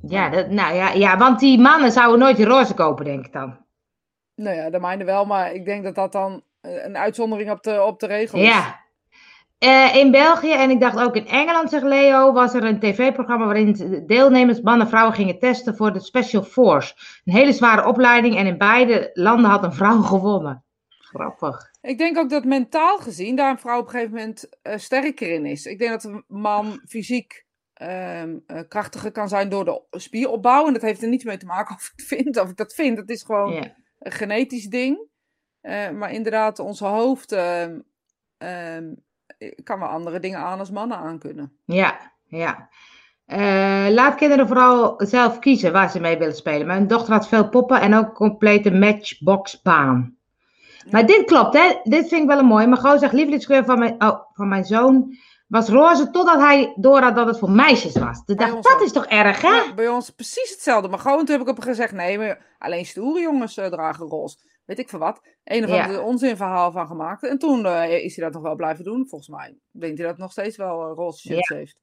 Ja, 0.00 0.28
dat, 0.28 0.50
nou 0.50 0.74
ja, 0.74 0.90
ja, 0.90 1.16
want 1.16 1.40
die 1.40 1.60
mannen 1.60 1.92
zouden 1.92 2.18
nooit 2.18 2.36
die 2.36 2.46
roze 2.46 2.74
kopen, 2.74 3.04
denk 3.04 3.26
ik 3.26 3.32
dan. 3.32 3.56
Nou 4.34 4.56
ja, 4.56 4.70
de 4.70 4.80
mijne 4.80 5.04
wel, 5.04 5.24
maar 5.24 5.52
ik 5.52 5.64
denk 5.64 5.84
dat 5.84 5.94
dat 5.94 6.12
dan 6.12 6.42
een 6.60 6.96
uitzondering 6.96 7.50
op 7.50 7.62
de, 7.62 7.82
op 7.82 8.00
de 8.00 8.06
regel 8.06 8.38
is. 8.38 8.46
Ja. 8.46 8.82
Uh, 9.58 9.96
in 9.96 10.10
België 10.10 10.52
en 10.52 10.70
ik 10.70 10.80
dacht 10.80 11.00
ook 11.00 11.16
in 11.16 11.26
Engeland, 11.26 11.70
zegt 11.70 11.84
Leo, 11.84 12.32
was 12.32 12.54
er 12.54 12.64
een 12.64 12.80
tv-programma 12.80 13.44
waarin 13.44 14.04
deelnemers, 14.06 14.60
mannen 14.60 14.82
en 14.82 14.88
vrouwen 14.88 15.14
gingen 15.14 15.38
testen 15.38 15.76
voor 15.76 15.92
de 15.92 16.00
Special 16.00 16.42
Force. 16.42 16.94
Een 17.24 17.32
hele 17.32 17.52
zware 17.52 17.86
opleiding 17.86 18.36
en 18.36 18.46
in 18.46 18.58
beide 18.58 19.10
landen 19.12 19.50
had 19.50 19.64
een 19.64 19.72
vrouw 19.72 20.00
gewonnen. 20.00 20.64
Grappig. 20.88 21.72
Ik 21.84 21.98
denk 21.98 22.18
ook 22.18 22.30
dat 22.30 22.44
mentaal 22.44 22.98
gezien 22.98 23.36
daar 23.36 23.50
een 23.50 23.58
vrouw 23.58 23.78
op 23.78 23.84
een 23.84 23.90
gegeven 23.90 24.14
moment 24.14 24.48
uh, 24.62 24.76
sterker 24.76 25.30
in 25.30 25.46
is. 25.46 25.66
Ik 25.66 25.78
denk 25.78 25.90
dat 25.90 26.04
een 26.04 26.24
man 26.28 26.80
fysiek 26.88 27.46
uh, 27.82 28.22
krachtiger 28.68 29.12
kan 29.12 29.28
zijn 29.28 29.48
door 29.48 29.64
de 29.64 29.82
spieropbouw. 29.90 30.66
En 30.66 30.72
dat 30.72 30.82
heeft 30.82 31.02
er 31.02 31.08
niets 31.08 31.24
mee 31.24 31.36
te 31.36 31.46
maken 31.46 31.74
of 31.74 31.92
ik 31.96 32.04
vind 32.04 32.40
of 32.40 32.50
ik 32.50 32.56
dat 32.56 32.74
vind. 32.74 32.98
Het 32.98 33.10
is 33.10 33.22
gewoon 33.22 33.52
yeah. 33.52 33.66
een 33.98 34.12
genetisch 34.12 34.66
ding. 34.66 34.98
Uh, 35.62 35.90
maar 35.90 36.12
inderdaad, 36.12 36.58
onze 36.58 36.86
hoofd 36.86 37.32
ehm, 37.32 37.78
ehm, 38.38 38.94
kan 39.62 39.78
wel 39.78 39.88
andere 39.88 40.20
dingen 40.20 40.38
aan 40.38 40.58
als 40.58 40.70
mannen 40.70 40.96
aan 40.96 41.18
kunnen. 41.18 41.58
Ja, 41.64 42.12
ja. 42.24 42.68
laat 43.90 44.14
kinderen 44.14 44.46
vooral 44.46 44.94
zelf 44.96 45.38
kiezen 45.38 45.72
waar 45.72 45.90
ze 45.90 46.00
mee 46.00 46.18
willen 46.18 46.36
spelen. 46.36 46.66
Mijn 46.66 46.86
dochter 46.86 47.12
had 47.12 47.28
veel 47.28 47.48
poppen 47.48 47.80
en 47.80 47.94
ook 47.94 48.06
een 48.06 48.12
complete 48.12 48.70
matchboxbaan. 48.70 50.13
Maar 50.90 51.06
dit 51.06 51.24
klopt, 51.24 51.54
hè? 51.54 51.80
Dit 51.82 52.08
vind 52.08 52.22
ik 52.22 52.28
wel 52.28 52.38
een 52.38 52.44
mooi. 52.44 52.66
Maar 52.66 52.78
gewoon 52.78 52.98
zegt, 52.98 53.12
lievelingskleur 53.12 53.64
van 53.64 53.78
mijn, 53.78 54.02
oh, 54.02 54.20
van 54.32 54.48
mijn 54.48 54.64
zoon 54.64 55.16
was 55.46 55.68
roze, 55.68 56.10
totdat 56.10 56.40
hij 56.40 56.72
doorhad 56.76 57.14
dat 57.14 57.26
het 57.26 57.38
voor 57.38 57.50
meisjes 57.50 57.96
was. 57.98 58.24
Dus 58.24 58.36
dacht, 58.36 58.62
dat 58.62 58.80
is 58.80 58.92
toch 58.92 59.06
erg, 59.06 59.40
hè? 59.40 59.48
Ja, 59.48 59.74
bij 59.74 59.88
ons 59.88 60.10
precies 60.10 60.50
hetzelfde. 60.50 60.88
Maar 60.88 60.98
gewoon 60.98 61.24
toen 61.24 61.38
heb 61.38 61.40
ik 61.40 61.48
op 61.48 61.58
gezegd, 61.58 61.92
nee, 61.92 62.18
maar 62.18 62.56
alleen 62.58 62.86
stoere 62.86 63.20
jongens 63.20 63.56
uh, 63.56 63.66
dragen 63.66 64.06
roze. 64.06 64.36
Weet 64.64 64.78
ik 64.78 64.88
veel 64.88 64.98
wat. 64.98 65.20
Een 65.44 65.64
of 65.64 65.70
andere 65.70 65.92
ja. 65.92 66.04
onzinverhaal 66.04 66.72
van 66.72 66.86
gemaakt. 66.86 67.22
En 67.22 67.38
toen 67.38 67.64
uh, 67.66 68.04
is 68.04 68.16
hij 68.16 68.24
dat 68.24 68.34
nog 68.34 68.42
wel 68.42 68.56
blijven 68.56 68.84
doen. 68.84 69.08
Volgens 69.08 69.30
mij 69.30 69.56
denkt 69.70 69.98
hij 69.98 70.06
dat 70.06 70.18
nog 70.18 70.30
steeds 70.30 70.56
wel 70.56 70.90
uh, 70.90 70.94
roze 70.94 71.20
shirts 71.20 71.48
ja. 71.48 71.56
heeft. 71.56 71.76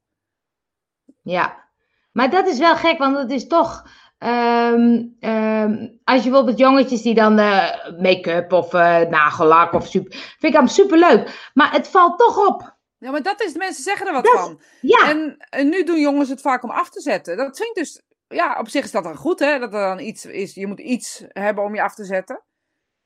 Ja. 1.21 1.69
Maar 2.11 2.29
dat 2.29 2.47
is 2.47 2.59
wel 2.59 2.75
gek, 2.75 2.97
want 2.97 3.17
het 3.17 3.31
is 3.31 3.47
toch... 3.47 3.83
Um, 4.23 5.17
um, 5.19 5.99
als 6.03 6.23
je 6.23 6.29
bijvoorbeeld 6.29 6.57
jongetjes 6.57 7.01
die 7.01 7.13
dan 7.13 7.39
uh, 7.39 7.69
make-up 8.01 8.51
of 8.53 8.73
uh, 8.73 8.99
nagellak 8.99 9.73
of 9.73 9.87
super. 9.87 10.11
Vind 10.11 10.53
ik 10.53 10.59
hem 10.59 10.67
super 10.67 10.97
leuk. 10.97 11.49
Maar 11.53 11.71
het 11.71 11.87
valt 11.87 12.19
toch 12.19 12.47
op. 12.47 12.77
Ja, 12.97 13.11
maar 13.11 13.21
dat 13.21 13.41
is, 13.41 13.53
de 13.53 13.59
mensen 13.59 13.83
zeggen 13.83 14.07
er 14.07 14.13
wat 14.13 14.23
dat, 14.23 14.39
van. 14.39 14.61
Ja. 14.81 15.09
En, 15.09 15.35
en 15.49 15.69
nu 15.69 15.83
doen 15.83 15.99
jongens 15.99 16.29
het 16.29 16.41
vaak 16.41 16.63
om 16.63 16.69
af 16.69 16.89
te 16.89 17.01
zetten. 17.01 17.37
Dat 17.37 17.57
vind 17.57 17.69
ik 17.69 17.75
dus. 17.75 18.01
Ja, 18.27 18.59
op 18.59 18.69
zich 18.69 18.83
is 18.83 18.91
dat 18.91 19.03
dan 19.03 19.15
goed, 19.15 19.39
hè? 19.39 19.59
Dat 19.59 19.73
er 19.73 19.79
dan 19.79 19.99
iets 19.99 20.25
is. 20.25 20.53
Je 20.53 20.67
moet 20.67 20.79
iets 20.79 21.23
hebben 21.27 21.63
om 21.63 21.75
je 21.75 21.81
af 21.83 21.95
te 21.95 22.05
zetten. 22.05 22.41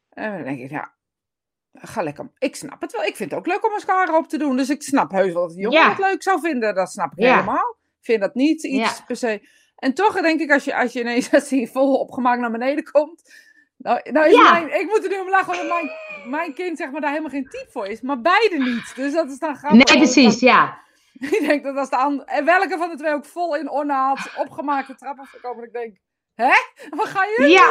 En 0.09 0.31
dan 0.33 0.43
denk 0.43 0.59
ik, 0.59 0.69
ja. 0.69 0.93
Ga 1.73 2.01
lekker. 2.03 2.31
Ik 2.37 2.55
snap 2.55 2.81
het 2.81 2.91
wel. 2.91 3.03
Ik 3.03 3.15
vind 3.15 3.29
het 3.31 3.39
ook 3.39 3.47
leuk 3.47 3.65
om 3.65 3.71
mascara 3.71 4.17
op 4.17 4.27
te 4.27 4.37
doen. 4.37 4.57
Dus 4.57 4.69
ik 4.69 4.83
snap 4.83 5.11
heus 5.11 5.33
wel 5.33 5.47
dat 5.47 5.55
de 5.55 5.61
jongen 5.61 5.79
Ja. 5.79 5.89
het 5.89 5.99
leuk 5.99 6.23
zou 6.23 6.39
vinden. 6.39 6.75
Dat 6.75 6.91
snap 6.91 7.11
ik 7.11 7.19
Ja. 7.23 7.31
helemaal. 7.33 7.77
Ik 7.99 8.05
vind 8.05 8.21
dat 8.21 8.35
niet 8.35 8.63
iets 8.63 8.97
Ja. 8.97 9.03
per 9.05 9.15
se. 9.15 9.47
En 9.75 9.93
toch 9.93 10.21
denk 10.21 10.39
ik, 10.39 10.51
als 10.51 10.63
je, 10.63 10.75
als 10.75 10.93
je 10.93 10.99
ineens 10.99 11.31
als 11.33 11.49
hij 11.49 11.67
vol 11.67 11.95
opgemaakt 11.99 12.39
naar 12.41 12.51
beneden 12.51 12.91
komt. 12.91 13.33
Nou, 13.77 14.11
nou 14.11 14.27
is 14.27 14.35
Ja. 14.35 14.51
mijn, 14.51 14.79
ik 14.79 14.85
moet 14.87 15.03
er 15.03 15.09
nu 15.09 15.19
om 15.19 15.29
lachen, 15.29 15.61
omdat 15.61 15.67
mijn, 15.81 15.91
mijn 16.29 16.53
kind 16.53 16.77
zeg 16.77 16.91
maar, 16.91 17.01
daar 17.01 17.09
helemaal 17.09 17.31
geen 17.31 17.49
type 17.49 17.67
voor 17.71 17.87
is. 17.87 18.01
Maar 18.01 18.21
beide 18.21 18.57
niet. 18.57 18.95
Dus 18.95 19.13
dat 19.13 19.29
is 19.31 19.39
dan 19.39 19.55
grappig. 19.55 19.87
Nee, 19.93 19.97
precies, 19.97 20.39
ja. 20.39 20.83
Ik 21.19 21.39
denk 21.47 21.63
dat 21.63 21.77
als 21.77 21.89
de 21.89 21.95
ander, 21.97 22.25
en 22.25 22.45
welke 22.45 22.77
van 22.77 22.89
de 22.89 22.95
twee 22.97 23.13
ook 23.13 23.25
vol 23.25 23.55
in 23.55 23.69
ornaat 23.69 24.31
opgemaakte 24.45 24.95
trap 24.95 25.19
afgekomen. 25.19 25.63
Ik 25.63 25.73
denk, 25.73 25.97
hè? 26.35 26.51
Wat 26.89 27.07
ga 27.07 27.23
je 27.23 27.47
Ja. 27.47 27.67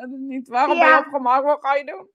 doen? 0.00 0.26
niet, 0.26 0.48
waarom 0.48 0.78
ben 0.78 0.86
je 0.86 0.92
Ja. 0.92 0.98
opgemaakt? 0.98 1.44
Wat 1.44 1.58
ga 1.60 1.74
je 1.74 1.84
doen? 1.84 2.08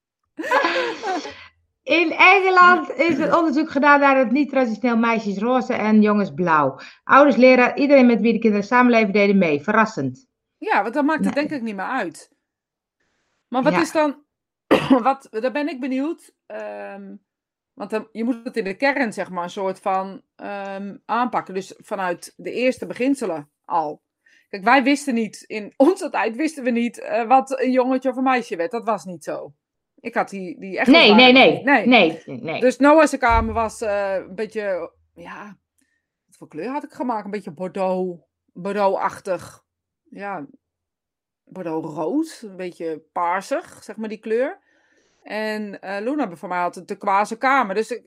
In 1.83 2.11
Engeland 2.11 2.89
is 2.89 3.17
een 3.17 3.35
onderzoek 3.35 3.69
gedaan 3.71 3.99
naar 3.99 4.17
het 4.17 4.31
niet-traditioneel 4.31 4.97
meisjes 4.97 5.37
roze 5.37 5.73
en 5.73 6.01
jongens 6.01 6.33
blauw. 6.33 6.79
Ouders, 7.03 7.35
leraar, 7.35 7.77
iedereen 7.77 8.05
met 8.05 8.21
wie 8.21 8.33
de 8.33 8.39
kinderen 8.39 8.65
samenleven 8.65 9.13
deden 9.13 9.37
mee. 9.37 9.61
Verrassend. 9.61 10.27
Ja, 10.57 10.81
want 10.81 10.93
dan 10.93 11.05
maakt 11.05 11.25
het 11.25 11.35
Nee. 11.35 11.47
denk 11.47 11.59
ik 11.59 11.65
niet 11.67 11.75
meer 11.75 11.85
uit. 11.85 12.31
Maar 13.47 13.63
wat 13.63 13.73
Ja. 13.73 13.81
is 13.81 13.91
dan, 13.91 14.23
wat, 15.03 15.27
daar 15.29 15.51
ben 15.51 15.67
ik 15.69 15.79
benieuwd. 15.79 16.35
ehm, 16.45 17.15
want 17.73 17.89
dan, 17.89 18.07
je 18.11 18.23
moet 18.23 18.39
het 18.43 18.57
in 18.57 18.63
de 18.63 18.75
kern, 18.75 19.13
zeg 19.13 19.29
maar, 19.29 19.43
een 19.43 19.49
soort 19.49 19.79
van 19.79 20.21
ehm, 20.35 20.97
aanpakken. 21.05 21.53
Dus 21.53 21.73
vanuit 21.77 22.33
de 22.37 22.51
eerste 22.51 22.85
beginselen 22.85 23.49
al. 23.65 24.01
Kijk, 24.49 24.63
wij 24.63 24.83
wisten 24.83 25.13
niet, 25.13 25.43
in 25.47 25.73
onze 25.87 26.09
tijd 26.09 26.35
wisten 26.35 26.63
we 26.63 26.69
niet 26.69 26.99
eh, 26.99 27.27
wat 27.27 27.59
een 27.61 27.71
jongetje 27.71 28.09
of 28.09 28.15
een 28.15 28.23
meisje 28.23 28.55
werd. 28.55 28.71
Dat 28.71 28.83
was 28.83 29.05
niet 29.05 29.23
zo. 29.23 29.53
Ik 30.03 30.13
had 30.13 30.29
die, 30.29 30.59
die 30.59 30.77
echt 30.79 30.89
Nee, 30.89 31.13
nee, 31.13 31.31
nee. 31.31 31.63
nee. 31.63 31.87
Nee, 31.87 32.21
nee. 32.25 32.59
Dus 32.59 32.77
Noah's 32.77 33.17
kamer 33.17 33.53
was 33.53 33.81
eh, 33.81 34.15
een 34.15 34.35
beetje, 34.35 34.91
ja, 35.13 35.57
wat 36.25 36.35
voor 36.37 36.47
kleur 36.47 36.69
had 36.69 36.83
ik 36.83 36.91
gemaakt? 36.91 37.25
Een 37.25 37.31
beetje 37.31 37.51
bordeaux, 37.51 38.21
bordeaux-achtig. 38.53 39.63
Ja, 40.09 40.45
bordeaux-rood, 41.43 42.41
een 42.45 42.55
beetje 42.55 43.03
paarsig, 43.11 43.83
zeg 43.83 43.95
maar 43.95 44.09
die 44.09 44.17
kleur. 44.19 44.59
En 45.21 45.81
eh, 45.81 46.01
Luna 46.01 46.35
voor 46.35 46.49
mij 46.49 46.59
had 46.59 46.75
een 46.75 46.85
turquoise 46.85 47.37
kamer. 47.37 47.75
Dus 47.75 47.91
ik, 47.91 48.05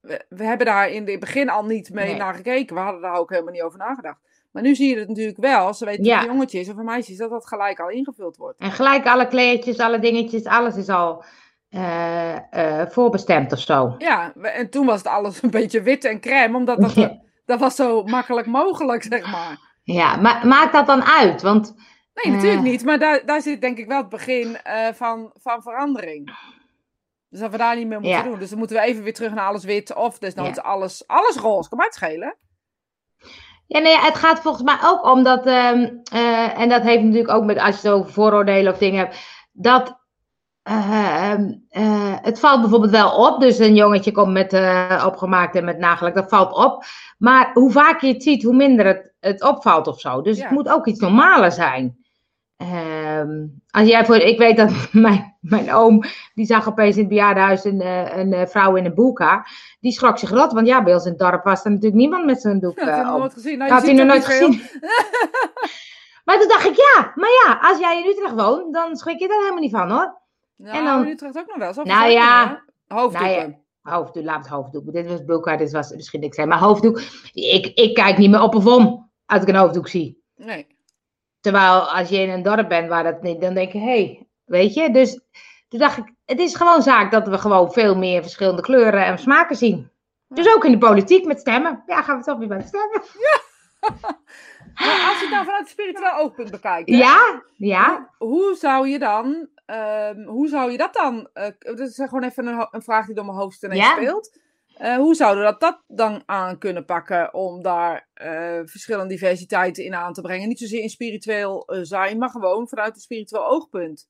we, 0.00 0.24
we 0.28 0.44
hebben 0.44 0.66
daar 0.66 0.90
in 0.90 1.06
het 1.08 1.20
begin 1.20 1.48
al 1.50 1.64
niet 1.64 1.90
mee 1.90 2.06
Nee. 2.06 2.16
naar 2.16 2.34
gekeken. 2.34 2.74
We 2.76 2.82
hadden 2.82 3.00
daar 3.02 3.16
ook 3.16 3.30
helemaal 3.30 3.52
niet 3.52 3.62
over 3.62 3.78
nagedacht. 3.78 4.20
Maar 4.54 4.62
nu 4.62 4.74
zie 4.74 4.88
je 4.94 4.98
het 4.98 5.08
natuurlijk 5.08 5.38
wel. 5.38 5.66
Als 5.66 5.78
ze 5.78 5.84
weten 5.84 6.04
Ja. 6.04 6.10
dat 6.10 6.18
het 6.20 6.28
een 6.28 6.34
jongetje 6.34 6.60
is 6.60 6.68
of 6.70 6.76
een 6.76 6.84
meisje 6.84 7.12
is, 7.12 7.18
dat 7.18 7.30
dat 7.30 7.46
gelijk 7.46 7.80
al 7.80 7.88
ingevuld 7.88 8.36
wordt. 8.36 8.58
En 8.58 8.72
gelijk 8.72 9.06
alle 9.06 9.28
kleedjes, 9.28 9.78
alle 9.78 9.98
dingetjes, 9.98 10.44
alles 10.44 10.76
is 10.76 10.88
al 10.88 11.24
eh, 11.68 12.80
eh, 12.80 12.88
voorbestemd 12.90 13.52
of 13.52 13.58
zo. 13.58 13.94
Ja, 13.98 14.32
en 14.42 14.70
toen 14.70 14.86
was 14.86 14.98
het 14.98 15.06
alles 15.06 15.42
een 15.42 15.50
beetje 15.50 15.82
wit 15.82 16.04
en 16.04 16.20
crème, 16.20 16.56
omdat 16.56 16.80
dat, 16.80 16.94
Ja. 17.04 17.20
dat 17.44 17.60
was 17.60 17.74
zo 17.74 18.02
makkelijk 18.02 18.46
mogelijk, 18.46 19.02
zeg 19.02 19.30
maar. 19.32 19.58
Ja, 19.82 20.16
maar 20.16 20.46
maakt 20.46 20.72
dat 20.72 20.86
dan 20.86 21.02
uit? 21.04 21.42
Want 21.42 21.74
Nee, 22.22 22.32
natuurlijk 22.34 22.64
Eh. 22.64 22.70
niet. 22.70 22.84
Maar 22.84 22.98
daar, 22.98 23.26
daar 23.26 23.40
zit 23.42 23.60
denk 23.60 23.78
ik 23.78 23.86
wel 23.86 23.98
het 23.98 24.08
begin 24.08 24.56
van, 24.94 25.30
van 25.34 25.62
verandering. 25.62 26.36
Dus 27.28 27.40
dat 27.40 27.50
we 27.50 27.56
daar 27.56 27.76
niet 27.76 27.86
meer 27.86 28.00
moeten 28.00 28.18
Ja. 28.18 28.24
doen. 28.24 28.38
Dus 28.38 28.48
dan 28.50 28.58
moeten 28.58 28.76
we 28.76 28.82
even 28.82 29.02
weer 29.02 29.14
terug 29.14 29.34
naar 29.34 29.46
alles 29.46 29.64
wit. 29.64 29.94
Of 29.94 30.18
desnoods 30.18 30.60
alles, 30.60 31.06
alles 31.06 31.36
roze. 31.36 31.68
Kan 31.68 31.78
mij 31.78 31.86
het 31.86 31.96
schelen. 31.96 32.36
Ja, 33.66 33.78
nee, 33.80 33.96
het 33.98 34.14
gaat 34.14 34.40
volgens 34.40 34.64
mij 34.64 34.78
ook 34.84 35.04
om 35.04 35.22
dat, 35.22 35.46
ehm, 35.46 35.88
eh, 36.12 36.58
en 36.60 36.68
dat 36.68 36.82
heeft 36.82 37.02
natuurlijk 37.02 37.32
ook 37.32 37.44
met, 37.44 37.58
als 37.58 37.74
je 37.74 37.88
zo 37.88 38.02
vooroordelen 38.02 38.72
of 38.72 38.78
dingen 38.78 38.98
hebt, 38.98 39.16
dat 39.52 40.02
eh, 40.62 41.30
ehm, 41.30 41.52
eh, 41.68 42.14
het 42.22 42.40
valt 42.40 42.60
bijvoorbeeld 42.60 42.90
wel 42.90 43.10
op. 43.10 43.40
Dus 43.40 43.58
een 43.58 43.74
jongetje 43.74 44.12
komt 44.12 44.32
met 44.32 44.52
uh, 44.52 45.04
opgemaakt 45.06 45.54
en 45.56 45.64
met 45.64 45.78
nagelak, 45.78 46.14
dat 46.14 46.28
valt 46.28 46.52
op. 46.52 46.84
Maar 47.18 47.50
hoe 47.52 47.70
vaker 47.70 48.08
je 48.08 48.14
het 48.14 48.22
ziet, 48.22 48.42
hoe 48.42 48.54
minder 48.54 48.86
het, 48.86 49.12
het 49.20 49.42
opvalt 49.42 49.86
of 49.86 50.00
zo. 50.00 50.22
Dus 50.22 50.36
Ja. 50.36 50.42
het 50.42 50.52
moet 50.52 50.68
ook 50.68 50.86
iets 50.86 51.00
normaler 51.00 51.52
zijn. 51.52 51.96
Ehm, 52.56 53.46
als 53.70 53.88
jij 53.88 54.04
voor, 54.04 54.16
ik 54.16 54.38
weet 54.38 54.56
dat 54.56 54.70
mijn, 54.92 55.33
mijn 55.48 55.72
oom, 55.72 56.02
die 56.34 56.46
zag 56.46 56.68
opeens 56.68 56.94
in 56.94 57.00
het 57.00 57.08
bejaardenhuis 57.08 57.64
een, 57.64 57.80
eh, 57.80 58.16
een 58.16 58.32
eh, 58.32 58.46
vrouw 58.46 58.76
in 58.76 58.84
een 58.84 58.94
boelka. 58.94 59.46
Die 59.80 59.92
schrok 59.92 60.18
zich 60.18 60.30
rot, 60.30 60.52
want 60.52 60.66
ja, 60.66 60.82
bij 60.82 60.94
ons 60.94 61.04
in 61.04 61.10
het 61.10 61.20
dorp 61.20 61.44
was 61.44 61.64
er 61.64 61.70
natuurlijk 61.70 61.96
niemand 61.96 62.24
met 62.24 62.40
zijn 62.40 62.60
doek 62.60 62.76
Dat 62.76 63.04
nog 63.04 63.18
nooit 63.18 63.32
gezien. 63.32 63.58
Nou, 63.58 63.70
had 63.70 63.82
hij 63.82 63.92
nog 63.92 64.06
nooit 64.06 64.24
gezien. 64.24 64.50
maar 66.24 66.38
toen 66.38 66.48
dacht 66.48 66.66
ik, 66.66 66.76
ja, 66.76 67.12
maar 67.14 67.30
ja, 67.44 67.58
als 67.62 67.78
jij 67.78 68.02
in 68.02 68.10
Utrecht 68.10 68.34
woont, 68.34 68.74
dan 68.74 68.96
schrik 68.96 69.18
je 69.18 69.28
daar 69.28 69.38
helemaal 69.38 69.60
niet 69.60 69.70
van 69.70 69.90
hoor. 69.90 70.20
Nou, 70.56 70.76
En 70.76 70.84
dan- 70.84 71.04
in 71.04 71.10
Utrecht 71.10 71.38
ook 71.38 71.46
nog 71.46 71.56
wel. 71.56 71.72
Zo 71.72 71.82
Nou 71.82 72.10
ja. 72.10 72.62
Hoofddoeken. 72.86 73.62
Nou 73.82 73.96
Hoofddoek, 73.96 74.24
laat 74.24 74.38
het 74.38 74.48
hoofddoek. 74.48 74.92
Dit 74.92 75.08
was 75.08 75.24
bulka, 75.24 75.56
dit 75.56 75.72
was 75.72 75.92
misschien 75.94 76.20
niks 76.20 76.36
zijn. 76.36 76.48
Maar 76.48 76.58
hoofddoek, 76.58 77.00
ik, 77.32 77.66
ik 77.66 77.94
kijk 77.94 78.18
niet 78.18 78.30
meer 78.30 78.42
op 78.42 78.54
of 78.54 78.66
om 78.66 79.10
als 79.26 79.42
ik 79.42 79.48
een 79.48 79.56
hoofddoek 79.56 79.88
zie. 79.88 80.22
Nee. 80.36 80.66
Terwijl 81.40 81.80
als 81.80 82.08
je 82.08 82.18
in 82.18 82.30
een 82.30 82.42
dorp 82.42 82.68
bent 82.68 82.88
waar 82.88 83.02
dat 83.02 83.22
niet, 83.22 83.40
dan 83.40 83.54
denk 83.54 83.72
je, 83.72 83.78
hé, 83.78 83.84
hey, 83.84 84.23
weet 84.44 84.74
je. 84.74 84.90
Dus 84.90 85.20
toen 85.68 85.78
dacht 85.78 85.96
ik, 85.98 86.12
het 86.24 86.38
is 86.38 86.54
gewoon 86.54 86.82
zaak 86.82 87.10
dat 87.10 87.28
we 87.28 87.38
gewoon 87.38 87.72
veel 87.72 87.96
meer 87.96 88.22
verschillende 88.22 88.62
kleuren 88.62 89.04
en 89.06 89.18
smaken 89.18 89.56
zien. 89.56 89.90
Dus 90.28 90.54
ook 90.54 90.64
in 90.64 90.72
de 90.72 90.78
politiek 90.78 91.24
met 91.24 91.40
stemmen. 91.40 91.82
Ja, 91.86 92.02
gaan 92.02 92.18
we 92.18 92.24
toch 92.24 92.38
weer 92.38 92.48
bij 92.48 92.62
stemmen. 92.62 93.02
Maar 94.74 95.06
als 95.08 95.18
je 95.18 95.24
het 95.24 95.30
nou 95.30 95.44
vanuit 95.44 95.60
het 95.62 95.68
spiritueel 95.70 96.12
oogpunt 96.18 96.50
bekijkt. 96.50 96.88
hè, 96.90 96.96
Ja, 96.96 97.42
ja. 97.56 98.10
Hoe, 98.18 98.28
hoe 98.28 98.54
zou 98.54 98.88
je 98.88 98.98
dan, 98.98 99.48
ehm, 99.66 100.24
hoe 100.24 100.48
zou 100.48 100.70
je 100.70 100.76
dat 100.76 100.92
dan, 100.94 101.28
eh, 101.32 101.46
dat 101.58 101.78
is 101.78 101.96
gewoon 101.96 102.22
even 102.22 102.46
een, 102.46 102.68
een 102.70 102.82
vraag 102.82 103.06
die 103.06 103.14
door 103.14 103.24
mijn 103.24 103.36
hoofd 103.38 103.62
ineens 103.62 103.80
Ja. 103.84 103.92
speelt. 103.92 104.38
Eh, 104.76 104.96
hoe 104.96 105.14
zouden 105.14 105.44
we 105.44 105.50
dat, 105.50 105.60
dat 105.60 105.82
dan 105.86 106.22
aan 106.26 106.58
kunnen 106.58 106.84
pakken 106.84 107.34
om 107.34 107.62
daar 107.62 108.08
eh, 108.14 108.60
verschillende 108.64 109.08
diversiteiten 109.14 109.84
in 109.84 109.94
aan 109.94 110.12
te 110.12 110.20
brengen? 110.20 110.48
Niet 110.48 110.58
zozeer 110.58 110.82
in 110.82 110.88
spiritueel 110.88 111.64
zijn, 111.82 112.18
maar 112.18 112.30
gewoon 112.30 112.68
vanuit 112.68 112.92
het 112.94 113.02
spiritueel 113.02 113.46
oogpunt. 113.46 114.08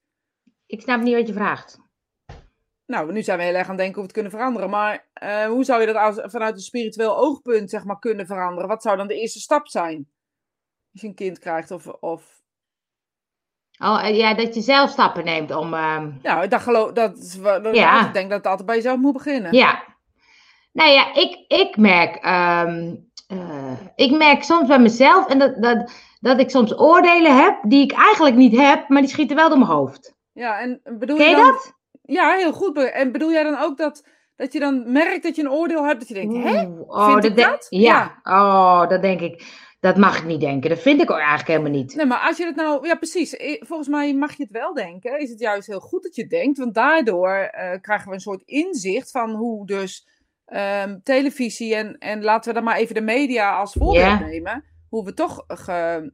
Ik 0.75 0.81
snap 0.81 1.01
niet 1.01 1.15
wat 1.15 1.27
je 1.27 1.33
vraagt. 1.33 1.79
Nou, 2.87 3.13
nu 3.13 3.23
zijn 3.23 3.39
we 3.39 3.45
heel 3.45 3.55
erg 3.55 3.63
aan 3.69 3.69
het 3.69 3.79
denken 3.79 3.95
hoe 4.01 4.03
we 4.03 4.13
het 4.13 4.13
kunnen 4.13 4.33
veranderen. 4.33 4.71
Maar 4.71 5.09
eh, 5.13 5.47
hoe 5.47 5.65
zou 5.65 5.81
je 5.81 5.87
dat 5.87 5.97
als, 5.97 6.21
vanuit 6.23 6.55
een 6.55 6.61
spiritueel 6.61 7.17
oogpunt 7.17 7.71
zeg 7.71 7.85
maar, 7.85 7.99
kunnen 7.99 8.27
veranderen? 8.27 8.69
Wat 8.69 8.83
zou 8.83 8.97
dan 8.97 9.07
de 9.07 9.21
eerste 9.21 9.41
stap 9.41 9.69
zijn? 9.69 9.97
Als 10.93 11.01
je 11.03 11.07
een 11.09 11.15
kind 11.15 11.39
krijgt 11.39 11.71
of... 11.71 11.87
of... 11.87 12.43
Oh, 13.79 14.07
eh, 14.09 14.17
ja, 14.17 14.35
dat 14.35 14.55
je 14.55 14.61
zelf 14.61 14.91
stappen 14.91 15.25
neemt 15.25 15.51
om... 15.55 15.75
ehm, 15.75 16.11
Nou, 16.23 16.49
dat 16.49 16.61
geloof, 16.63 16.93
dat 16.93 17.19
is, 17.19 17.37
wa- 17.37 17.59
dat, 17.59 17.75
Ja. 17.77 18.07
ik 18.07 18.13
denk 18.13 18.29
dat 18.29 18.39
het 18.39 18.47
altijd 18.47 18.67
bij 18.67 18.77
jezelf 18.77 18.99
moet 18.99 19.13
beginnen. 19.13 19.53
Ja. 19.53 19.85
Nou 20.73 20.91
ja, 20.91 21.15
ik, 21.15 21.45
ik 21.49 21.77
merk. 21.77 22.15
ehm, 22.17 22.95
eh, 23.29 23.81
ik 23.95 24.11
merk 24.17 24.43
soms 24.43 24.69
bij 24.69 24.79
mezelf 24.81 25.27
en 25.29 25.39
dat, 25.39 25.63
dat, 25.63 25.93
dat 26.21 26.41
ik 26.41 26.51
soms 26.51 26.79
oordelen 26.79 27.43
heb 27.43 27.59
die 27.63 27.83
ik 27.83 27.93
eigenlijk 27.93 28.37
niet 28.37 28.57
heb, 28.57 28.89
maar 28.89 29.01
die 29.03 29.11
schieten 29.11 29.37
wel 29.37 29.49
door 29.49 29.59
mijn 29.59 29.71
hoofd. 29.71 30.13
Ja, 30.35 30.61
en 30.61 30.81
bedoel 30.99 31.17
Ken 31.17 31.29
je 31.29 31.37
dan, 31.37 31.45
dat? 31.45 31.75
Ja, 32.03 32.33
heel 32.35 32.53
goed. 32.53 32.79
En 32.79 33.13
bedoel 33.13 33.33
jij 33.33 33.43
dan 33.43 33.59
ook 33.59 33.77
dat, 33.77 34.05
dat 34.37 34.53
je 34.53 34.59
dan 34.59 34.93
merkt 34.93 35.23
dat 35.23 35.37
je 35.37 35.43
een 35.43 35.51
oordeel 35.51 35.85
hebt, 35.85 35.99
dat 35.99 36.09
je 36.09 36.15
denkt, 36.15 36.35
hè? 36.35 36.67
Oh, 36.67 37.13
Vind 37.13 37.25
ik 37.25 37.37
denk- 37.37 37.49
dat? 37.51 37.67
Ja. 37.71 38.21
Oh, 38.23 38.89
dat 38.89 39.03
denk 39.03 39.21
ik. 39.21 39.63
Dat 39.81 39.97
mag 39.97 40.19
ik 40.19 40.25
niet 40.25 40.41
denken. 40.41 40.71
Dat 40.71 40.79
vind 40.79 41.01
ik 41.03 41.11
ook 41.11 41.17
eigenlijk 41.17 41.49
helemaal 41.49 41.71
niet. 41.71 41.95
Nee, 41.95 42.07
maar 42.07 42.19
als 42.19 42.37
je 42.37 42.45
het 42.47 42.57
nou... 42.57 42.87
Ja, 42.87 42.95
precies. 42.95 43.37
Eh, 43.37 43.63
Volgens 43.67 43.89
mij 43.89 44.15
mag 44.15 44.37
je 44.37 44.43
het 44.43 44.53
wel 44.53 44.75
denken. 44.75 45.21
Is 45.21 45.31
het 45.31 45.41
juist 45.41 45.67
heel 45.67 45.81
goed 45.81 46.03
dat 46.03 46.15
je 46.15 46.27
denkt. 46.27 46.59
Want 46.59 46.75
daardoor 46.75 47.31
eh, 47.35 47.81
krijgen 47.81 48.09
we 48.09 48.15
een 48.15 48.21
soort 48.21 48.43
inzicht 48.45 49.11
van 49.11 49.31
hoe 49.31 49.67
dus 49.67 50.09
ehm, 50.47 50.99
televisie 51.03 51.75
en, 51.75 51.99
en 51.99 52.23
laten 52.23 52.49
we 52.49 52.55
dan 52.55 52.65
maar 52.65 52.77
even 52.77 52.95
de 52.95 53.01
media 53.01 53.57
als 53.57 53.73
voorbeeld 53.73 54.21
nemen. 54.21 54.65
Hoe 54.89 55.05
we 55.05 55.15
toch 55.15 55.45
ge, 55.47 56.13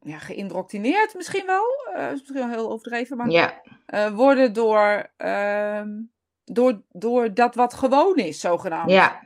ja, 0.00 0.18
geïndoctrineerd 0.18 1.14
misschien 1.14 1.46
wel. 1.46 1.64
eh, 1.94 2.04
is 2.06 2.10
misschien 2.18 2.34
wel 2.40 2.48
heel 2.48 2.70
overdreven, 2.70 3.16
maar 3.16 3.30
Ja, 3.30 3.60
eh, 3.86 4.14
worden 4.14 4.52
door, 4.52 5.10
ehm, 5.16 5.88
door, 6.44 6.82
door 6.92 7.34
dat 7.34 7.54
wat 7.54 7.74
gewoon 7.74 8.16
is, 8.16 8.40
zogenaamd. 8.40 8.90
ja, 8.90 9.20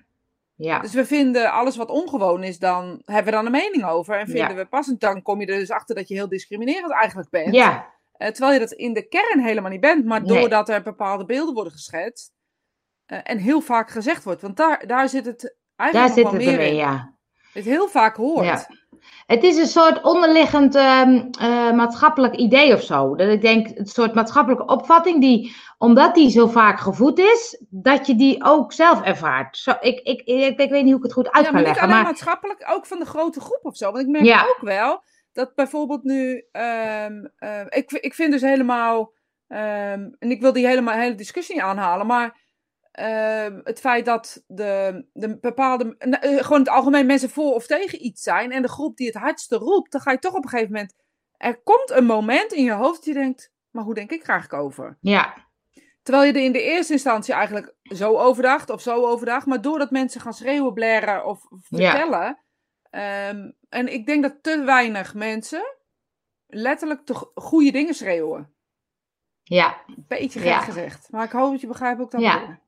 ja. 0.54 0.78
Dus 0.78 0.92
we 0.94 1.04
vinden 1.06 1.52
alles 1.52 1.76
wat 1.76 1.88
ongewoon 1.88 2.42
is, 2.42 2.58
dan 2.58 3.02
hebben 3.04 3.24
we 3.24 3.30
dan 3.30 3.46
een 3.46 3.52
mening 3.52 3.84
over. 3.84 4.18
En 4.18 4.26
vinden 4.26 4.48
Ja. 4.48 4.54
we 4.54 4.64
passend, 4.64 5.00
dan 5.00 5.22
kom 5.22 5.40
je 5.40 5.46
er 5.46 5.58
dus 5.58 5.70
achter 5.70 5.94
dat 5.94 6.08
je 6.08 6.14
heel 6.14 6.28
discriminerend 6.28 6.92
eigenlijk 6.92 7.30
bent. 7.30 7.54
Ja, 7.54 7.92
Eh, 8.16 8.28
terwijl 8.28 8.52
je 8.52 8.58
dat 8.60 8.72
in 8.72 8.92
de 8.92 9.08
kern 9.08 9.40
helemaal 9.40 9.70
niet 9.70 9.80
bent, 9.80 10.04
maar 10.04 10.22
Nee. 10.22 10.38
doordat 10.38 10.68
er 10.68 10.82
bepaalde 10.82 11.24
beelden 11.24 11.54
worden 11.54 11.72
geschetst. 11.72 12.32
en 13.06 13.38
heel 13.38 13.60
vaak 13.60 13.90
gezegd 13.90 14.24
wordt. 14.24 14.42
Want 14.42 14.56
daar, 14.56 14.86
daar 14.86 15.08
zit 15.08 15.24
het 15.26 15.40
daar 15.76 15.86
eigenlijk 15.92 16.14
zit 16.14 16.22
nog 16.24 16.32
wel 16.32 16.42
het 16.42 16.50
meer 16.58 16.66
in. 16.66 16.74
ja. 16.74 17.12
Het 17.52 17.64
heel 17.64 17.88
vaak 17.88 18.16
hoort. 18.16 18.44
Ja. 18.44 18.66
Het 19.26 19.42
is 19.42 19.56
een 19.56 19.66
soort 19.66 20.02
onderliggend 20.02 20.74
ehm, 20.74 21.22
eh, 21.40 21.72
maatschappelijk 21.72 22.34
idee 22.36 22.74
of 22.74 22.82
zo. 22.82 23.14
Dat 23.16 23.28
ik 23.28 23.40
denk, 23.40 23.68
een 23.78 23.86
soort 23.86 24.14
maatschappelijke 24.14 24.66
opvatting 24.66 25.20
die, 25.20 25.54
omdat 25.78 26.14
die 26.14 26.30
zo 26.30 26.46
vaak 26.46 26.80
gevoed 26.80 27.18
is, 27.18 27.62
dat 27.70 28.06
je 28.06 28.14
die 28.16 28.44
ook 28.44 28.72
zelf 28.72 29.02
ervaart. 29.02 29.56
Zo, 29.56 29.72
ik, 29.80 30.00
ik, 30.00 30.20
ik, 30.20 30.58
ik 30.60 30.70
weet 30.70 30.82
niet 30.82 30.92
hoe 30.92 30.96
ik 30.96 31.02
het 31.02 31.12
goed 31.12 31.30
uit 31.30 31.36
Ja, 31.36 31.42
kan 31.42 31.52
maar 31.52 31.62
leggen. 31.62 31.82
alleen 31.82 31.94
Maar 31.94 32.04
maatschappelijk, 32.04 32.64
ook 32.70 32.86
van 32.86 32.98
de 32.98 33.06
grote 33.06 33.40
groep 33.40 33.60
of 33.62 33.76
zo. 33.76 33.86
Want 33.92 34.04
ik 34.04 34.10
merk 34.10 34.24
Ja. 34.24 34.42
ook 34.42 34.58
wel 34.60 35.02
dat 35.32 35.54
bijvoorbeeld 35.54 36.02
nu. 36.04 36.44
ehm, 36.52 37.24
ehm, 37.38 37.66
ik, 37.68 37.92
ik 37.92 38.14
vind 38.14 38.32
dus 38.32 38.42
helemaal. 38.42 39.12
ehm, 39.48 40.08
en 40.18 40.30
ik 40.30 40.40
wil 40.40 40.52
die 40.52 40.66
helemaal, 40.66 40.94
hele 40.94 41.14
discussie 41.14 41.54
niet 41.54 41.64
aanhalen, 41.64 42.06
maar. 42.06 42.42
Ehm, 42.94 43.60
het 43.64 43.80
feit 43.80 44.04
dat 44.04 44.42
de, 44.46 45.04
de 45.12 45.38
bepaalde. 45.38 45.84
nou, 45.98 46.22
eh, 46.22 46.42
gewoon 46.44 46.58
het 46.58 46.68
algemeen 46.68 47.06
mensen 47.06 47.30
voor 47.30 47.54
of 47.54 47.66
tegen 47.66 48.04
iets 48.04 48.22
zijn. 48.22 48.52
En 48.52 48.62
de 48.62 48.68
groep 48.68 48.96
die 48.96 49.06
het 49.06 49.16
hardste 49.16 49.56
roept, 49.56 49.92
dan 49.92 50.00
ga 50.00 50.10
je 50.10 50.18
toch 50.18 50.34
op 50.34 50.42
een 50.44 50.48
gegeven 50.50 50.72
moment. 50.72 50.94
Er 51.36 51.62
komt 51.62 51.90
een 51.90 52.04
moment 52.06 52.52
in 52.52 52.64
je 52.64 52.72
hoofd 52.72 52.96
dat 52.96 53.04
je 53.04 53.12
denkt. 53.12 53.52
Maar 53.70 53.84
hoe 53.84 53.94
denk 53.94 54.10
ik 54.10 54.26
eigenlijk 54.26 54.62
over? 54.62 54.98
ja, 55.00 55.42
Terwijl 56.02 56.26
je 56.26 56.32
er 56.32 56.44
in 56.44 56.52
de 56.52 56.62
eerste 56.62 56.92
instantie 56.92 57.34
eigenlijk 57.34 57.74
zo 57.82 58.16
overdacht 58.18 58.70
of 58.70 58.80
zo 58.80 59.06
overdacht. 59.06 59.46
Maar 59.46 59.60
doordat 59.60 59.90
mensen 59.90 60.20
gaan 60.20 60.34
schreeuwen, 60.34 60.72
blaren 60.72 61.24
of 61.26 61.46
Ja. 61.68 61.90
vertellen. 61.90 62.38
ehm, 62.90 63.50
en 63.68 63.92
ik 63.92 64.06
denk 64.06 64.22
dat 64.22 64.42
te 64.42 64.62
weinig 64.64 65.14
mensen 65.14 65.74
letterlijk 66.46 67.04
te 67.06 67.14
go- 67.14 67.30
goede 67.34 67.70
dingen 67.72 67.94
schreeuwen. 67.94 68.54
ja. 69.42 69.76
Beetje 70.08 70.38
gek 70.40 70.48
Ja. 70.48 70.58
gezegd. 70.60 71.08
Maar 71.10 71.24
ik 71.24 71.30
hoop 71.32 71.50
dat 71.50 71.60
je 71.60 71.66
begrijpt 71.66 72.00
ook 72.00 72.10
dat 72.10 72.20
Ja. 72.20 72.58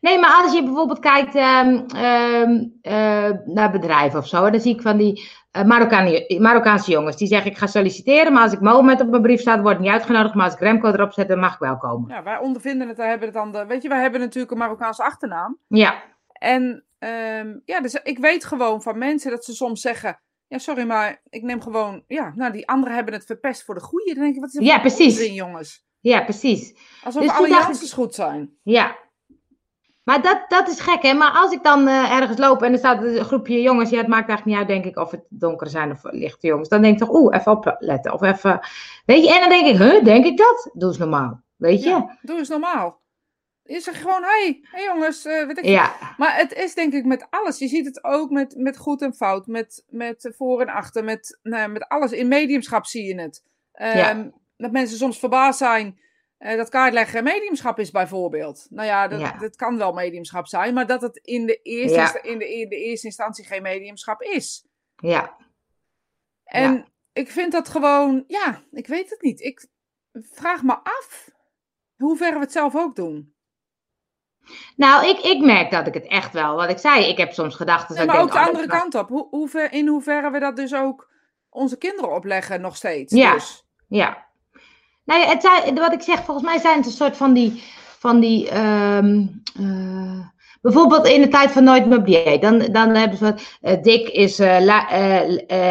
Nee, 0.00 0.18
maar 0.18 0.42
als 0.42 0.52
je 0.54 0.62
bijvoorbeeld 0.62 0.98
kijkt 0.98 1.34
ehm, 1.34 1.80
ehm, 1.88 2.64
eh, 2.82 3.30
naar 3.44 3.70
bedrijven 3.70 4.18
of 4.18 4.26
zo, 4.26 4.50
dan 4.50 4.60
zie 4.60 4.74
ik 4.74 4.82
van 4.82 4.96
die 4.96 5.28
eh, 5.50 5.64
Marokkaan- 5.64 6.24
Marokkaanse 6.38 6.90
jongens 6.90 7.16
die 7.16 7.28
zeggen: 7.28 7.50
Ik 7.50 7.56
ga 7.58 7.66
solliciteren, 7.66 8.32
maar 8.32 8.42
als 8.42 8.52
ik 8.52 8.60
Mohammed 8.60 9.00
op 9.00 9.08
mijn 9.08 9.22
brief 9.22 9.40
staat, 9.40 9.60
word 9.60 9.74
ik 9.74 9.80
niet 9.80 9.90
uitgenodigd. 9.90 10.34
Maar 10.34 10.44
als 10.44 10.54
ik 10.54 10.60
Remco 10.60 10.88
erop 10.88 11.12
zet, 11.12 11.28
dan 11.28 11.38
mag 11.38 11.52
ik 11.52 11.58
wel 11.58 11.76
komen. 11.76 12.10
Ja, 12.14 12.22
wij 12.22 12.38
ondervinden 12.38 12.88
het, 12.88 12.96
wij 12.96 13.08
hebben 13.08 13.26
het 13.28 13.36
dan 13.36 13.52
de, 13.52 13.66
weet 13.66 13.82
je, 13.82 13.88
wij 13.88 14.00
hebben 14.00 14.20
natuurlijk 14.20 14.52
een 14.52 14.58
Marokkaanse 14.58 15.02
achternaam. 15.02 15.58
Ja, 15.66 16.02
En 16.32 16.84
ehm, 16.98 17.58
ja, 17.64 17.80
dus 17.80 17.94
ik 18.02 18.18
weet 18.18 18.44
gewoon 18.44 18.82
van 18.82 18.98
mensen 18.98 19.30
dat 19.30 19.44
ze 19.44 19.54
soms 19.54 19.80
zeggen. 19.80 20.20
Ja, 20.46 20.58
sorry, 20.58 20.86
maar 20.86 21.20
ik 21.28 21.42
neem 21.42 21.60
gewoon. 21.62 22.04
Ja, 22.06 22.32
nou, 22.34 22.52
die 22.52 22.68
anderen 22.68 22.94
hebben 22.94 23.14
het 23.14 23.24
verpest 23.24 23.64
voor 23.64 23.74
de 23.74 23.80
goede. 23.80 24.14
Dan 24.14 24.22
denk 24.22 24.34
ik, 24.34 24.40
wat 24.40 24.48
is 24.48 24.56
er 24.56 24.62
Ja, 24.62 24.72
voor 24.72 24.80
precies. 24.80 25.18
onzin, 25.18 25.34
jongens? 25.34 25.86
ja, 26.00 26.20
precies. 26.24 26.74
Alsof 27.04 27.22
Dus 27.22 27.32
alle 27.32 27.48
dacht 27.48 27.92
goed 27.92 28.14
zijn. 28.14 28.50
Ja. 28.62 28.96
Maar 30.08 30.22
dat, 30.22 30.44
dat 30.48 30.68
is 30.68 30.80
gek, 30.80 31.02
hè? 31.02 31.14
Maar 31.14 31.30
als 31.30 31.52
ik 31.52 31.62
dan 31.62 31.88
eh, 31.88 32.16
ergens 32.16 32.38
loop 32.38 32.62
en 32.62 32.72
er 32.72 32.78
staat 32.78 33.02
een 33.02 33.24
groepje 33.24 33.62
jongens, 33.62 33.90
ja, 33.90 33.98
het 33.98 34.06
maakt 34.06 34.28
eigenlijk 34.28 34.44
niet 34.44 34.68
uit, 34.68 34.82
denk 34.82 34.94
ik, 34.94 35.02
of 35.04 35.10
het 35.10 35.24
donkere 35.28 35.70
zijn 35.70 35.90
of 35.90 36.00
lichte 36.02 36.46
jongens. 36.46 36.68
Dan 36.68 36.82
denk 36.82 36.94
ik 36.94 37.06
toch, 37.06 37.16
oeh, 37.16 37.36
even 37.36 37.52
opletten. 37.52 38.12
Of 38.12 38.22
even, 38.22 38.60
weet 39.06 39.24
je, 39.24 39.34
en 39.34 39.40
dan 39.40 39.48
denk 39.48 39.66
ik, 39.66 39.76
huh, 39.76 40.04
denk 40.04 40.24
ik 40.24 40.36
dat? 40.36 40.70
Doe 40.72 40.88
eens 40.88 40.98
normaal, 40.98 41.40
weet 41.56 41.82
je? 41.82 41.88
Ja, 41.88 42.18
doe 42.22 42.38
eens 42.38 42.48
normaal. 42.48 43.00
Je 43.62 43.80
zegt 43.80 43.96
gewoon, 43.96 44.22
hé, 44.22 44.28
hey, 44.28 44.60
hey 44.62 44.84
jongens, 44.84 45.24
eh, 45.24 45.46
weet 45.46 45.58
ik 45.58 45.64
Ja, 45.64 45.92
Maar 46.16 46.36
het 46.36 46.52
is 46.52 46.74
denk 46.74 46.92
ik 46.92 47.04
met 47.04 47.26
alles. 47.30 47.58
Je 47.58 47.68
ziet 47.68 47.86
het 47.86 48.04
ook 48.04 48.30
met, 48.30 48.54
met 48.56 48.76
goed 48.76 49.02
en 49.02 49.14
fout, 49.14 49.46
met, 49.46 49.84
met 49.88 50.32
voor 50.36 50.60
en 50.60 50.68
achter, 50.68 51.04
met, 51.04 51.38
nou, 51.42 51.70
met 51.70 51.88
alles. 51.88 52.12
In 52.12 52.28
mediumschap 52.28 52.86
zie 52.86 53.04
je 53.04 53.20
het. 53.20 53.42
Ehm, 53.72 53.96
Ja. 53.96 54.30
Dat 54.56 54.72
mensen 54.72 54.98
soms 54.98 55.18
verbaasd 55.18 55.58
zijn 55.58 55.98
eh, 56.38 56.56
dat 56.56 56.68
kaartleggen 56.68 57.24
mediumschap 57.24 57.78
is 57.78 57.90
bijvoorbeeld. 57.90 58.66
Nou 58.70 58.86
ja 58.86 59.08
dat, 59.08 59.20
Ja. 59.20 59.32
dat 59.38 59.56
kan 59.56 59.78
wel 59.78 59.92
mediumschap 59.92 60.46
zijn, 60.46 60.74
maar 60.74 60.86
dat 60.86 61.02
het 61.02 61.16
in 61.16 61.46
de 61.46 61.60
eerste, 61.62 61.96
Ja. 61.98 62.22
in 62.22 62.38
de, 62.38 62.54
in 62.54 62.68
de 62.68 62.76
eerste 62.76 63.06
instantie 63.06 63.44
geen 63.44 63.62
mediumschap 63.62 64.22
is. 64.22 64.66
ja, 64.96 65.36
En 66.44 66.86
ik 67.12 67.30
vind 67.30 67.52
dat 67.52 67.68
gewoon, 67.68 68.24
ja, 68.26 68.62
ik 68.72 68.86
weet 68.86 69.10
het 69.10 69.22
niet. 69.22 69.40
Ik 69.40 69.66
vraag 70.12 70.62
me 70.62 70.74
af 70.82 71.28
hoe 71.96 72.16
ver 72.16 72.32
we 72.34 72.38
het 72.40 72.52
zelf 72.52 72.76
ook 72.76 72.96
doen. 72.96 73.34
Nou, 74.76 75.08
ik, 75.08 75.18
ik 75.18 75.44
merk 75.44 75.70
dat 75.70 75.86
ik 75.86 75.94
het 75.94 76.06
echt 76.06 76.32
wel, 76.32 76.54
wat 76.56 76.70
ik 76.70 76.78
zei, 76.78 77.04
ik 77.04 77.18
heb 77.18 77.32
soms 77.32 77.54
gedacht... 77.54 77.88
Nee, 77.88 78.06
maar 78.06 78.20
ook 78.20 78.32
de 78.32 78.38
andere 78.38 78.66
kant 78.66 78.94
op. 78.94 79.08
Hoe, 79.08 79.28
hoe 79.30 79.48
ver, 79.48 79.72
in 79.72 79.86
hoeverre 79.86 80.30
we 80.30 80.38
dat 80.38 80.56
dus 80.56 80.74
ook 80.74 81.10
onze 81.48 81.78
kinderen 81.78 82.14
opleggen 82.14 82.60
nog 82.60 82.76
steeds. 82.76 83.14
Ja, 83.14 83.32
Dus. 83.32 83.66
ja. 83.86 84.27
Nou 85.08 85.20
ja, 85.20 85.26
het 85.26 85.78
wat 85.78 85.92
ik 85.92 86.02
zeg, 86.02 86.24
volgens 86.24 86.46
mij 86.46 86.58
zijn 86.58 86.76
het 86.76 86.86
een 86.86 86.92
soort 86.92 87.16
van 87.16 87.32
die... 87.32 87.62
Van 87.98 88.20
die 88.20 88.48
ehm, 88.48 89.26
eh, 89.58 90.26
bijvoorbeeld 90.62 91.06
in 91.06 91.20
de 91.20 91.28
tijd 91.28 91.50
van 91.50 91.64
Nooit 91.64 92.04
dieet. 92.06 92.42
Dan, 92.42 92.58
dan 92.58 92.94
hebben 92.94 93.18
ze 93.18 93.24
wat... 93.24 93.42
eh, 93.60 93.82
dik 93.82 94.08
is 94.08 94.38
eh, 94.38 94.56
la- 94.60 94.88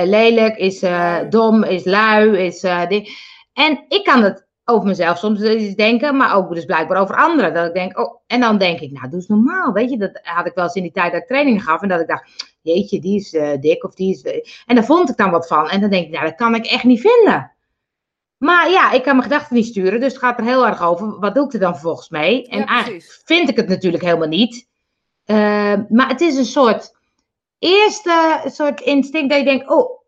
lelijk, 0.04 0.58
is 0.58 0.84
dom, 1.30 1.64
is 1.64 1.86
lui, 1.86 2.38
is... 2.38 2.64
eh, 2.64 2.88
di- 2.88 3.10
en 3.54 3.86
ik 3.88 4.04
kan 4.04 4.24
het 4.24 4.48
over 4.66 4.88
mezelf 4.88 5.18
soms 5.18 5.42
eens 5.42 5.76
denken, 5.76 6.18
maar 6.18 6.36
ook 6.36 6.54
dus 6.54 6.66
blijkbaar 6.66 7.02
over 7.02 7.16
anderen. 7.16 7.54
Dat 7.54 7.68
ik 7.68 7.74
denk, 7.74 8.00
oh, 8.00 8.22
en 8.28 8.40
dan 8.40 8.58
denk 8.58 8.80
ik, 8.80 8.92
nou, 8.92 9.06
doe 9.10 9.20
eens 9.20 9.28
normaal. 9.28 9.72
Weet 9.72 9.90
je, 9.90 9.98
dat 9.98 10.20
had 10.24 10.46
ik 10.46 10.54
wel 10.56 10.64
eens 10.64 10.74
in 10.76 10.82
die 10.84 10.92
tijd 10.92 11.12
dat 11.12 11.22
ik 11.22 11.28
trainingen 11.28 11.62
gaf. 11.62 11.82
En 11.82 11.88
dat 11.90 12.00
ik 12.02 12.08
dacht, 12.08 12.56
jeetje, 12.62 13.00
die 13.00 13.16
is 13.20 13.30
dik 13.60 13.84
of 13.84 13.94
die 13.94 14.12
is... 14.12 14.42
En 14.66 14.76
daar 14.76 14.86
vond 14.86 15.10
ik 15.10 15.18
dan 15.18 15.32
wat 15.32 15.48
van. 15.48 15.70
En 15.70 15.82
dan 15.82 15.90
denk 15.90 16.06
ik, 16.06 16.12
nou, 16.12 16.26
dat 16.26 16.36
kan 16.36 16.56
ik 16.56 16.66
echt 16.66 16.84
niet 16.84 17.02
vinden. 17.02 17.52
Maar 18.38 18.70
ja, 18.70 18.92
ik 18.92 19.04
kan 19.04 19.16
mijn 19.16 19.30
gedachten 19.30 19.56
niet 19.56 19.66
sturen. 19.66 20.00
Dus 20.00 20.14
het 20.14 20.22
gaat 20.22 20.38
er 20.40 20.44
heel 20.46 20.68
erg 20.68 20.82
over. 20.82 21.20
Wat 21.20 21.36
doe 21.36 21.46
ik 21.46 21.54
er 21.54 21.60
dan 21.60 21.74
vervolgens 21.74 22.10
mee? 22.10 22.48
En 22.48 22.60
Ja, 22.60 22.66
eigenlijk 22.66 23.22
vind 23.26 23.50
ik 23.50 23.56
het 23.56 23.68
natuurlijk 23.68 24.04
helemaal 24.04 24.28
niet. 24.28 24.68
Eh, 25.24 25.74
maar 25.90 26.08
het 26.08 26.22
is 26.22 26.38
een 26.38 26.46
soort 26.46 26.96
eerste 27.60 28.42
soort 28.46 28.82
instinct 28.82 29.30
dat 29.30 29.40
je 29.40 29.46
denkt, 29.46 29.70
oh, 29.70 30.00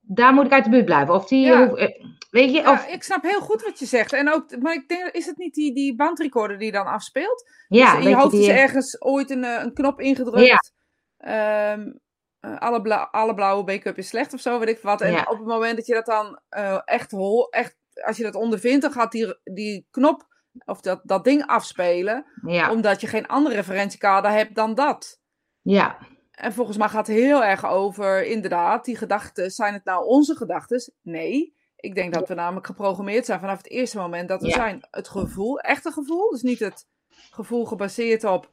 daar 0.00 0.32
moet 0.34 0.44
ik 0.46 0.52
uit 0.52 0.64
de 0.64 0.70
buurt 0.70 0.84
blijven. 0.84 1.14
Of 1.14 1.26
die, 1.26 1.46
Ja. 1.46 1.66
hoef- 1.68 1.78
eh, 1.78 2.04
weet 2.30 2.50
je, 2.52 2.60
Ja, 2.60 2.72
of, 2.72 2.86
ik 2.86 3.02
snap 3.02 3.22
heel 3.22 3.40
goed 3.40 3.62
wat 3.62 3.78
je 3.78 3.86
zegt. 3.86 4.12
En 4.12 4.32
ook, 4.32 4.58
maar 4.60 4.74
ik 4.74 4.88
denk, 4.88 5.06
is 5.08 5.26
het 5.26 5.36
niet 5.36 5.54
die, 5.54 5.74
die 5.74 5.94
bandrecorder 5.96 6.58
die 6.58 6.72
dan 6.72 6.86
afspeelt? 6.86 7.44
ja, 7.68 7.94
dus 7.96 8.04
in 8.04 8.10
je 8.10 8.16
hoofd 8.16 8.30
die- 8.30 8.40
is 8.40 8.48
ergens 8.48 9.00
ooit 9.02 9.30
een, 9.30 9.44
eh, 9.44 9.62
een 9.62 9.72
knop 9.72 10.00
ingedrukt. 10.00 10.72
Ehm, 11.18 11.92
eh, 12.40 12.58
alle, 12.58 13.10
alle 13.10 13.34
blauwe 13.34 13.64
make-up 13.64 13.98
is 13.98 14.08
slecht 14.08 14.34
of 14.34 14.40
zo, 14.40 14.58
weet 14.58 14.68
ik 14.68 14.78
wat. 14.82 15.00
En 15.00 15.12
Ja. 15.12 15.20
op 15.30 15.38
het 15.38 15.46
moment 15.46 15.76
dat 15.76 15.86
je 15.86 15.94
dat 15.94 16.06
dan 16.06 16.40
eh, 16.48 16.80
echt 16.84 17.12
echt, 17.50 17.76
als 18.04 18.16
je 18.16 18.22
dat 18.22 18.34
ondervindt, 18.34 18.82
dan 18.82 18.92
gaat 18.92 19.12
die, 19.12 19.34
die 19.44 19.86
knop 19.90 20.28
of 20.64 20.80
dat, 20.80 21.00
dat 21.04 21.24
ding 21.24 21.46
afspelen. 21.46 22.26
ja, 22.46 22.70
Omdat 22.72 23.00
je 23.00 23.06
geen 23.06 23.26
andere 23.26 23.54
referentiekader 23.54 24.30
hebt 24.30 24.54
dan 24.54 24.74
dat. 24.74 25.20
ja, 25.62 25.98
En 26.30 26.52
volgens 26.52 26.76
mij 26.76 26.88
gaat 26.88 27.06
het 27.06 27.16
heel 27.16 27.44
erg 27.44 27.66
over, 27.66 28.24
inderdaad, 28.26 28.84
die 28.84 28.96
gedachten. 28.96 29.50
Zijn 29.50 29.74
het 29.74 29.84
nou 29.84 30.06
onze 30.06 30.36
gedachten? 30.36 30.92
Nee. 31.02 31.58
Ik 31.76 31.94
denk 31.94 32.14
dat 32.14 32.28
we 32.28 32.34
namelijk 32.34 32.66
geprogrammeerd 32.66 33.24
zijn 33.26 33.40
vanaf 33.40 33.56
het 33.56 33.68
eerste 33.70 33.98
moment 33.98 34.28
dat 34.28 34.40
we 34.42 34.48
Ja. 34.48 34.54
zijn. 34.54 34.86
Het 34.90 35.08
gevoel, 35.08 35.58
echte 35.58 35.90
gevoel. 35.92 36.30
Dus 36.30 36.42
niet 36.42 36.58
het 36.58 36.86
gevoel 37.30 37.64
gebaseerd 37.64 38.24
op 38.24 38.50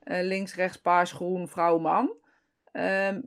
eh, 0.00 0.22
links, 0.22 0.54
rechts, 0.54 0.76
paars, 0.80 1.12
groen, 1.12 1.48
vrouw, 1.48 1.78
man. 1.78 2.12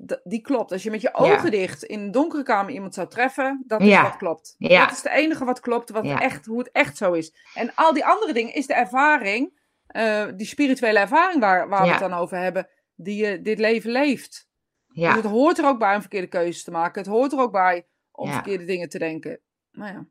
D- 0.05 0.19
die 0.23 0.41
klopt. 0.41 0.71
Als 0.71 0.83
je 0.83 0.91
met 0.91 1.01
je 1.01 1.09
Ja. 1.13 1.19
ogen 1.33 1.51
dicht 1.51 1.83
in 1.83 1.99
een 1.99 2.11
donkere 2.11 2.43
kamer 2.43 2.71
iemand 2.73 2.93
zou 2.93 3.07
treffen, 3.07 3.63
dat 3.67 3.81
is 3.81 3.87
Ja. 3.87 4.03
wat 4.03 4.17
klopt. 4.17 4.55
Ja. 4.57 4.79
Dat 4.79 4.91
is 4.91 5.03
het 5.03 5.11
enige 5.11 5.45
wat 5.45 5.59
klopt, 5.59 5.89
wat 5.89 6.05
echt, 6.05 6.45
hoe 6.45 6.59
het 6.59 6.71
echt 6.71 6.97
zo 6.97 7.11
is. 7.13 7.33
En 7.53 7.71
al 7.75 7.93
die 7.93 8.05
andere 8.05 8.33
dingen 8.33 8.53
is 8.53 8.67
de 8.67 8.73
ervaring, 8.73 9.59
eh, 9.87 10.23
die 10.35 10.47
spirituele 10.47 10.99
ervaring 10.99 11.39
waar, 11.39 11.69
waar 11.69 11.83
we 11.83 11.89
het 11.89 11.99
dan 11.99 12.13
over 12.13 12.37
hebben, 12.37 12.67
die 12.95 13.25
je 13.25 13.41
dit 13.41 13.59
leven 13.59 13.91
leeft. 13.91 14.47
ja. 14.87 15.13
Dus 15.13 15.21
het 15.23 15.31
hoort 15.31 15.57
er 15.57 15.65
ook 15.65 15.79
bij 15.79 15.95
om 15.95 16.01
verkeerde 16.01 16.27
keuzes 16.27 16.63
te 16.63 16.71
maken. 16.71 17.01
Het 17.01 17.11
hoort 17.11 17.31
er 17.31 17.39
ook 17.39 17.51
bij 17.51 17.85
om 18.11 18.31
verkeerde 18.31 18.65
dingen 18.65 18.89
te 18.89 18.97
denken. 18.99 19.39
Nou 19.71 19.93
ja. 19.93 20.05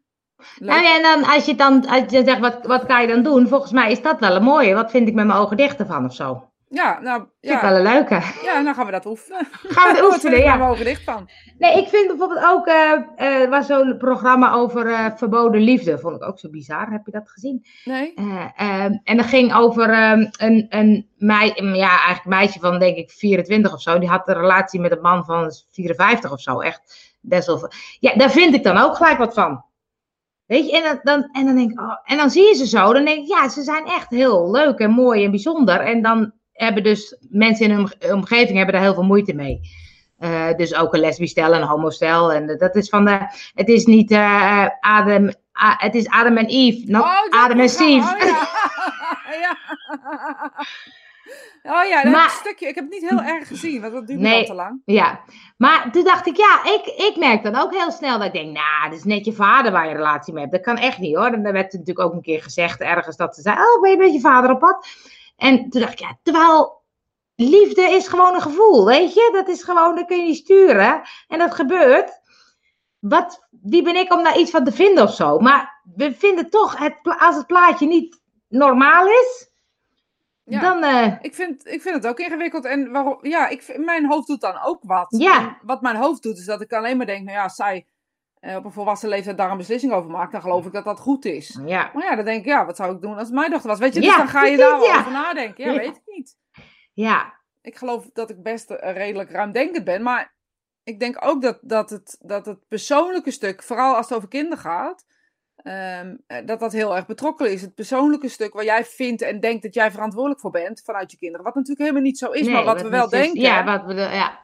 Leuk. 0.59 0.71
Nou 0.71 0.83
ja, 0.83 0.97
en 0.97 1.03
dan 1.03 1.25
als 1.31 1.45
je 1.45 1.55
dan 1.55 1.87
als 1.87 2.03
je 2.09 2.25
zegt, 2.25 2.39
wat, 2.41 2.67
wat 2.67 2.87
kan 2.87 3.01
je 3.01 3.07
dan 3.09 3.23
doen? 3.23 3.49
Volgens 3.49 3.73
mij 3.73 3.91
is 3.91 4.03
dat 4.03 4.21
wel 4.21 4.37
een 4.37 4.43
mooie. 4.43 4.75
Wat 4.75 4.91
vind 4.91 5.09
ik 5.09 5.15
met 5.15 5.27
mijn 5.27 5.39
ogen 5.39 5.57
dicht 5.57 5.79
ervan 5.79 6.05
of 6.05 6.15
zo? 6.15 6.51
Ja, 6.73 7.01
nou, 7.01 7.19
Vind 7.41 7.55
ik 7.55 7.61
ja. 7.61 7.69
wel 7.69 7.77
een 7.77 7.83
leuke. 7.83 8.21
ja, 8.43 8.63
dan 8.63 8.75
gaan 8.75 8.87
we 8.87 8.93
dat 8.93 9.07
oefenen. 9.07 9.49
Gaan 9.51 9.95
we 9.95 10.01
Wat 10.01 10.11
oefenen, 10.13 10.39
ja. 10.39 10.57
mijn 10.57 10.71
ogen 10.71 10.85
dicht 10.85 11.03
van. 11.05 11.29
Nee, 11.59 11.79
ik 11.79 11.89
vind 11.89 12.07
bijvoorbeeld 12.09 12.45
ook, 12.45 12.67
eh, 12.67 12.93
eh, 13.17 13.43
er 13.43 13.49
was 13.49 13.67
zo'n 13.67 13.97
programma 13.97 14.53
over 14.53 14.87
eh, 14.87 15.07
verboden 15.17 15.61
liefde. 15.61 15.99
Vond 15.99 16.17
ik 16.17 16.23
ook 16.23 16.39
zo 16.39 16.51
bizar. 16.51 16.91
Heb 16.91 17.07
je 17.07 17.13
dat 17.13 17.29
gezien? 17.29 17.67
Nee? 17.85 18.15
Eh, 18.15 18.47
ehm, 18.57 18.99
en 19.05 19.17
dat 19.17 19.27
ging 19.27 19.55
over 19.55 19.91
ehm, 19.91 20.27
een, 20.31 20.67
een 20.69 21.09
mei, 21.17 21.53
een, 21.55 21.75
ja, 21.75 21.89
eigenlijk 21.89 22.25
meisje 22.25 22.61
van 22.61 22.79
denk 22.79 22.97
ik 22.97 23.11
24 23.11 23.73
of 23.73 23.81
zo. 23.81 23.99
Die 23.99 24.09
had 24.09 24.29
een 24.29 24.35
relatie 24.35 24.81
met 24.81 24.93
een 24.93 25.01
man 25.01 25.25
van 25.25 25.53
54 25.71 26.33
of 26.33 26.41
zo. 26.41 26.61
Echt 26.61 27.15
best 27.21 27.47
wel. 27.47 27.71
Ja, 27.99 28.15
daar 28.15 28.31
vind 28.31 28.55
ik 28.55 28.63
dan 28.63 28.77
ook 28.77 28.97
gelijk 28.97 29.19
wat 29.19 29.35
van. 29.35 29.65
Weet 30.47 30.71
je, 30.71 30.77
en 30.77 30.83
dan, 30.83 31.01
dan, 31.03 31.29
en 31.33 31.47
dan 31.47 31.57
denk 31.57 31.71
ik, 31.71 31.81
oh, 31.81 31.99
en 32.05 32.17
dan 32.17 32.31
zie 32.31 32.49
je 32.49 32.55
ze 32.55 32.67
zo. 32.67 32.93
Dan 32.93 33.05
denk 33.05 33.19
ik, 33.19 33.29
ja, 33.29 33.49
ze 33.49 33.63
zijn 33.63 33.87
echt 33.87 34.11
heel 34.11 34.51
leuk 34.51 34.79
en 34.79 34.91
mooi 34.91 35.25
en 35.25 35.31
bijzonder. 35.31 35.81
En 35.81 36.03
dan 36.03 36.33
hebben 36.53 36.83
dus 36.83 37.17
mensen 37.31 37.65
in 37.65 37.71
hun 37.71 37.81
omge- 37.81 38.15
omgeving 38.15 38.57
hebben 38.57 38.75
daar 38.75 38.83
heel 38.85 38.95
veel 38.95 39.03
moeite 39.03 39.35
mee. 39.35 39.61
Eh, 40.19 40.55
dus 40.57 40.75
ook 40.75 40.95
een 40.95 41.01
lesbisch 41.01 41.31
stel 41.31 41.53
en 41.55 41.61
een 41.61 41.67
homostel. 41.69 42.33
En 42.33 42.57
dat 42.59 42.77
is 42.77 42.89
van 42.89 43.05
de, 43.05 43.19
het 43.55 43.69
is 43.69 43.85
niet 43.87 44.11
eh, 44.11 44.67
Adam, 44.81 45.31
het 45.77 45.95
is 45.95 46.09
Adam 46.09 46.37
en 46.37 46.47
Eve, 46.47 46.83
not 46.91 47.03
Oh, 47.03 47.43
Adam 47.45 47.61
en. 47.61 47.69
Steve. 47.69 48.15
Oh 48.15 48.27
ja. 48.27 48.47
ja. 49.45 49.57
Oh 51.63 51.85
ja, 51.89 52.03
dat 52.03 52.13
Maar- 52.13 52.31
stukje. 52.31 52.69
Ik 52.69 52.75
heb 52.75 52.85
het 52.85 52.93
niet 53.01 53.09
heel 53.11 53.23
erg 53.23 53.49
gezien, 53.49 53.81
want 53.81 53.93
dat 53.93 54.07
duurt 54.07 54.21
Nee. 54.21 54.39
al 54.39 54.45
te 54.45 54.55
lang. 54.55 54.81
Ja, 54.85 55.21
maar 55.57 55.91
toen 55.93 56.05
dacht 56.05 56.27
ik, 56.27 56.37
ja, 56.37 56.61
ik, 56.65 56.87
ik 56.87 57.17
merk 57.17 57.43
dan 57.43 57.57
ook 57.57 57.73
heel 57.73 57.91
snel 57.91 58.19
dat 58.19 58.27
ik 58.27 58.33
denk, 58.33 58.53
nou, 58.53 58.91
dat 58.91 58.99
is 58.99 59.05
net 59.05 59.25
je 59.25 59.33
vader 59.33 59.73
waar 59.73 59.89
je 59.89 59.95
relatie 59.95 60.33
mee 60.33 60.43
hebt. 60.43 60.55
Dat 60.55 60.65
kan 60.65 60.77
echt 60.77 60.99
niet 60.99 61.17
hoor. 61.17 61.27
En 61.27 61.43
dan 61.43 61.53
werd 61.53 61.73
natuurlijk 61.73 62.01
ook 62.01 62.13
een 62.13 62.23
keer 62.23 62.43
gezegd 62.43 62.81
ergens 62.81 63.17
dat 63.17 63.35
ze 63.35 63.43
zei, 63.43 63.57
oh, 63.57 63.81
ben 63.83 63.91
je 63.91 63.97
met 63.97 64.13
je 64.13 64.21
vader 64.21 64.51
op 64.51 64.59
pad? 64.59 64.89
En 65.37 65.71
toen 65.71 65.81
dacht 65.81 65.93
ik, 65.93 65.99
ja, 65.99 66.19
terwijl 66.23 66.83
liefde 67.35 67.83
is 67.83 68.09
gewoon 68.09 68.35
een 68.35 68.41
gevoel, 68.41 68.87
weet 68.87 69.15
je? 69.15 69.31
Dat 69.33 69.49
is 69.49 69.63
gewoon, 69.63 69.95
dat 69.95 70.07
kun 70.07 70.17
je 70.17 70.23
niet 70.23 70.37
sturen. 70.37 71.03
En 71.29 71.39
dat 71.39 71.55
gebeurt. 71.55 72.21
Wat, 72.99 73.47
wie 73.51 73.83
ben 73.83 73.97
ik 73.97 74.13
om 74.13 74.23
daar 74.23 74.39
iets 74.39 74.51
van 74.51 74.65
te 74.65 74.73
vinden 74.73 75.05
of 75.05 75.15
zo? 75.15 75.39
Maar 75.39 75.81
we 75.95 76.13
vinden 76.15 76.51
toch, 76.51 76.79
het, 76.79 76.99
als 77.19 77.37
het 77.37 77.47
plaatje 77.47 77.87
niet 77.87 78.21
normaal 78.49 79.07
is, 79.07 79.51
Ja. 80.45 80.61
dan... 80.61 80.83
eh, 80.83 81.15
Ik 81.21 81.35
vind, 81.35 81.67
ik 81.67 81.83
vind 81.83 81.95
het 81.95 82.07
ook 82.07 82.19
ingewikkeld. 82.19 82.65
En 82.65 82.93
waarom, 82.93 83.19
ja, 83.21 83.49
ik, 83.49 83.77
mijn 83.79 84.07
hoofd 84.07 84.27
doet 84.27 84.41
dan 84.41 84.63
ook 84.65 84.79
wat. 84.83 85.15
Ja. 85.19 85.39
En 85.39 85.59
wat 85.63 85.81
mijn 85.83 85.97
hoofd 85.97 86.23
doet, 86.23 86.39
is 86.39 86.45
dat 86.45 86.61
ik 86.61 86.73
alleen 86.73 86.97
maar 86.97 87.07
denk, 87.07 87.25
nou 87.25 87.37
ja, 87.37 87.45
eh, 87.73 87.83
op 88.43 88.65
een 88.65 88.73
volwassen 88.73 89.09
leeftijd 89.09 89.37
daar 89.37 89.51
een 89.51 89.57
beslissing 89.57 89.93
over 89.93 90.11
maakt, 90.11 90.33
dan 90.33 90.41
geloof 90.41 90.67
ik 90.67 90.73
dat 90.73 90.85
dat 90.85 91.01
goed 91.01 91.25
is. 91.25 91.61
ja, 91.67 91.91
Maar 91.95 92.05
ja, 92.05 92.17
dan 92.17 92.25
denk 92.25 92.41
ik, 92.41 92.47
ja, 92.47 92.67
wat 92.67 92.77
zou 92.77 92.95
ik 92.95 93.01
doen 93.01 93.15
als 93.15 93.23
het 93.23 93.33
mijn 93.33 93.51
dochter 93.51 93.71
was? 93.71 93.79
Weet 93.79 93.95
je, 93.95 94.01
Ja, 94.01 94.07
dus 94.09 94.17
dan 94.17 94.29
ga 94.29 94.45
je 94.45 94.57
daar 94.57 94.79
wel 94.79 94.89
ja. 94.89 94.99
over 94.99 95.13
nadenken. 95.13 95.65
Ja, 95.65 95.71
Ja. 95.73 95.79
weet 95.79 95.97
ik 95.97 96.03
niet. 96.05 96.37
ja, 96.93 97.41
Ik 97.63 97.77
geloof 97.77 98.11
dat 98.13 98.31
ik 98.31 98.43
best 98.43 98.71
eh, 98.71 98.95
redelijk 98.97 99.31
ruimdenkend 99.31 99.85
ben, 99.85 100.03
maar 100.03 100.35
ik 100.83 101.01
denk 101.01 101.25
ook 101.25 101.43
dat, 101.43 101.59
dat, 101.61 101.91
het, 101.91 102.17
dat 102.21 102.47
het 102.47 102.69
persoonlijke 102.69 103.31
stuk, 103.31 103.63
vooral 103.63 103.95
als 103.95 104.09
het 104.09 104.17
over 104.17 104.29
kinderen 104.29 104.59
gaat, 104.59 105.05
ehm, 105.57 106.17
eh, 106.27 106.47
dat 106.47 106.61
dat 106.61 106.73
heel 106.73 106.97
erg 106.97 107.07
betrokken 107.07 107.53
is. 107.53 107.61
Het 107.61 107.75
persoonlijke 107.75 108.29
stuk 108.29 108.53
waar 108.53 108.65
jij 108.65 108.85
vindt 108.85 109.23
en 109.23 109.41
denkt 109.41 109.63
dat 109.63 109.75
jij 109.75 109.91
verantwoordelijk 109.91 110.41
voor 110.41 110.51
bent 110.51 110.83
vanuit 110.85 111.11
je 111.11 111.17
kinderen. 111.17 111.45
Wat 111.45 111.55
natuurlijk 111.55 111.81
helemaal 111.81 112.03
niet 112.03 112.19
zo 112.19 112.31
is, 112.31 112.49
maar 112.49 112.65
wat 112.65 112.83
we 112.83 112.89
wel 112.89 113.09
denken. 113.09 113.41
Ja, 113.41 113.65
wat 113.65 113.85
we, 113.85 113.95
ja. 113.95 114.41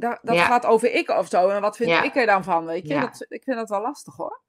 Dat, 0.00 0.18
dat 0.22 0.34
Ja. 0.34 0.44
gaat 0.44 0.66
over 0.66 0.94
ik 0.94 1.10
of 1.10 1.28
zo. 1.28 1.48
En 1.48 1.60
wat 1.60 1.76
vind 1.76 1.90
Ja. 1.90 2.02
ik 2.02 2.16
er 2.16 2.26
dan 2.26 2.44
van, 2.44 2.64
weet 2.64 2.88
je? 2.88 2.94
Ja. 2.94 3.00
Dat, 3.00 3.26
ik 3.28 3.42
vind 3.42 3.56
dat 3.56 3.68
wel 3.68 3.80
lastig 3.80 4.16
hoor. 4.16 4.40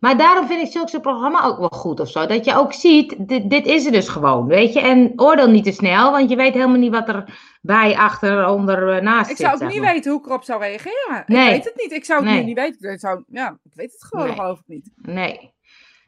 Maar 0.00 0.16
daarom 0.16 0.46
vind 0.46 0.66
ik 0.66 0.72
zulke 0.72 1.00
programma 1.00 1.44
ook 1.44 1.58
wel 1.58 1.68
goed 1.68 2.00
of 2.00 2.08
zo. 2.08 2.26
Dat 2.26 2.44
je 2.44 2.54
ook 2.56 2.72
ziet, 2.72 3.28
dit, 3.28 3.50
dit 3.50 3.66
is 3.66 3.86
er 3.86 3.92
dus 3.92 4.08
gewoon, 4.08 4.46
weet 4.46 4.72
je. 4.72 4.80
En 4.80 5.12
oordeel 5.16 5.48
niet 5.48 5.64
te 5.64 5.72
snel, 5.72 6.10
want 6.10 6.30
je 6.30 6.36
weet 6.36 6.54
helemaal 6.54 6.76
niet 6.78 6.92
wat 6.92 7.08
er 7.08 7.38
bij, 7.62 7.96
achter, 7.96 8.48
onder, 8.48 8.96
eh, 8.96 9.02
naast 9.02 9.30
Ik 9.30 9.36
zit. 9.36 9.46
zou 9.46 9.52
ook 9.52 9.58
zeg 9.58 9.68
niet 9.72 9.80
maar. 9.80 9.92
weten 9.92 10.10
hoe 10.10 10.20
ik 10.20 10.26
erop 10.26 10.44
zou 10.44 10.60
reageren. 10.62 11.24
Nee. 11.26 11.44
Ik 11.46 11.50
weet 11.50 11.64
het 11.64 11.76
niet. 11.76 11.92
Ik 11.92 12.04
zou 12.04 12.20
het 12.20 12.28
Nee. 12.30 12.38
nu 12.40 12.44
niet 12.46 12.56
weten. 12.58 12.92
Ik, 12.92 13.00
zou, 13.00 13.22
ja, 13.28 13.58
ik 13.64 13.74
weet 13.74 13.92
het 13.92 14.04
gewoon 14.04 14.26
Nee. 14.26 14.34
geloof 14.34 14.58
ik 14.58 14.64
niet. 14.66 14.90
Nee. 14.96 15.54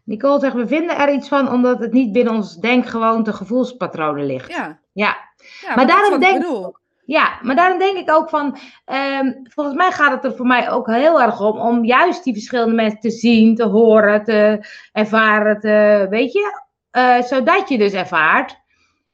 Nicole 0.04 0.40
zegt, 0.40 0.54
we 0.54 0.66
vinden 0.66 0.96
er 0.98 1.12
iets 1.12 1.28
van 1.28 1.50
omdat 1.50 1.78
het 1.78 1.92
niet 1.92 2.12
binnen 2.12 2.34
ons 2.34 2.56
denkgewoonte 2.56 3.32
gevoelspatronen 3.32 4.26
ligt. 4.26 4.48
Ja. 4.50 4.78
Ja. 4.92 5.16
ja 5.60 5.74
Maar 5.74 5.84
is 5.86 5.90
daarom 5.94 6.20
denk- 6.20 6.44
ik. 6.44 6.78
Ja, 7.08 7.38
maar 7.42 7.56
daarom 7.56 7.78
denk 7.78 7.96
ik 7.98 8.10
ook 8.10 8.28
van, 8.28 8.58
ehm, 8.84 9.32
volgens 9.42 9.76
mij 9.76 9.90
gaat 9.92 10.12
het 10.12 10.24
er 10.24 10.36
voor 10.36 10.46
mij 10.46 10.70
ook 10.70 10.86
heel 10.86 11.20
erg 11.22 11.40
om, 11.40 11.58
om 11.60 11.84
juist 11.84 12.24
die 12.24 12.32
verschillende 12.32 12.74
mensen 12.74 13.00
te 13.00 13.10
zien, 13.10 13.54
te 13.54 13.64
horen, 13.64 14.24
te 14.24 14.66
ervaren, 14.92 15.60
te, 15.60 16.06
weet 16.10 16.32
je, 16.32 16.66
Eh, 16.90 17.22
zodat 17.22 17.68
je 17.68 17.78
dus 17.78 17.92
ervaart, 17.92 18.60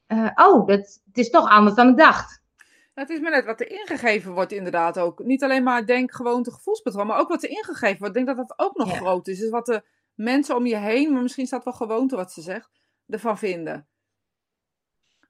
eh, 0.07 0.31
oh, 0.35 0.67
dat, 0.67 0.79
het 1.07 1.19
is 1.19 1.31
toch 1.31 1.49
anders 1.49 1.77
dan 1.77 1.89
ik 1.89 1.97
dacht. 1.97 2.43
Het 2.95 3.11
is 3.11 3.21
maar 3.21 3.31
net 3.31 3.45
wat 3.45 3.61
er 3.61 3.71
ingegeven 3.71 4.33
wordt, 4.33 4.53
inderdaad 4.53 4.99
ook. 4.99 5.25
Niet 5.25 5.43
alleen 5.43 5.63
maar 5.63 5.87
denk 5.87 6.13
gewoon 6.15 6.47
gevoelspatroon, 6.53 7.07
maar 7.07 7.19
ook 7.19 7.29
wat 7.29 7.43
er 7.43 7.51
ingegeven 7.51 7.99
wordt. 7.99 8.17
Ik 8.17 8.25
denk 8.25 8.37
dat 8.37 8.49
dat 8.49 8.59
ook 8.67 8.77
nog 8.77 8.91
Ja. 8.91 8.97
groot 8.97 9.27
is. 9.29 9.39
Dus 9.39 9.51
wat 9.51 9.67
de 9.67 9.83
mensen 10.15 10.57
om 10.57 10.67
je 10.67 10.77
heen, 10.77 11.13
maar 11.13 11.23
misschien 11.23 11.47
staat 11.47 11.65
wel 11.65 11.73
gewoonte 11.73 12.17
wat 12.17 12.33
ze 12.33 12.41
zegt, 12.43 12.71
ervan 13.09 13.39
vinden. 13.39 13.87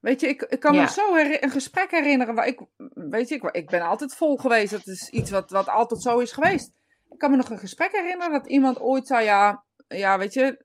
Weet 0.04 0.20
je, 0.20 0.28
ik, 0.28 0.42
ik 0.42 0.60
kan 0.60 0.74
me 0.74 0.80
Ja. 0.80 0.86
zo 0.86 1.16
een 1.16 1.50
gesprek 1.50 1.90
herinneren 1.90 2.34
waar 2.34 2.46
ik, 2.46 2.60
weet 2.94 3.28
je, 3.28 3.34
ik, 3.34 3.42
ik 3.42 3.70
ben 3.70 3.80
altijd 3.80 4.14
vol 4.14 4.36
geweest. 4.36 4.70
Dat 4.70 4.86
is 4.86 5.08
iets 5.10 5.30
wat, 5.30 5.50
wat 5.50 5.68
altijd 5.68 6.02
zo 6.02 6.18
is 6.18 6.32
geweest. 6.32 6.72
Ik 7.10 7.18
kan 7.18 7.30
me 7.30 7.36
nog 7.36 7.50
een 7.50 7.58
gesprek 7.58 7.92
herinneren 7.92 8.32
dat 8.32 8.46
iemand 8.46 8.80
ooit 8.80 9.06
zei, 9.06 9.24
ja, 9.24 9.64
ja 9.88 10.18
weet 10.18 10.32
je, 10.34 10.64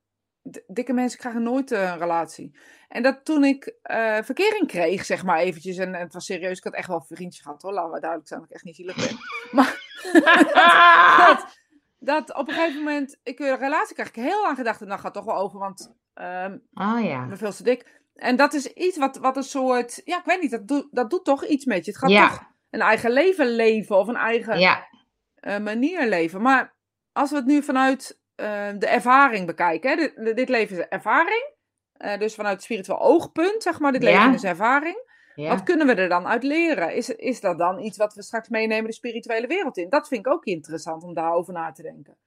dikke 0.67 0.93
mensen 0.93 1.19
krijgen 1.19 1.43
nooit 1.43 1.71
eh, 1.71 1.81
een 1.81 1.97
relatie. 1.97 2.57
En 2.87 3.03
dat 3.03 3.25
toen 3.25 3.43
ik 3.43 3.73
eh, 3.81 4.17
verkering 4.21 4.67
kreeg, 4.67 5.05
zeg 5.05 5.23
maar 5.23 5.39
eventjes, 5.39 5.77
en, 5.77 5.95
en 5.95 6.01
het 6.01 6.13
was 6.13 6.25
serieus, 6.25 6.57
ik 6.57 6.63
had 6.63 6.73
echt 6.73 6.87
wel 6.87 7.05
een 7.09 7.15
vriendje 7.15 7.41
gehad 7.43 7.61
hoor, 7.61 7.73
laten 7.73 7.91
we 7.91 7.99
duidelijk 7.99 8.29
zijn 8.29 8.39
dat 8.39 8.49
ik 8.49 8.55
echt 8.55 8.65
niet 8.65 8.75
zielig 8.75 8.95
ben. 8.95 9.17
Maar 9.57 9.87
dat, 11.27 11.57
dat 11.99 12.37
op 12.37 12.47
een 12.47 12.53
gegeven 12.53 12.83
moment 12.83 13.17
ik 13.23 13.39
een 13.39 13.57
relatie 13.57 13.93
krijg, 13.93 14.09
ik 14.09 14.15
heel 14.15 14.41
lang 14.41 14.57
gedacht, 14.57 14.79
nou 14.79 14.91
gaat 14.91 15.03
het 15.03 15.13
toch 15.13 15.25
wel 15.25 15.35
over, 15.43 15.59
want 15.59 15.93
ehm, 16.13 16.57
Oh 16.73 17.03
ja. 17.03 17.23
ik 17.23 17.29
ben 17.29 17.37
veel 17.37 17.51
te 17.51 17.63
dik. 17.63 17.97
En 18.20 18.36
dat 18.36 18.53
is 18.53 18.74
iets 18.74 18.97
wat, 18.97 19.17
wat 19.17 19.38
een 19.38 19.43
soort, 19.43 20.01
ja 20.05 20.17
ik 20.17 20.26
weet 20.26 20.41
niet, 20.41 20.51
dat, 20.51 20.67
doet 20.67 20.88
dat 20.91 21.09
doet 21.09 21.26
toch 21.26 21.45
iets 21.45 21.65
met 21.65 21.86
je. 21.86 21.91
Het 21.91 21.99
gaat 21.99 22.09
Ja. 22.09 22.28
toch 22.30 22.43
een 22.70 22.82
eigen 22.82 23.11
leven 23.11 23.47
leven 23.55 23.97
of 23.97 24.07
een 24.07 24.15
eigen 24.15 24.59
Ja. 24.59 24.88
eh, 25.36 25.57
manier 25.59 26.07
leven. 26.07 26.41
Maar 26.41 26.76
als 27.11 27.30
we 27.30 27.36
het 27.36 27.45
nu 27.45 27.63
vanuit 27.63 28.20
eh, 28.36 28.67
de 28.78 28.88
ervaring 28.88 29.45
bekijken, 29.45 29.89
hè, 29.89 29.95
dit, 29.95 30.36
dit 30.36 30.49
leven 30.49 30.78
is 30.78 30.86
ervaring. 30.88 31.53
Eh, 31.93 32.17
dus 32.20 32.36
vanuit 32.36 32.53
het 32.55 32.63
spiritueel 32.63 32.99
oogpunt, 32.99 33.63
zeg 33.63 33.80
maar, 33.80 33.91
dit 33.91 34.03
Ja. 34.03 34.09
leven 34.20 34.34
is 34.34 34.43
ervaring. 34.43 35.07
Wat 35.36 35.63
kunnen 35.63 35.88
we 35.88 35.93
er 35.93 36.09
dan 36.09 36.28
uit 36.28 36.43
leren? 36.43 36.95
Is, 36.95 37.09
is 37.09 37.41
dat 37.41 37.57
dan 37.57 37.80
iets 37.80 37.97
wat 37.97 38.13
we 38.13 38.24
straks 38.24 38.49
meenemen 38.49 38.86
de 38.89 38.93
spirituele 38.95 39.47
wereld 39.47 39.78
in? 39.78 39.89
Dat 39.89 40.07
vind 40.07 40.26
ik 40.26 40.32
ook 40.34 40.45
interessant 40.45 41.03
om 41.03 41.13
daarover 41.13 41.53
na 41.53 41.72
te 41.72 41.82
denken. 41.82 42.17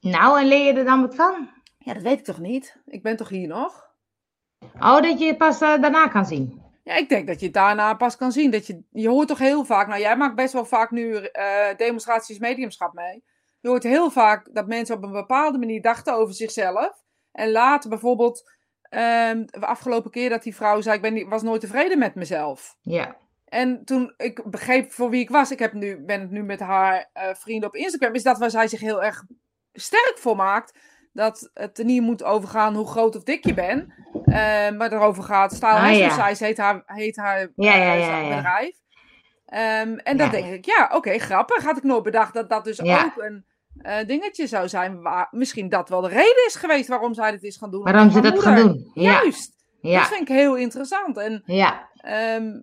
Nou, 0.00 0.40
en 0.40 0.46
leer 0.46 0.66
je 0.72 0.78
er 0.78 0.84
dan 0.84 1.00
wat 1.00 1.14
van? 1.14 1.50
Ja, 1.78 1.92
dat 1.94 2.02
weet 2.02 2.18
ik 2.18 2.24
toch 2.24 2.38
niet? 2.38 2.76
Ik 2.86 3.02
ben 3.02 3.16
toch 3.16 3.28
hier 3.28 3.48
nog? 3.48 3.92
Oh, 4.80 5.02
dat 5.02 5.18
je 5.18 5.26
het 5.26 5.38
pas 5.38 5.60
eh, 5.60 5.80
daarna 5.80 6.08
kan 6.08 6.26
zien. 6.26 6.62
Ja, 6.84 6.94
ik 6.94 7.08
denk 7.08 7.26
dat 7.26 7.40
je 7.40 7.46
het 7.46 7.54
daarna 7.54 7.94
pas 7.94 8.16
kan 8.16 8.32
zien. 8.32 8.50
Dat 8.50 8.66
je, 8.66 8.82
je 8.90 9.08
hoort 9.08 9.28
toch 9.28 9.38
heel 9.38 9.64
vaak, 9.64 9.88
nou 9.88 10.00
jij 10.00 10.16
maakt 10.16 10.34
best 10.34 10.52
wel 10.52 10.64
vaak 10.64 10.90
nu 10.90 11.16
eh, 11.16 11.76
demonstraties 11.76 12.38
mediumschap 12.38 12.92
mee. 12.94 13.24
Je 13.60 13.68
hoort 13.68 13.82
heel 13.82 14.10
vaak 14.10 14.48
dat 14.52 14.66
mensen 14.66 14.96
op 14.96 15.02
een 15.02 15.12
bepaalde 15.12 15.58
manier 15.58 15.82
dachten 15.82 16.14
over 16.14 16.34
zichzelf. 16.34 17.02
En 17.32 17.50
later 17.50 17.90
bijvoorbeeld, 17.90 18.50
ehm, 18.82 19.44
de 19.46 19.66
afgelopen 19.66 20.10
keer 20.10 20.28
dat 20.28 20.42
die 20.42 20.54
vrouw 20.54 20.80
zei, 20.80 20.96
ik 20.96 21.02
ben, 21.02 21.28
was 21.28 21.42
nooit 21.42 21.60
tevreden 21.60 21.98
met 21.98 22.14
mezelf. 22.14 22.76
Ja. 22.80 23.16
En 23.44 23.84
toen 23.84 24.14
ik 24.16 24.50
begreep 24.50 24.92
voor 24.92 25.10
wie 25.10 25.20
ik 25.20 25.30
was, 25.30 25.50
ik 25.50 25.58
heb 25.58 25.72
nu, 25.72 26.04
ben 26.04 26.20
het 26.20 26.30
nu 26.30 26.42
met 26.42 26.60
haar 26.60 27.10
eh, 27.12 27.34
vrienden 27.34 27.68
op 27.68 27.74
Instagram, 27.74 28.14
is 28.14 28.22
dat 28.22 28.38
waar 28.38 28.50
zij 28.50 28.68
zich 28.68 28.80
heel 28.80 29.02
erg 29.02 29.24
sterk 29.72 30.14
voor 30.18 30.36
maakt. 30.36 30.78
Dat 31.14 31.50
het 31.54 31.78
er 31.78 31.84
niet 31.84 32.02
moet 32.02 32.24
overgaan 32.24 32.74
hoe 32.74 32.86
groot 32.86 33.16
of 33.16 33.22
dik 33.22 33.44
je 33.46 33.54
bent. 33.54 33.92
eh, 34.24 34.70
maar 34.70 34.92
erover 34.92 35.22
gaat. 35.22 35.52
Style 35.54 35.70
Ah, 35.72 35.96
ja. 35.96 36.26
Size 36.28 36.44
heet 36.44 36.58
haar, 36.58 36.82
heet 36.86 37.16
haar 37.16 37.48
Ja, 37.56 37.74
ja, 37.76 38.20
eh, 38.22 38.36
bedrijf. 38.36 38.76
Ehm, 39.46 39.96
en 39.96 40.16
dan 40.16 40.30
denk 40.30 40.46
ik, 40.46 40.64
ja, 40.64 40.90
oké, 40.92 41.18
grappig. 41.18 41.64
Had 41.64 41.76
ik 41.76 41.82
nooit 41.82 42.02
bedacht 42.02 42.34
dat 42.34 42.48
dat 42.50 42.64
dus 42.64 42.80
ook 42.80 43.12
een 43.16 43.44
eh, 43.82 44.06
dingetje 44.06 44.46
zou 44.46 44.68
zijn. 44.68 45.02
Waar 45.02 45.28
misschien 45.30 45.68
dat 45.68 45.88
wel 45.88 46.00
de 46.00 46.08
reden 46.08 46.44
is 46.46 46.54
geweest 46.54 46.88
waarom 46.88 47.14
zij 47.14 47.30
dit 47.30 47.42
is 47.42 47.56
gaan 47.56 47.70
doen. 47.70 47.82
Waarom 47.82 48.10
ze 48.10 48.20
dat 48.20 48.38
gaan 48.40 48.56
doen. 48.56 48.90
Ja. 48.94 49.10
Juist. 49.12 49.52
Dat 49.80 50.06
vind 50.08 50.20
ik 50.20 50.28
heel 50.36 50.54
interessant. 50.56 51.16
En 51.18 51.42
Ja. 51.46 51.88
Ehm, 51.96 52.60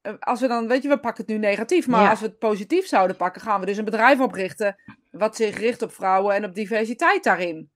eh, 0.00 0.12
als 0.20 0.40
we 0.40 0.46
dan, 0.48 0.68
weet 0.68 0.82
je, 0.82 0.88
we 0.88 0.98
pakken 1.00 1.24
het 1.24 1.32
nu 1.32 1.38
negatief, 1.40 1.86
maar 1.86 2.02
Ja. 2.02 2.10
als 2.10 2.20
we 2.20 2.26
het 2.26 2.38
positief 2.38 2.86
zouden 2.86 3.16
pakken, 3.16 3.40
gaan 3.42 3.60
we 3.60 3.66
dus 3.66 3.76
een 3.76 3.84
bedrijf 3.84 4.20
oprichten 4.20 4.76
wat 5.10 5.36
zich 5.36 5.58
richt 5.58 5.82
op 5.82 5.92
vrouwen 5.92 6.34
en 6.34 6.44
op 6.44 6.54
diversiteit 6.54 7.24
daarin. 7.24 7.70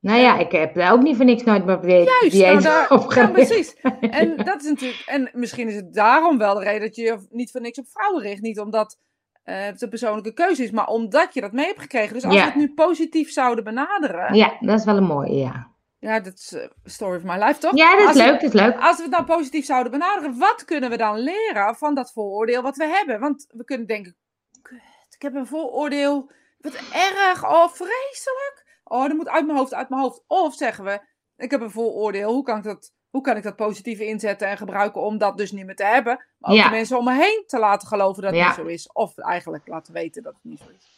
Nou 0.00 0.18
ja, 0.20 0.38
ik 0.38 0.52
heb 0.52 0.74
daar 0.74 0.92
ook 0.92 1.02
niet 1.02 1.16
voor 1.16 1.24
niks 1.24 1.42
nooit 1.44 1.64
meer 1.64 1.80
dieet, 1.80 2.06
Juist, 2.20 2.30
dieet 2.30 2.46
nou 2.46 2.62
daar, 2.62 3.16
ja, 3.18 3.26
precies. 3.30 3.76
En 4.00 4.36
dat 4.36 4.62
is 4.62 4.68
natuurlijk, 4.68 5.02
en 5.06 5.30
misschien 5.32 5.68
is 5.68 5.74
het 5.74 5.94
daarom 5.94 6.38
wel 6.38 6.54
de 6.54 6.64
reden 6.64 6.80
dat 6.80 6.96
je 6.96 7.02
je 7.02 7.26
niet 7.30 7.50
voor 7.50 7.60
niks 7.60 7.78
op 7.78 7.86
vrouwen 7.88 8.22
richt. 8.22 8.40
Niet 8.40 8.60
omdat 8.60 8.98
eh, 9.42 9.64
het 9.64 9.82
een 9.82 9.88
persoonlijke 9.88 10.32
keuze 10.32 10.62
is, 10.62 10.70
maar 10.70 10.86
omdat 10.86 11.34
je 11.34 11.40
dat 11.40 11.52
mee 11.52 11.66
hebt 11.66 11.80
gekregen. 11.80 12.14
Dus 12.14 12.24
als 12.24 12.34
Ja. 12.34 12.40
we 12.40 12.46
het 12.46 12.54
nu 12.54 12.74
positief 12.74 13.30
zouden 13.30 13.64
benaderen, 13.64 14.34
Ja, 14.34 14.56
dat 14.60 14.78
is 14.78 14.84
wel 14.84 14.96
een 14.96 15.04
mooie, 15.04 15.36
ja. 15.36 15.70
ja, 15.98 16.20
dat 16.20 16.34
is 16.34 16.52
eh, 16.52 16.68
story 16.84 17.16
of 17.16 17.22
my 17.24 17.44
life 17.44 17.60
toch? 17.60 17.76
Ja, 17.76 17.96
dat 17.96 18.06
Als 18.06 18.16
is 18.16 18.22
we- 18.22 18.28
leuk, 18.30 18.40
dat 18.40 18.54
is 18.54 18.60
leuk. 18.60 18.76
Als 18.80 18.96
we 18.96 19.02
het 19.02 19.12
dan 19.12 19.24
positief 19.24 19.64
zouden 19.64 19.92
benaderen, 19.92 20.38
wat 20.38 20.64
kunnen 20.64 20.90
we 20.90 20.96
dan 20.96 21.18
leren 21.18 21.74
van 21.76 21.94
dat 21.94 22.12
vooroordeel 22.12 22.62
wat 22.62 22.76
we 22.76 22.86
hebben? 22.86 23.20
Want 23.20 23.46
we 23.48 23.64
kunnen 23.64 23.86
denken, 23.86 24.16
"Kut, 24.62 24.80
ik 25.10 25.22
heb 25.22 25.34
een 25.34 25.46
vooroordeel, 25.46 26.30
wat 26.58 26.74
erg, 26.92 27.44
oh 27.44 27.68
vreselijk. 27.68 28.68
Oh, 28.90 29.02
dat 29.06 29.16
moet 29.16 29.28
uit 29.28 29.46
mijn 29.46 29.58
hoofd, 29.58 29.74
uit 29.74 29.88
mijn 29.88 30.02
hoofd. 30.02 30.24
Of 30.26 30.54
zeggen 30.54 30.84
we, 30.84 31.00
ik 31.36 31.50
heb 31.50 31.60
een 31.60 31.70
vooroordeel, 31.70 32.32
hoe 32.32 32.42
kan 32.42 32.56
ik 32.58 32.62
dat, 32.64 32.92
hoe 33.10 33.22
kan 33.22 33.36
ik 33.36 33.42
dat 33.42 33.56
positieve 33.56 34.06
inzetten 34.06 34.48
en 34.48 34.56
gebruiken 34.56 35.00
om 35.00 35.18
dat 35.18 35.36
dus 35.38 35.52
niet 35.52 35.66
meer 35.66 35.76
te 35.76 35.84
hebben? 35.84 36.24
Maar 36.38 36.50
ook 36.50 36.56
Ja. 36.56 36.64
de 36.64 36.70
mensen 36.70 36.98
om 36.98 37.04
me 37.04 37.14
heen 37.14 37.44
te 37.46 37.58
laten 37.58 37.88
geloven 37.88 38.22
dat 38.22 38.30
het 38.30 38.40
Ja. 38.40 38.46
niet 38.46 38.56
zo 38.56 38.64
is. 38.64 38.92
Of 38.92 39.18
eigenlijk 39.18 39.68
laten 39.68 39.92
weten 39.92 40.22
dat 40.22 40.32
het 40.32 40.44
niet 40.44 40.58
zo 40.58 40.68
is. 40.76 40.88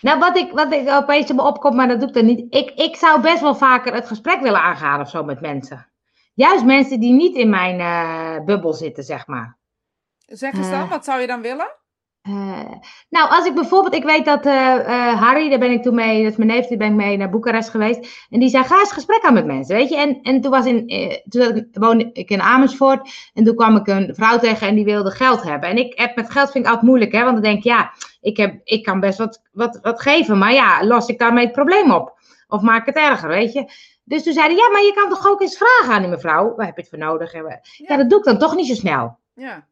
Nou, 0.00 0.18
wat 0.18 0.36
ik, 0.36 0.52
wat 0.52 0.72
ik 0.72 0.88
opeens 0.88 1.30
in 1.30 1.36
me 1.36 1.42
opkomt, 1.42 1.74
maar 1.74 1.88
dat 1.88 1.98
doe 2.00 2.08
ik 2.08 2.14
dan 2.14 2.24
niet. 2.24 2.54
Ik, 2.54 2.70
ik 2.70 2.96
zou 2.96 3.20
best 3.20 3.40
wel 3.40 3.54
vaker 3.54 3.94
het 3.94 4.06
gesprek 4.06 4.40
willen 4.40 4.60
aangaan 4.62 5.00
of 5.00 5.08
zo 5.10 5.24
met 5.24 5.40
mensen. 5.40 5.88
Juist 6.34 6.64
mensen 6.64 7.00
die 7.00 7.12
niet 7.12 7.36
in 7.36 7.50
mijn 7.50 7.80
eh, 7.80 8.44
bubbel 8.44 8.72
zitten, 8.72 9.04
zeg 9.04 9.26
maar. 9.26 9.58
Zeg 10.26 10.52
eens 10.54 10.70
dan, 10.70 10.80
Eh. 10.82 10.90
wat 10.90 11.04
zou 11.04 11.20
je 11.20 11.26
dan 11.26 11.40
willen? 11.40 11.76
Eh, 12.24 12.70
nou, 13.08 13.30
als 13.30 13.46
ik 13.46 13.54
bijvoorbeeld, 13.54 13.94
ik 13.94 14.04
weet 14.04 14.24
dat 14.24 14.46
eh, 14.46 14.74
eh, 14.74 15.20
Harry, 15.20 15.50
daar 15.50 15.58
ben 15.58 15.70
ik 15.70 15.82
toen 15.82 15.94
mee, 15.94 16.22
dat 16.22 16.30
is 16.32 16.36
mijn 16.36 16.50
neef, 16.50 16.66
die 16.66 16.76
ben 16.76 16.88
ik 16.88 16.94
mee 16.94 17.16
naar 17.16 17.30
Boekarest 17.30 17.68
geweest. 17.68 18.26
En 18.30 18.40
die 18.40 18.48
zei, 18.48 18.64
ga 18.64 18.78
eens 18.78 18.92
gesprek 18.92 19.22
aan 19.22 19.34
met 19.34 19.46
mensen, 19.46 19.76
weet 19.76 19.88
je. 19.88 19.96
En, 19.96 20.22
en 20.22 20.40
toen, 20.40 20.50
was 20.50 20.66
in, 20.66 20.86
toen 21.28 21.68
woonde 21.72 22.10
ik 22.12 22.30
in 22.30 22.40
Amersfoort 22.40 23.10
en 23.34 23.44
toen 23.44 23.54
kwam 23.54 23.76
ik 23.76 23.86
een 23.86 24.14
vrouw 24.14 24.38
tegen 24.38 24.68
en 24.68 24.74
die 24.74 24.84
wilde 24.84 25.10
geld 25.10 25.42
hebben. 25.42 25.68
En 25.68 25.76
ik 25.76 25.98
heb 25.98 26.16
met 26.16 26.30
geld 26.30 26.50
vind 26.50 26.64
ik 26.64 26.70
altijd 26.70 26.88
moeilijk, 26.88 27.12
hè. 27.12 27.22
Want 27.22 27.32
dan 27.34 27.42
denk 27.42 27.58
ik, 27.58 27.64
ja, 27.64 27.92
ik, 28.20 28.36
heb, 28.36 28.60
ik 28.64 28.82
kan 28.82 29.00
best 29.00 29.18
wat, 29.18 29.42
wat, 29.52 29.78
wat 29.82 30.02
geven, 30.02 30.38
maar 30.38 30.52
ja, 30.52 30.84
los 30.86 31.06
ik 31.06 31.18
daarmee 31.18 31.44
het 31.44 31.52
probleem 31.54 31.90
op? 31.90 32.18
Of 32.48 32.60
maak 32.62 32.80
ik 32.80 32.94
het 32.94 33.04
erger, 33.04 33.28
weet 33.28 33.52
je. 33.52 33.64
Dus 34.04 34.22
toen 34.22 34.32
zei 34.32 34.46
hij, 34.46 34.56
ja, 34.56 34.70
maar 34.70 34.82
je 34.82 34.92
kan 34.94 35.08
toch 35.08 35.28
ook 35.28 35.40
eens 35.40 35.56
vragen 35.56 35.94
aan 35.94 36.00
die 36.00 36.10
mevrouw, 36.10 36.54
waar 36.56 36.66
heb 36.66 36.76
je 36.76 36.80
het 36.80 36.90
voor 36.90 36.98
nodig? 36.98 37.32
Ja, 37.32 37.60
Ja. 37.76 37.96
dat 37.96 38.10
doe 38.10 38.18
ik 38.18 38.24
dan 38.24 38.38
toch 38.38 38.54
niet 38.54 38.66
zo 38.66 38.74
snel. 38.74 39.18
Ja. 39.34 39.66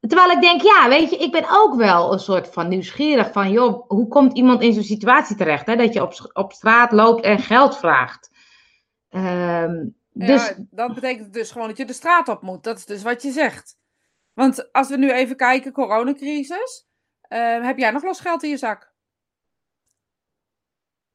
Terwijl 0.00 0.30
ik 0.30 0.40
denk, 0.40 0.62
ja, 0.62 0.88
weet 0.88 1.10
je, 1.10 1.16
ik 1.16 1.32
ben 1.32 1.44
ook 1.50 1.74
wel 1.74 2.12
een 2.12 2.18
soort 2.18 2.48
van 2.48 2.68
nieuwsgierig 2.68 3.32
van, 3.32 3.50
joh, 3.50 3.88
hoe 3.88 4.08
komt 4.08 4.36
iemand 4.36 4.62
in 4.62 4.72
zo'n 4.72 4.82
situatie 4.82 5.36
terecht? 5.36 5.66
Hè? 5.66 5.76
Dat 5.76 5.92
je 5.92 6.02
op, 6.02 6.30
op 6.32 6.52
straat 6.52 6.92
loopt 6.92 7.24
en 7.24 7.38
geld 7.38 7.76
vraagt. 7.78 8.30
Ehm, 9.08 9.86
dus, 10.12 10.46
Ja, 10.48 10.54
dat 10.70 10.94
betekent 10.94 11.32
dus 11.32 11.50
gewoon 11.50 11.68
dat 11.68 11.76
je 11.76 11.84
de 11.84 11.92
straat 11.92 12.28
op 12.28 12.42
moet. 12.42 12.62
Dat 12.64 12.78
is 12.78 12.86
dus 12.86 13.02
wat 13.02 13.22
je 13.22 13.30
zegt. 13.30 13.78
Want 14.32 14.72
als 14.72 14.88
we 14.88 14.96
nu 14.96 15.10
even 15.12 15.36
kijken, 15.36 15.72
coronacrisis. 15.72 16.88
eh, 17.20 17.62
heb 17.64 17.78
jij 17.78 17.90
nog 17.90 18.02
los 18.02 18.20
geld 18.20 18.42
in 18.42 18.50
je 18.50 18.56
zak? 18.56 18.92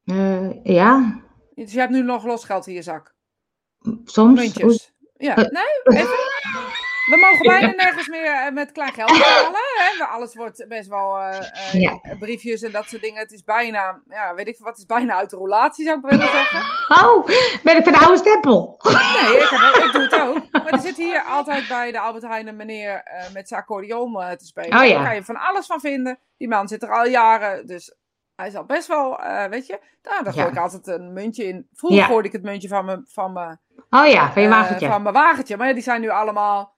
eh, 0.04 0.64
ja, 0.64 1.20
Dus 1.54 1.72
je 1.72 1.78
hebt 1.78 1.92
nu 1.92 2.02
nog 2.02 2.24
los 2.24 2.44
geld 2.44 2.66
in 2.66 2.74
je 2.74 2.82
zak. 2.82 3.14
soms. 4.04 4.40
Muntjes. 4.40 4.92
Ja, 5.16 5.36
Eh. 5.36 5.50
nee, 5.50 5.98
even. 6.00 6.14
We 7.06 7.16
mogen 7.20 7.46
bijna 7.46 7.72
nergens 7.84 8.08
meer 8.08 8.24
eh, 8.32 8.52
met 8.52 8.72
klein 8.72 8.92
geld 8.92 9.12
betalen. 9.12 9.50
Hè? 9.98 10.04
Alles 10.04 10.34
wordt 10.34 10.64
best 10.68 10.88
wel 10.88 11.18
eh, 11.18 11.36
eh, 11.38 11.80
Ja. 11.80 12.00
briefjes 12.18 12.62
en 12.62 12.72
dat 12.72 12.84
soort 12.88 13.02
dingen. 13.02 13.18
Het 13.20 13.32
is 13.32 13.44
bijna, 13.44 14.00
ja, 14.08 14.34
weet 14.34 14.48
ik 14.48 14.56
wat 14.58 14.68
het 14.68 14.78
is 14.78 14.86
bijna 14.86 15.14
uit 15.14 15.30
de 15.30 15.36
roulatie 15.36 15.84
zou 15.84 15.98
ik 15.98 16.04
willen 16.10 16.28
zeggen. 16.28 16.60
Oh, 17.06 17.26
ben 17.62 17.76
ik 17.76 17.84
van 17.84 17.92
de 17.92 17.98
oude 17.98 18.16
stempel? 18.18 18.80
Nee, 18.82 19.36
ik, 19.36 19.48
heb, 19.50 19.84
ik 19.84 19.92
doe 19.92 20.02
het 20.02 20.20
ook. 20.20 20.50
Maar 20.62 20.72
er 20.72 20.78
zit 20.78 20.96
hier 20.96 21.20
altijd 21.22 21.68
bij 21.68 21.92
de 21.92 21.98
Albert 22.00 22.24
Heijn 22.26 22.48
een 22.48 22.56
meneer 22.56 23.02
met 23.32 23.48
zijn 23.48 23.60
accordeon 23.60 24.12
te 24.36 24.46
spelen. 24.46 24.78
Oh 24.78 24.84
ja. 24.86 24.94
Daar 24.94 25.04
kan 25.04 25.14
je 25.14 25.24
van 25.24 25.36
alles 25.36 25.66
van 25.66 25.80
vinden. 25.80 26.18
Die 26.36 26.48
man 26.48 26.68
zit 26.68 26.82
er 26.82 26.94
al 26.98 27.06
jaren, 27.06 27.66
dus 27.66 27.94
hij 28.36 28.46
is 28.46 28.56
al 28.56 28.64
best 28.64 28.86
wel, 28.86 29.20
weet 29.50 29.66
je. 29.66 29.78
Nou, 30.02 30.24
daar 30.24 30.32
gooi 30.32 30.44
Ja. 30.46 30.52
ik 30.52 30.58
altijd 30.58 30.86
een 30.86 31.12
muntje 31.12 31.44
in. 31.44 31.68
Vroeger 31.72 31.98
Ja. 32.00 32.06
gooide 32.06 32.26
ik 32.28 32.32
het 32.34 32.42
muntje 32.42 32.68
van 32.68 32.84
mijn, 32.84 33.04
van 33.08 33.32
mijn, 33.32 33.60
Oh 33.90 34.06
ja, 34.06 34.32
van 34.32 34.42
je 34.42 34.48
wagentje. 34.48 34.88
van 34.88 35.02
mijn 35.02 35.14
wagentje. 35.14 35.56
Maar 35.56 35.66
ja, 35.68 35.74
die 35.74 35.82
zijn 35.82 36.00
nu 36.00 36.08
allemaal 36.08 36.74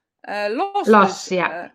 los. 0.49 0.87
Los, 0.87 1.07
dus, 1.07 1.25
ja. 1.37 1.51
eh, 1.63 1.69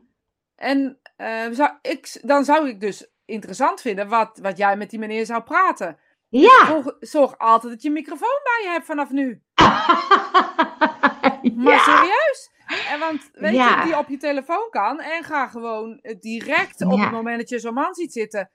en 0.55 1.01
eh, 1.17 1.47
zou 1.51 1.71
ik, 1.83 2.19
dan 2.23 2.45
zou 2.45 2.69
ik 2.69 2.81
dus 2.81 3.11
interessant 3.25 3.81
vinden 3.81 4.09
wat, 4.09 4.39
wat 4.43 4.57
jij 4.57 4.77
met 4.77 4.91
die 4.91 4.99
meneer 4.99 5.27
zou 5.27 5.43
praten. 5.43 5.99
Ja. 6.29 6.67
Zorg, 6.67 6.97
zorg 7.01 7.39
altijd 7.39 7.73
dat 7.73 7.83
je 7.83 7.91
microfoon 7.91 8.41
bij 8.43 8.61
je 8.65 8.71
hebt 8.71 8.87
vanaf 8.87 9.11
nu. 9.11 9.43
Maar 11.55 11.79
serieus? 11.81 12.51
En 12.89 12.99
want 12.99 13.31
weet 13.33 13.55
Ja. 13.55 13.79
je, 13.79 13.85
die 13.85 13.99
op 13.99 14.09
je 14.09 14.17
telefoon 14.17 14.67
kan 14.71 15.01
en 15.01 15.25
ga 15.25 15.47
gewoon 15.47 15.99
eh, 16.03 16.17
direct 16.21 16.85
op 16.85 16.93
Ja. 16.93 17.03
het 17.03 17.11
moment 17.13 17.39
dat 17.39 17.49
je 17.49 17.59
zo'n 17.59 17.75
man 17.75 17.95
ziet 17.95 18.13
zitten, 18.13 18.51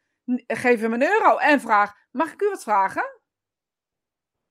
geef 0.47 0.79
hem 0.81 0.93
een 0.93 1.03
euro 1.03 1.37
en 1.37 1.61
vraag, 1.61 1.93
mag 2.11 2.33
ik 2.33 2.41
u 2.41 2.49
wat 2.49 2.63
vragen? 2.63 3.18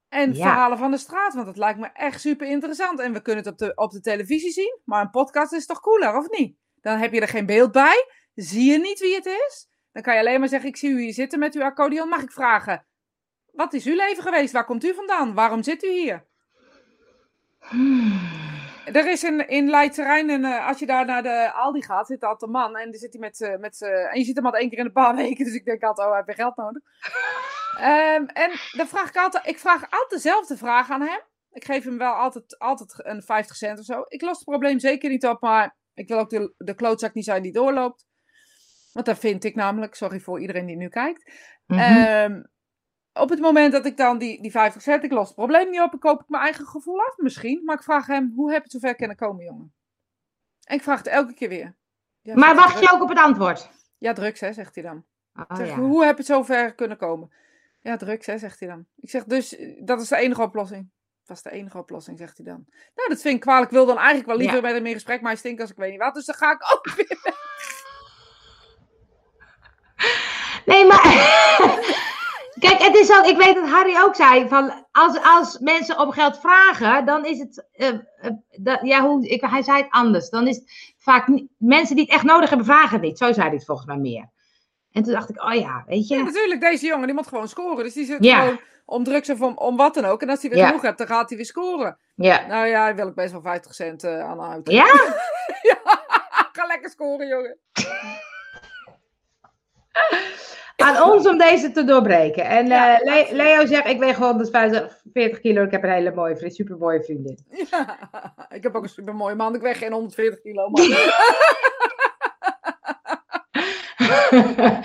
En 0.09 0.35
Ja. 0.35 0.43
verhalen 0.43 0.79
van 0.79 0.91
de 0.91 0.99
straat, 0.99 1.35
want 1.35 1.47
dat 1.47 1.57
lijkt 1.57 1.79
me 1.79 1.87
echt 1.93 2.21
super 2.21 2.47
interessant. 2.47 3.01
En 3.01 3.13
we 3.13 3.23
kunnen 3.23 3.45
het 3.45 3.53
op 3.53 3.59
de, 3.59 3.73
op 3.75 3.91
de 3.91 4.01
televisie 4.01 4.51
zien, 4.51 4.81
maar 4.85 5.01
een 5.01 5.11
podcast 5.11 5.53
is 5.53 5.67
toch 5.67 5.81
cooler, 5.81 6.17
of 6.17 6.29
niet? 6.31 6.57
Dan 6.81 6.99
heb 6.99 7.13
je 7.13 7.21
er 7.21 7.29
geen 7.29 7.47
beeld 7.47 7.73
bij, 7.73 8.07
zie 8.35 8.71
je 8.73 8.79
niet 8.79 8.99
wie 9.01 9.15
het 9.15 9.27
is. 9.27 9.69
Dan 9.93 10.03
kan 10.03 10.15
je 10.15 10.21
alleen 10.21 10.41
maar 10.41 10.49
zeggen, 10.49 10.69
ik 10.69 10.77
zie 10.77 10.91
u 10.91 11.01
hier 11.01 11.13
zitten 11.13 11.39
met 11.39 11.55
uw 11.55 11.63
accordeon, 11.63 12.09
mag 12.09 12.23
ik 12.23 12.33
vragen? 12.33 12.87
Wat 13.53 13.73
is 13.73 13.85
uw 13.87 13.95
leven 13.97 14.23
geweest? 14.23 14.53
Waar 14.53 14.65
komt 14.65 14.85
u 14.85 14.95
vandaan? 14.95 15.35
Waarom 15.35 15.63
zit 15.63 15.85
u 15.85 15.91
hier? 15.93 16.27
Er 18.93 19.09
is 19.11 19.25
in, 19.25 19.49
in 19.49 19.71
Leidse 19.71 20.03
Rijn, 20.03 20.31
en 20.31 20.45
eh, 20.45 20.67
als 20.69 20.79
je 20.79 20.87
daar 20.87 21.05
naar 21.05 21.23
de 21.23 21.53
Aldi 21.53 21.83
gaat, 21.83 22.07
zit 22.07 22.23
altijd 22.23 22.43
een 22.43 22.51
man. 22.51 22.77
En, 22.77 22.91
die 22.91 23.01
zit 23.01 23.13
hij 23.13 23.21
met, 23.21 23.57
met, 23.61 23.83
en 23.83 24.19
je 24.19 24.25
ziet 24.25 24.37
hem 24.37 24.47
al 24.47 24.53
één 24.57 24.69
keer 24.69 24.79
in 24.79 24.85
een 24.85 24.93
paar 24.93 25.17
weken. 25.25 25.45
Dus 25.45 25.55
ik 25.55 25.65
denk 25.65 25.83
altijd, 25.83 26.07
oh, 26.09 26.15
hij 26.15 26.23
heeft 26.27 26.39
geld 26.39 26.57
nodig. 26.57 26.83
Ehm, 27.79 28.25
en 28.25 28.51
dan 28.73 28.89
vraag 28.89 29.09
ik 29.09 29.17
altijd, 29.17 29.47
ik 29.47 29.59
vraag 29.59 29.83
altijd 29.83 30.11
dezelfde 30.11 30.57
vraag 30.57 30.91
aan 30.91 31.01
hem. 31.01 31.21
Ik 31.51 31.65
geef 31.65 31.85
hem 31.85 31.99
wel 31.99 32.13
altijd, 32.13 32.59
altijd 32.59 33.07
een 33.07 33.23
50 33.23 33.57
cent 33.57 33.79
of 33.79 33.85
zo. 33.85 34.05
Ik 34.09 34.23
los 34.23 34.37
het 34.37 34.45
probleem 34.45 34.79
zeker 34.79 35.11
niet 35.11 35.27
op, 35.27 35.41
maar 35.41 35.77
ik 35.95 36.09
wil 36.09 36.19
ook 36.19 36.31
de, 36.31 36.55
de 36.57 36.75
klootzak 36.75 37.15
niet 37.15 37.25
zijn 37.25 37.43
die 37.43 37.53
doorloopt. 37.53 38.07
Want 38.93 39.07
dat 39.07 39.19
vind 39.19 39.45
ik 39.45 39.55
namelijk, 39.55 39.95
sorry 39.95 40.21
voor 40.21 40.41
iedereen 40.41 40.67
die 40.67 40.77
nu 40.77 40.89
kijkt. 40.89 41.33
Mhm. 41.67 41.81
Ehm, 41.81 42.43
op 43.13 43.29
het 43.29 43.41
moment 43.41 43.73
dat 43.73 43.87
ik 43.87 43.97
dan 43.97 44.19
die, 44.19 44.43
die 44.43 44.51
50 44.51 44.83
cent, 44.83 45.05
ik 45.05 45.13
los 45.13 45.27
het 45.27 45.37
probleem 45.37 45.71
niet 45.71 45.81
op, 45.81 45.95
ik 45.95 46.01
koop 46.01 46.21
ik 46.21 46.29
mijn 46.29 46.43
eigen 46.43 46.67
gevoel 46.67 47.01
af 47.01 47.17
misschien. 47.17 47.65
Maar 47.65 47.77
ik 47.77 47.83
vraag 47.83 48.07
hem, 48.07 48.33
hoe 48.35 48.53
heb 48.53 48.57
je 48.57 48.63
het 48.63 48.73
zover 48.73 48.95
kunnen 48.95 49.17
komen, 49.17 49.45
jongen? 49.45 49.75
En 50.65 50.77
ik 50.77 50.83
vraag 50.83 50.99
het 50.99 51.07
elke 51.07 51.35
keer 51.35 51.49
weer. 51.49 51.77
Ja, 52.21 52.35
maar 52.35 52.55
wacht 52.55 52.81
je 52.81 52.91
ook 52.93 53.03
op 53.03 53.09
het 53.09 53.19
antwoord? 53.19 53.71
Ja, 53.99 54.13
drugs, 54.13 54.41
hè, 54.41 54.53
zegt 54.53 54.75
hij 54.75 54.85
dan. 54.85 55.05
Oh, 55.35 55.45
Ik 55.49 55.57
zeg, 55.57 55.69
ja. 55.69 55.77
Hoe 55.77 56.05
heb 56.05 56.11
je 56.11 56.17
het 56.17 56.27
zover 56.27 56.75
kunnen 56.75 56.97
komen? 56.97 57.33
Ja, 57.89 57.97
drugs, 57.97 58.27
hè, 58.27 58.39
zegt 58.39 58.61
hij 58.61 58.69
dan. 58.69 58.87
Ik 58.97 59.11
zeg, 59.11 59.25
dus 59.25 59.57
eh, 59.57 59.81
dat 59.85 60.01
is 60.01 60.09
de 60.09 60.17
enige 60.17 60.43
oplossing. 60.43 60.91
Dat 61.25 61.37
is 61.37 61.43
de 61.43 61.51
enige 61.51 61.79
oplossing, 61.79 62.19
zegt 62.19 62.37
hij 62.37 62.47
dan. 62.47 62.65
Nou, 62.95 63.09
dat 63.09 63.21
vind 63.21 63.35
ik 63.35 63.41
kwalijk. 63.41 63.65
Ik 63.71 63.77
wil 63.77 63.87
dan 63.87 63.97
eigenlijk 63.97 64.27
wel 64.27 64.37
liever 64.37 64.57
Ja. 64.57 64.63
met 64.63 64.73
hem 64.73 64.87
in 64.87 64.93
gesprek, 64.93 65.21
maar 65.21 65.31
hij 65.31 65.39
stinkt 65.41 65.61
als 65.61 65.71
ik 65.71 65.77
weet 65.77 65.91
niet 65.91 66.01
wat. 66.01 66.15
Dus 66.15 66.25
dan 66.25 66.35
ga 66.35 66.53
ik 66.53 66.73
ook 66.73 66.91
weer. 66.97 67.35
Nee, 70.65 70.87
maar. 70.87 71.03
Kijk, 72.59 72.79
het 72.83 72.95
is 72.97 73.11
ook, 73.19 73.27
ik 73.27 73.37
weet 73.37 73.55
dat 73.55 73.69
Harry 73.69 73.97
ook 73.97 74.15
zei, 74.15 74.49
van 74.49 74.87
als, 74.93 75.19
als 75.23 75.59
mensen 75.59 75.99
om 75.99 76.11
geld 76.11 76.39
vragen, 76.41 77.07
dan 77.07 77.25
is 77.25 77.39
het, 77.39 77.67
eh, 77.73 77.89
eh, 77.89 78.31
dat, 78.51 78.79
ja, 78.83 79.07
hoe, 79.07 79.29
ik, 79.29 79.41
hij 79.41 79.63
zei 79.63 79.83
het 79.83 79.91
anders. 79.91 80.31
Dan 80.31 80.47
is 80.47 80.57
het 80.57 80.95
vaak, 80.99 81.29
mensen 81.59 81.97
die 81.97 82.05
het 82.05 82.15
echt 82.15 82.25
nodig 82.25 82.49
hebben, 82.49 82.67
vragen 82.67 82.93
het 82.93 83.01
niet. 83.01 83.19
Zo 83.19 83.33
zei 83.33 83.47
hij 83.47 83.57
het 83.57 83.65
volgens 83.65 83.87
mij 83.87 83.97
meer. 83.97 84.31
En 84.99 85.05
toen 85.05 85.13
dacht 85.13 85.29
ik, 85.31 85.43
oh 85.45 85.55
ja, 85.55 85.85
weet 85.87 86.09
Ja, 86.09 86.17
je. 86.17 86.23
natuurlijk, 86.23 86.61
deze 86.61 86.87
jongen, 86.87 87.07
die 87.07 87.15
moet 87.15 87.27
gewoon 87.27 87.49
scoren. 87.49 87.85
Dus 87.85 87.93
die 87.95 88.05
zit 88.05 88.25
Ja. 88.25 88.41
gewoon 88.41 88.61
om 88.85 89.05
drugs 89.05 89.31
of 89.31 89.41
om, 89.41 89.57
om 89.57 89.77
wat 89.77 89.95
dan 89.95 90.05
ook. 90.05 90.23
En 90.23 90.29
als 90.31 90.41
hij 90.41 90.51
weer 90.51 90.59
Ja. 90.59 90.67
genoeg 90.67 90.83
hebt, 90.83 90.99
dan 90.99 91.07
gaat 91.07 91.29
hij 91.29 91.37
weer 91.37 91.47
scoren. 91.47 91.99
Ja. 92.15 92.47
Nou 92.47 92.67
ja, 92.67 92.85
daar 92.87 92.95
wil 92.97 93.09
ik 93.09 93.15
best 93.15 93.33
wel 93.33 93.41
50 93.43 93.75
cent 93.75 94.05
eh, 94.05 94.21
aan 94.21 94.41
uit. 94.41 94.71
Ja? 94.71 94.85
ja, 95.71 95.79
ga 96.53 96.67
lekker 96.67 96.91
scoren, 96.91 97.29
jongen. 97.29 97.59
Aan 100.77 101.03
ons 101.03 101.27
om 101.29 101.39
deze 101.39 101.71
te 101.71 101.85
doorbreken. 101.85 102.45
En 102.45 102.67
Ja, 102.67 103.01
eh, 103.01 103.05
Le- 103.31 103.37
Leo 103.37 103.67
zegt, 103.67 103.87
ik 103.87 103.99
weeg 103.99 104.17
140 104.17 105.41
kilo, 105.41 105.63
ik 105.63 105.71
heb 105.71 105.83
een 105.83 105.91
hele 105.91 106.15
mooie, 106.15 106.37
vriend, 106.37 106.55
supermooie 106.55 107.03
vriendin. 107.03 107.39
Ja, 107.71 107.99
ik 108.49 108.63
heb 108.63 108.75
ook 108.75 108.83
een 108.83 108.89
super 108.89 109.15
mooie 109.15 109.35
man. 109.35 109.55
Ik 109.55 109.61
weeg 109.61 109.79
geen 109.79 109.93
140 109.93 110.41
kilo. 110.41 110.69
Maar... 110.69 110.83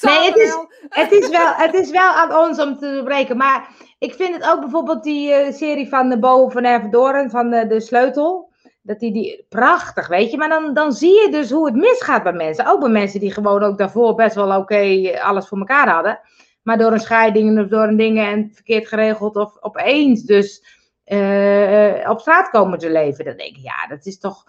Nee, 0.00 0.24
het 0.26 0.36
is- 0.36 0.58
het, 0.88 1.12
is 1.12 1.28
wel, 1.28 1.52
het 1.54 1.74
is 1.74 1.90
wel 1.90 2.10
aan 2.10 2.36
ons 2.36 2.60
om 2.60 2.78
te 2.78 2.92
doorbreken. 2.92 3.36
Maar 3.36 3.68
ik 3.98 4.14
vind 4.14 4.34
het 4.34 4.50
ook 4.50 4.60
bijvoorbeeld 4.60 5.02
die 5.02 5.32
eh, 5.32 5.52
serie 5.52 5.88
van 5.88 6.08
de 6.08 6.18
Bo 6.18 6.48
van 6.48 6.64
Ervendoren, 6.64 7.30
van 7.30 7.50
de, 7.50 7.66
de 7.66 7.80
Sleutel. 7.80 8.52
Dat 8.82 8.98
die, 8.98 9.12
die, 9.12 9.46
prachtig, 9.48 10.08
weet 10.08 10.30
je. 10.30 10.36
Maar 10.36 10.48
dan, 10.48 10.74
dan 10.74 10.92
zie 10.92 11.20
je 11.20 11.28
dus 11.30 11.50
hoe 11.50 11.66
het 11.66 11.74
misgaat 11.74 12.22
bij 12.22 12.32
mensen. 12.32 12.66
Ook 12.66 12.80
bij 12.80 12.88
mensen 12.88 13.20
die 13.20 13.32
gewoon 13.32 13.62
ook 13.62 13.78
daarvoor 13.78 14.14
best 14.14 14.34
wel 14.34 14.56
oké 14.58 15.10
alles 15.22 15.48
voor 15.48 15.58
elkaar 15.58 15.88
hadden. 15.88 16.20
Maar 16.62 16.78
door 16.78 16.92
een 16.92 17.00
scheiding 17.00 17.60
of 17.60 17.66
door 17.66 17.82
een 17.82 17.96
dingen 17.96 18.26
en 18.26 18.50
verkeerd 18.54 18.88
geregeld 18.88 19.36
of 19.36 19.56
opeens 19.60 20.22
dus 20.22 20.64
eh, 21.04 22.10
op 22.10 22.20
straat 22.20 22.50
komen 22.50 22.78
te 22.78 22.90
leven. 22.90 23.24
Dan 23.24 23.36
denk 23.36 23.56
ik, 23.56 23.62
ja, 23.62 23.86
dat 23.88 24.06
is 24.06 24.18
toch... 24.18 24.44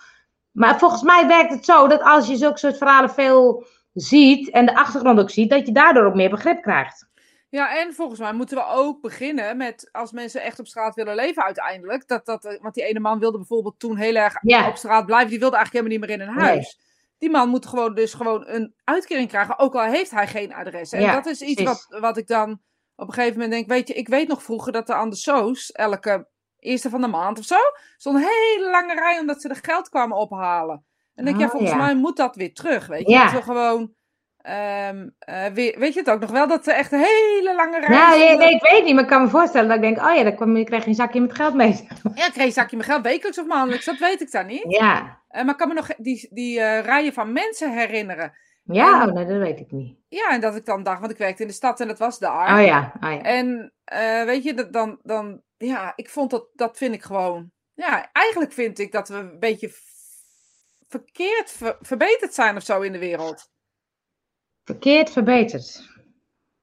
Maar 0.52 0.80
volgens 0.80 1.02
mij 1.02 1.28
werkt 1.28 1.54
het 1.54 1.66
zo 1.66 1.88
dat 1.88 2.02
als 2.04 2.28
je 2.28 2.36
zulke 2.36 2.58
soort 2.58 2.78
verhalen 2.78 3.10
veel 3.10 3.66
ziet 3.94 4.50
en 4.50 4.66
de 4.66 4.76
achtergrond 4.76 5.20
ook 5.20 5.30
ziet, 5.30 5.50
dat 5.50 5.66
je 5.66 5.72
daardoor 5.74 6.06
ook 6.06 6.16
meer 6.16 6.30
begrip 6.30 6.62
krijgt. 6.62 7.10
Ja, 7.50 7.78
en 7.80 7.94
volgens 7.94 8.20
mij 8.20 8.34
moeten 8.34 8.58
we 8.58 8.66
ook 8.66 9.02
beginnen 9.02 9.58
met 9.58 9.90
als 9.92 10.12
mensen 10.12 10.42
echt 10.42 10.60
op 10.60 10.68
straat 10.68 10.96
willen 10.96 11.16
leven 11.16 11.44
uiteindelijk. 11.44 12.08
Dat, 12.08 12.26
dat, 12.26 12.46
eh, 12.46 12.62
want 12.62 12.74
die 12.74 12.84
ene 12.84 13.00
man 13.00 13.20
wilde 13.20 13.38
bijvoorbeeld 13.38 13.80
toen 13.80 13.98
heel 13.98 14.16
erg 14.16 14.44
op 14.68 14.76
straat 14.76 15.06
blijven. 15.06 15.30
Die 15.30 15.40
wilde 15.40 15.56
eigenlijk 15.56 15.86
helemaal 15.86 16.08
niet 16.10 16.20
meer 16.20 16.28
in 16.28 16.34
een 16.34 16.44
Nee. 16.44 16.54
huis. 16.54 16.80
Die 17.18 17.30
man 17.30 17.50
moet 17.50 17.66
gewoon 17.66 17.96
dus 17.96 18.14
gewoon 18.14 18.48
een 18.48 18.74
uitkering 18.84 19.28
krijgen, 19.30 19.60
ook 19.60 19.76
al 19.76 19.82
heeft 19.82 20.12
hij 20.12 20.28
geen 20.28 20.54
adres. 20.54 20.92
En 20.92 21.02
Ja, 21.02 21.14
dat 21.14 21.26
is 21.26 21.42
iets 21.42 21.64
precies. 21.64 21.88
wat, 21.90 22.00
wat 22.00 22.18
ik 22.18 22.28
dan 22.28 22.52
op 22.96 23.08
een 23.08 23.14
gegeven 23.14 23.34
moment 23.34 23.52
denk, 23.52 23.68
weet 23.68 23.88
je, 23.88 23.94
ik 23.94 24.08
weet 24.08 24.28
nog 24.28 24.44
vroeger 24.44 24.72
dat 24.72 24.90
er 24.90 24.96
aan 24.96 25.10
de 25.10 25.16
soos 25.16 25.72
elke 25.72 26.28
eerste 26.60 26.90
van 26.90 27.02
de 27.02 27.08
maand 27.08 27.40
of 27.40 27.46
zo 27.46 27.56
stond 27.98 28.16
een 28.16 28.22
hele 28.28 28.70
lange 28.72 28.94
rij 28.94 29.20
omdat 29.20 29.42
ze 29.42 29.50
er 29.50 29.60
geld 29.62 29.90
kwamen 29.90 30.18
ophalen. 30.18 30.86
En 31.16 31.26
denk 31.26 31.36
ik, 31.36 31.42
ja, 31.42 31.46
Oh, 31.48 31.52
volgens 31.52 31.72
ja. 31.72 31.78
mij 31.78 31.96
moet 31.96 32.18
dat 32.18 32.36
weer 32.36 32.54
terug, 32.54 32.88
weet 32.88 33.06
je. 33.08 33.12
Ja. 33.14 33.24
Dat 33.24 33.34
we 33.34 33.42
gewoon, 33.42 33.94
weer, 35.54 35.80
weet 35.80 35.94
je 35.94 36.00
het 36.00 36.10
ook 36.10 36.20
nog 36.20 36.32
wel, 36.32 36.48
dat 36.48 36.68
er 36.68 36.74
echt 36.74 36.92
een 36.92 37.00
hele 37.00 37.54
lange 37.56 37.80
rij 37.80 37.90
Nou, 37.90 38.18
nee, 38.20 38.38
nee, 38.38 38.54
ik 38.56 38.62
weet 38.62 38.84
niet, 38.84 38.94
maar 38.94 39.04
ik 39.04 39.10
kan 39.10 39.22
me 39.22 39.30
voorstellen 39.30 39.68
dat 39.68 39.76
ik 39.78 39.84
denk, 39.84 39.98
oh 40.10 40.16
ja, 40.16 40.24
dan 40.24 40.36
kwam, 40.36 40.64
krijg 40.66 40.84
je 40.84 40.90
een 40.90 40.96
zakje 40.96 41.22
met 41.22 41.36
geld 41.36 41.54
mee. 41.54 41.88
Ja, 42.16 42.26
ik 42.26 42.32
kreeg 42.32 42.46
een 42.46 42.52
zakje 42.52 42.78
met 42.78 42.86
geld, 42.86 43.04
wekelijks 43.04 43.40
of 43.40 43.46
maandelijks, 43.48 43.86
dat 43.86 43.98
weet 43.98 44.22
ik 44.22 44.32
dan 44.32 44.46
niet. 44.46 44.66
Ja, 44.68 45.20
Eh, 45.28 45.42
maar 45.44 45.52
ik 45.52 45.58
kan 45.58 45.68
me 45.68 45.74
nog 45.74 45.88
die, 45.98 46.28
die 46.32 46.60
eh, 46.60 46.86
rijen 46.86 47.14
van 47.14 47.32
mensen 47.34 47.72
herinneren. 47.78 48.34
ja, 48.64 49.02
En- 49.02 49.08
oh, 49.10 49.16
nee, 49.16 49.26
dat 49.26 49.38
weet 49.38 49.60
ik 49.60 49.72
niet. 49.72 49.98
Ja, 50.10 50.30
en 50.30 50.42
dat 50.42 50.56
ik 50.56 50.66
dan 50.66 50.84
dacht, 50.84 51.00
want 51.00 51.12
ik 51.12 51.18
werkte 51.18 51.42
in 51.42 51.48
de 51.48 51.54
stad 51.54 51.80
en 51.80 51.88
dat 51.88 52.00
was 52.00 52.20
daar. 52.20 52.60
Oh 52.60 52.66
ja, 52.66 52.94
oh 53.04 53.12
ja. 53.12 53.22
En 53.22 53.74
weet 54.26 54.44
je, 54.44 54.54
dat, 54.54 54.74
dan, 54.74 55.00
dan, 55.04 55.42
ja, 55.58 55.94
ik 55.96 56.10
vond 56.10 56.30
dat, 56.32 56.46
dat 56.54 56.78
vind 56.78 56.94
ik 56.94 57.04
gewoon, 57.04 57.52
ja, 57.74 58.10
eigenlijk 58.12 58.52
vind 58.54 58.80
ik 58.80 58.92
dat 58.92 59.08
we 59.10 59.16
een 59.16 59.40
beetje 59.40 59.70
verkeerd 60.92 61.52
ver- 61.52 61.78
verbeterd 61.82 62.34
zijn 62.34 62.56
of 62.56 62.64
zo 62.64 62.82
in 62.82 62.92
de 62.92 63.00
wereld. 63.00 63.52
Verkeerd 64.64 65.10
verbeterd. 65.12 65.90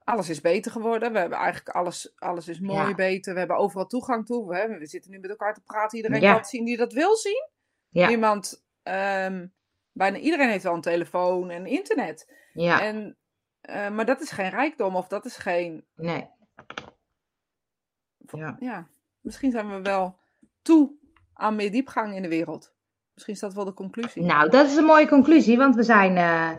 Alles 0.05 0.29
is 0.29 0.41
beter 0.41 0.73
geworden. 0.73 1.13
We 1.13 1.19
hebben 1.19 1.39
eigenlijk 1.39 1.69
alles, 1.77 2.13
alles 2.17 2.49
is 2.49 2.61
mooi 2.61 2.89
Ja. 2.89 2.95
beter. 2.95 3.33
We 3.33 3.39
hebben 3.39 3.57
overal 3.57 3.87
toegang 3.87 4.27
toe. 4.27 4.49
We, 4.49 4.77
we 4.79 4.87
zitten 4.87 5.11
nu 5.11 5.19
met 5.19 5.31
elkaar 5.31 5.55
te 5.55 5.63
praten. 5.63 5.97
Iedereen 5.97 6.21
Ja. 6.21 6.31
kan 6.31 6.39
het 6.41 6.49
zien 6.49 6.65
die 6.65 6.77
dat 6.77 6.93
wil 6.93 7.17
zien. 7.17 7.49
Ja. 7.89 8.11
Iemand, 8.11 8.65
ehm, 8.83 9.47
bijna 9.93 10.17
iedereen 10.19 10.49
heeft 10.49 10.65
wel 10.65 10.75
een 10.75 10.81
telefoon 10.81 11.51
en 11.51 11.67
internet. 11.67 12.33
Ja, 12.53 12.81
En, 12.83 13.17
eh, 13.61 13.91
maar 13.91 14.05
dat 14.07 14.21
is 14.21 14.31
geen 14.31 14.51
rijkdom 14.51 14.97
of 14.97 15.09
dat 15.09 15.25
is 15.25 15.37
geen. 15.37 15.87
nee. 15.95 16.29
Ja. 18.31 18.57
Ja, 18.61 18.89
misschien 19.21 19.51
zijn 19.51 19.69
we 19.71 19.81
wel 19.83 20.19
toe 20.63 20.93
aan 21.33 21.57
meer 21.57 21.71
diepgang 21.71 22.15
in 22.15 22.23
de 22.23 22.29
wereld. 22.29 22.75
Misschien 23.19 23.35
is 23.35 23.41
dat 23.41 23.55
wel 23.55 23.65
de 23.65 23.75
conclusie. 23.75 24.23
Nou, 24.23 24.51
dat 24.51 24.67
is 24.67 24.77
een 24.77 24.85
mooie 24.85 25.09
conclusie, 25.09 25.57
want 25.57 25.75
we 25.75 25.83
zijn, 25.83 26.17
eh, 26.17 26.51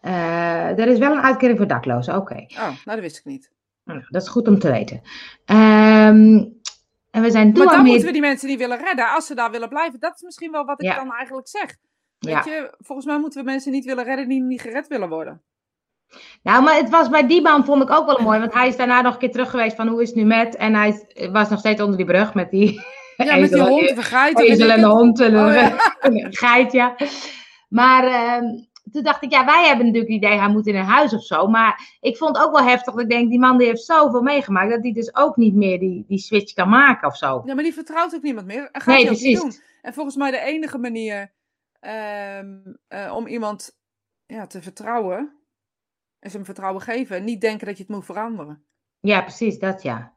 eh, 0.00 0.78
er 0.78 0.88
is 0.88 0.98
wel 0.98 1.12
een 1.12 1.22
uitkering 1.22 1.58
voor 1.58 1.66
daklozen, 1.66 2.16
oké. 2.16 2.34
Oh, 2.48 2.56
nou, 2.58 2.76
dat 2.84 2.98
wist 3.00 3.18
ik 3.18 3.24
niet. 3.24 3.50
Nou, 3.84 4.04
dat 4.08 4.22
is 4.22 4.28
goed 4.28 4.48
om 4.48 4.58
te 4.58 4.70
weten. 4.70 5.00
Ehm, 5.44 6.44
en 7.10 7.22
we 7.22 7.30
zijn 7.30 7.52
Maar 7.52 7.66
dan 7.66 7.82
meer... 7.82 7.90
moeten 7.90 8.06
we 8.06 8.12
die 8.12 8.20
mensen 8.20 8.48
niet 8.48 8.58
willen 8.58 8.78
redden. 8.78 9.12
Als 9.14 9.26
ze 9.26 9.34
daar 9.34 9.50
willen 9.50 9.68
blijven. 9.68 10.00
Dat 10.00 10.14
is 10.14 10.22
misschien 10.22 10.50
wel 10.50 10.64
wat 10.64 10.80
ik 10.82 10.86
Ja. 10.88 10.94
dan 10.94 11.12
eigenlijk 11.12 11.48
zeg. 11.48 11.76
Weet 12.18 12.44
Ja. 12.44 12.52
je, 12.52 12.74
volgens 12.78 13.06
mij 13.06 13.18
moeten 13.18 13.44
we 13.44 13.50
mensen 13.50 13.72
niet 13.72 13.84
willen 13.84 14.04
redden 14.04 14.28
die 14.28 14.42
niet 14.42 14.60
gered 14.60 14.88
willen 14.88 15.08
worden. 15.08 15.42
Nou, 16.42 16.62
maar 16.62 16.74
het 16.74 16.90
was 16.90 17.08
bij 17.08 17.26
die 17.26 17.42
man 17.42 17.64
vond 17.64 17.82
ik 17.82 17.90
ook 17.90 18.06
wel 18.06 18.20
mooi, 18.22 18.38
want 18.38 18.52
hij 18.54 18.68
is 18.68 18.76
daarna 18.76 19.00
nog 19.00 19.12
een 19.12 19.18
keer 19.18 19.30
terug 19.30 19.50
geweest 19.50 19.76
van 19.76 19.88
hoe 19.88 20.02
is 20.02 20.08
het 20.08 20.16
nu 20.16 20.24
met? 20.24 20.56
En 20.56 20.74
hij 20.74 21.06
was 21.32 21.48
nog 21.48 21.58
steeds 21.58 21.80
onder 21.80 21.96
die 21.96 22.06
brug 22.06 22.34
met 22.34 22.50
die 22.50 22.80
Ja, 23.16 23.36
met 23.36 23.50
die 23.52 23.62
hond, 23.62 23.90
vergeit. 23.90 24.38
weet 24.38 24.48
ezel 24.48 24.68
ik 24.68 24.74
en 24.74 24.80
de 24.80 24.86
hond 24.86 25.20
en 25.20 25.36
Oh, 25.38 25.54
ja. 25.54 25.76
een 26.00 26.34
geit, 26.34 26.72
ja. 26.72 26.96
Maar 27.68 28.04
ehm, 28.04 28.44
toen 28.92 29.02
dacht 29.02 29.22
ik, 29.22 29.30
ja, 29.30 29.44
wij 29.44 29.66
hebben 29.66 29.86
natuurlijk 29.86 30.12
het 30.12 30.22
idee, 30.22 30.38
hij 30.38 30.48
moet 30.48 30.66
in 30.66 30.74
een 30.74 30.84
huis 30.84 31.12
of 31.14 31.24
zo. 31.24 31.46
Maar 31.46 31.96
ik 32.00 32.16
vond 32.16 32.36
het 32.36 32.46
ook 32.46 32.52
wel 32.56 32.64
heftig, 32.66 32.94
dat 32.94 33.02
ik 33.02 33.10
denk, 33.10 33.30
die 33.30 33.38
man 33.38 33.58
die 33.58 33.66
heeft 33.66 33.84
zoveel 33.84 34.22
meegemaakt, 34.22 34.70
dat 34.70 34.82
hij 34.82 34.92
dus 34.92 35.14
ook 35.14 35.36
niet 35.36 35.54
meer 35.54 35.78
die, 35.78 36.04
die 36.08 36.18
switch 36.18 36.52
kan 36.52 36.68
maken 36.68 37.08
of 37.08 37.16
zo. 37.16 37.42
Ja, 37.44 37.54
maar 37.54 37.64
die 37.64 37.74
vertrouwt 37.74 38.14
ook 38.14 38.22
niemand 38.22 38.46
meer. 38.46 38.68
Gaat 38.72 38.86
Nee, 38.96 39.06
precies. 39.06 39.40
doen. 39.40 39.52
En 39.82 39.94
volgens 39.94 40.16
mij 40.16 40.30
de 40.30 40.40
enige 40.40 40.78
manier 40.78 41.32
ehm, 41.80 42.56
eh, 42.88 43.12
om 43.16 43.26
iemand 43.26 43.78
ja, 44.26 44.46
te 44.46 44.62
vertrouwen, 44.62 45.36
is 46.20 46.32
hem 46.32 46.44
vertrouwen 46.44 46.82
geven. 46.82 47.16
En 47.16 47.24
niet 47.24 47.40
denken 47.40 47.66
dat 47.66 47.76
je 47.76 47.82
het 47.82 47.92
moet 47.92 48.04
veranderen. 48.04 48.64
Ja, 49.00 49.20
precies, 49.22 49.58
dat 49.58 49.82
ja. 49.82 50.14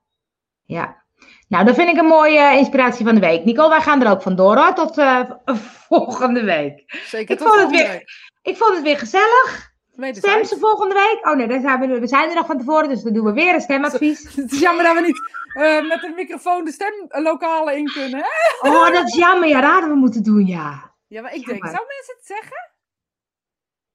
Ja. 0.63 1.03
Nou, 1.47 1.65
dat 1.65 1.75
vind 1.75 1.89
ik 1.89 1.97
een 1.97 2.05
mooie 2.05 2.39
eh, 2.39 2.57
inspiratie 2.57 3.05
van 3.05 3.15
de 3.15 3.21
week. 3.21 3.45
Nicole, 3.45 3.69
wij 3.69 3.81
gaan 3.81 4.01
er 4.03 4.11
ook 4.11 4.21
vandoor 4.21 4.57
hoor, 4.57 4.73
tot 4.73 4.97
eh, 4.97 5.19
volgende 5.89 6.43
week. 6.43 6.83
Zeker 7.05 7.31
Ik 7.35 7.37
tot 7.41 7.47
vond 7.47 7.59
het 7.59 7.69
volgende 7.69 7.77
weer- 7.83 7.91
week. 7.91 8.09
Ik 8.41 8.57
vond 8.57 8.73
het 8.73 8.83
weer 8.83 8.97
gezellig. 8.97 9.67
Stem 10.11 10.43
ze 10.45 10.57
volgende 10.59 10.93
week? 10.93 11.27
Oh 11.27 11.35
nee, 11.35 11.47
daar 11.47 11.59
zijn 11.61 11.79
we, 11.79 11.99
we 11.99 12.07
zijn 12.07 12.29
er 12.29 12.35
nog 12.35 12.45
van 12.45 12.57
tevoren, 12.57 12.89
dus 12.89 13.01
dan 13.03 13.13
doen 13.13 13.25
we 13.25 13.33
weer 13.33 13.53
een 13.53 13.61
stemadvies. 13.61 14.23
Het 14.35 14.51
is 14.51 14.59
jammer 14.59 14.83
dat 14.83 14.93
we 14.95 15.01
niet 15.01 15.21
eh, 15.53 15.87
met 15.87 16.03
een 16.03 16.13
microfoon 16.15 16.65
de 16.65 16.71
stemlokalen 16.71 17.77
in 17.77 17.85
kunnen. 17.85 18.19
Hè? 18.19 18.69
Oh, 18.69 18.91
dat 18.93 19.07
is 19.07 19.15
jammer. 19.15 19.47
Ja, 19.47 19.61
dat 19.61 19.71
hadden 19.71 19.89
we 19.89 19.95
moeten 19.95 20.23
doen, 20.23 20.45
ja. 20.45 20.91
Ja, 21.07 21.21
maar 21.21 21.33
ik 21.33 21.45
denk, 21.45 21.65
zou 21.65 21.85
mensen 21.87 22.15
het 22.17 22.25
zeggen? 22.25 22.71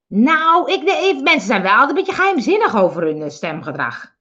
Nou, 0.07 0.71
ik, 0.71 0.85
denk- 0.85 1.21
mensen 1.23 1.47
zijn 1.47 1.61
wel 1.61 1.71
altijd 1.71 1.89
een 1.89 1.95
beetje 1.95 2.21
geheimzinnig 2.21 2.75
over 2.75 3.01
hun 3.03 3.31
stemgedrag. 3.31 4.14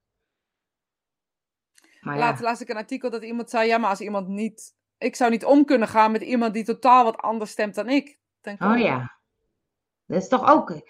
Maar 2.04 2.18
ja, 2.18 2.36
Laatst 2.40 2.62
ik 2.62 2.68
een 2.68 2.76
artikel 2.76 3.10
dat 3.10 3.22
iemand 3.22 3.50
zei, 3.50 3.68
ja, 3.68 3.78
maar 3.78 3.90
als 3.90 4.00
iemand 4.00 4.28
niet... 4.28 4.74
Ik 4.98 5.16
zou 5.16 5.30
niet 5.30 5.44
om 5.44 5.64
kunnen 5.64 5.88
gaan 5.88 6.12
met 6.12 6.22
iemand 6.22 6.54
die 6.54 6.64
totaal 6.64 7.04
wat 7.04 7.16
anders 7.16 7.50
stemt 7.50 7.74
dan 7.74 7.88
ik. 7.88 8.18
Denk, 8.40 8.62
oh 8.62 8.78
ja. 8.78 9.18
Dat 10.06 10.22
is 10.22 10.28
toch 10.28 10.50
ook... 10.50 10.80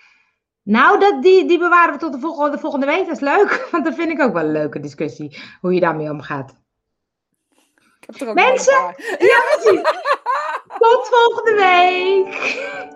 Nou, 0.63 0.99
dat, 0.99 1.23
die, 1.23 1.47
die 1.47 1.59
bewaren 1.59 1.93
we 1.93 1.99
tot 1.99 2.13
de 2.13 2.21
volgende, 2.21 2.51
de 2.51 2.59
volgende 2.59 2.87
week. 2.87 3.07
Dat 3.07 3.15
is 3.15 3.21
leuk, 3.21 3.67
want 3.71 3.85
dat 3.85 3.95
vind 3.95 4.11
ik 4.11 4.21
ook 4.21 4.33
wel 4.33 4.45
een 4.45 4.53
leuke 4.53 4.81
discussie. 4.81 5.43
Hoe 5.61 5.75
je 5.75 5.81
daarmee 5.81 6.11
omgaat. 6.11 6.57
Ik 8.01 8.19
heb 8.19 8.29
ook 8.29 8.35
Mensen? 8.35 8.95
Ja, 9.19 9.41
precies. 9.55 9.83
Tot 10.79 11.09
volgende 11.09 11.55
week. 11.55 12.94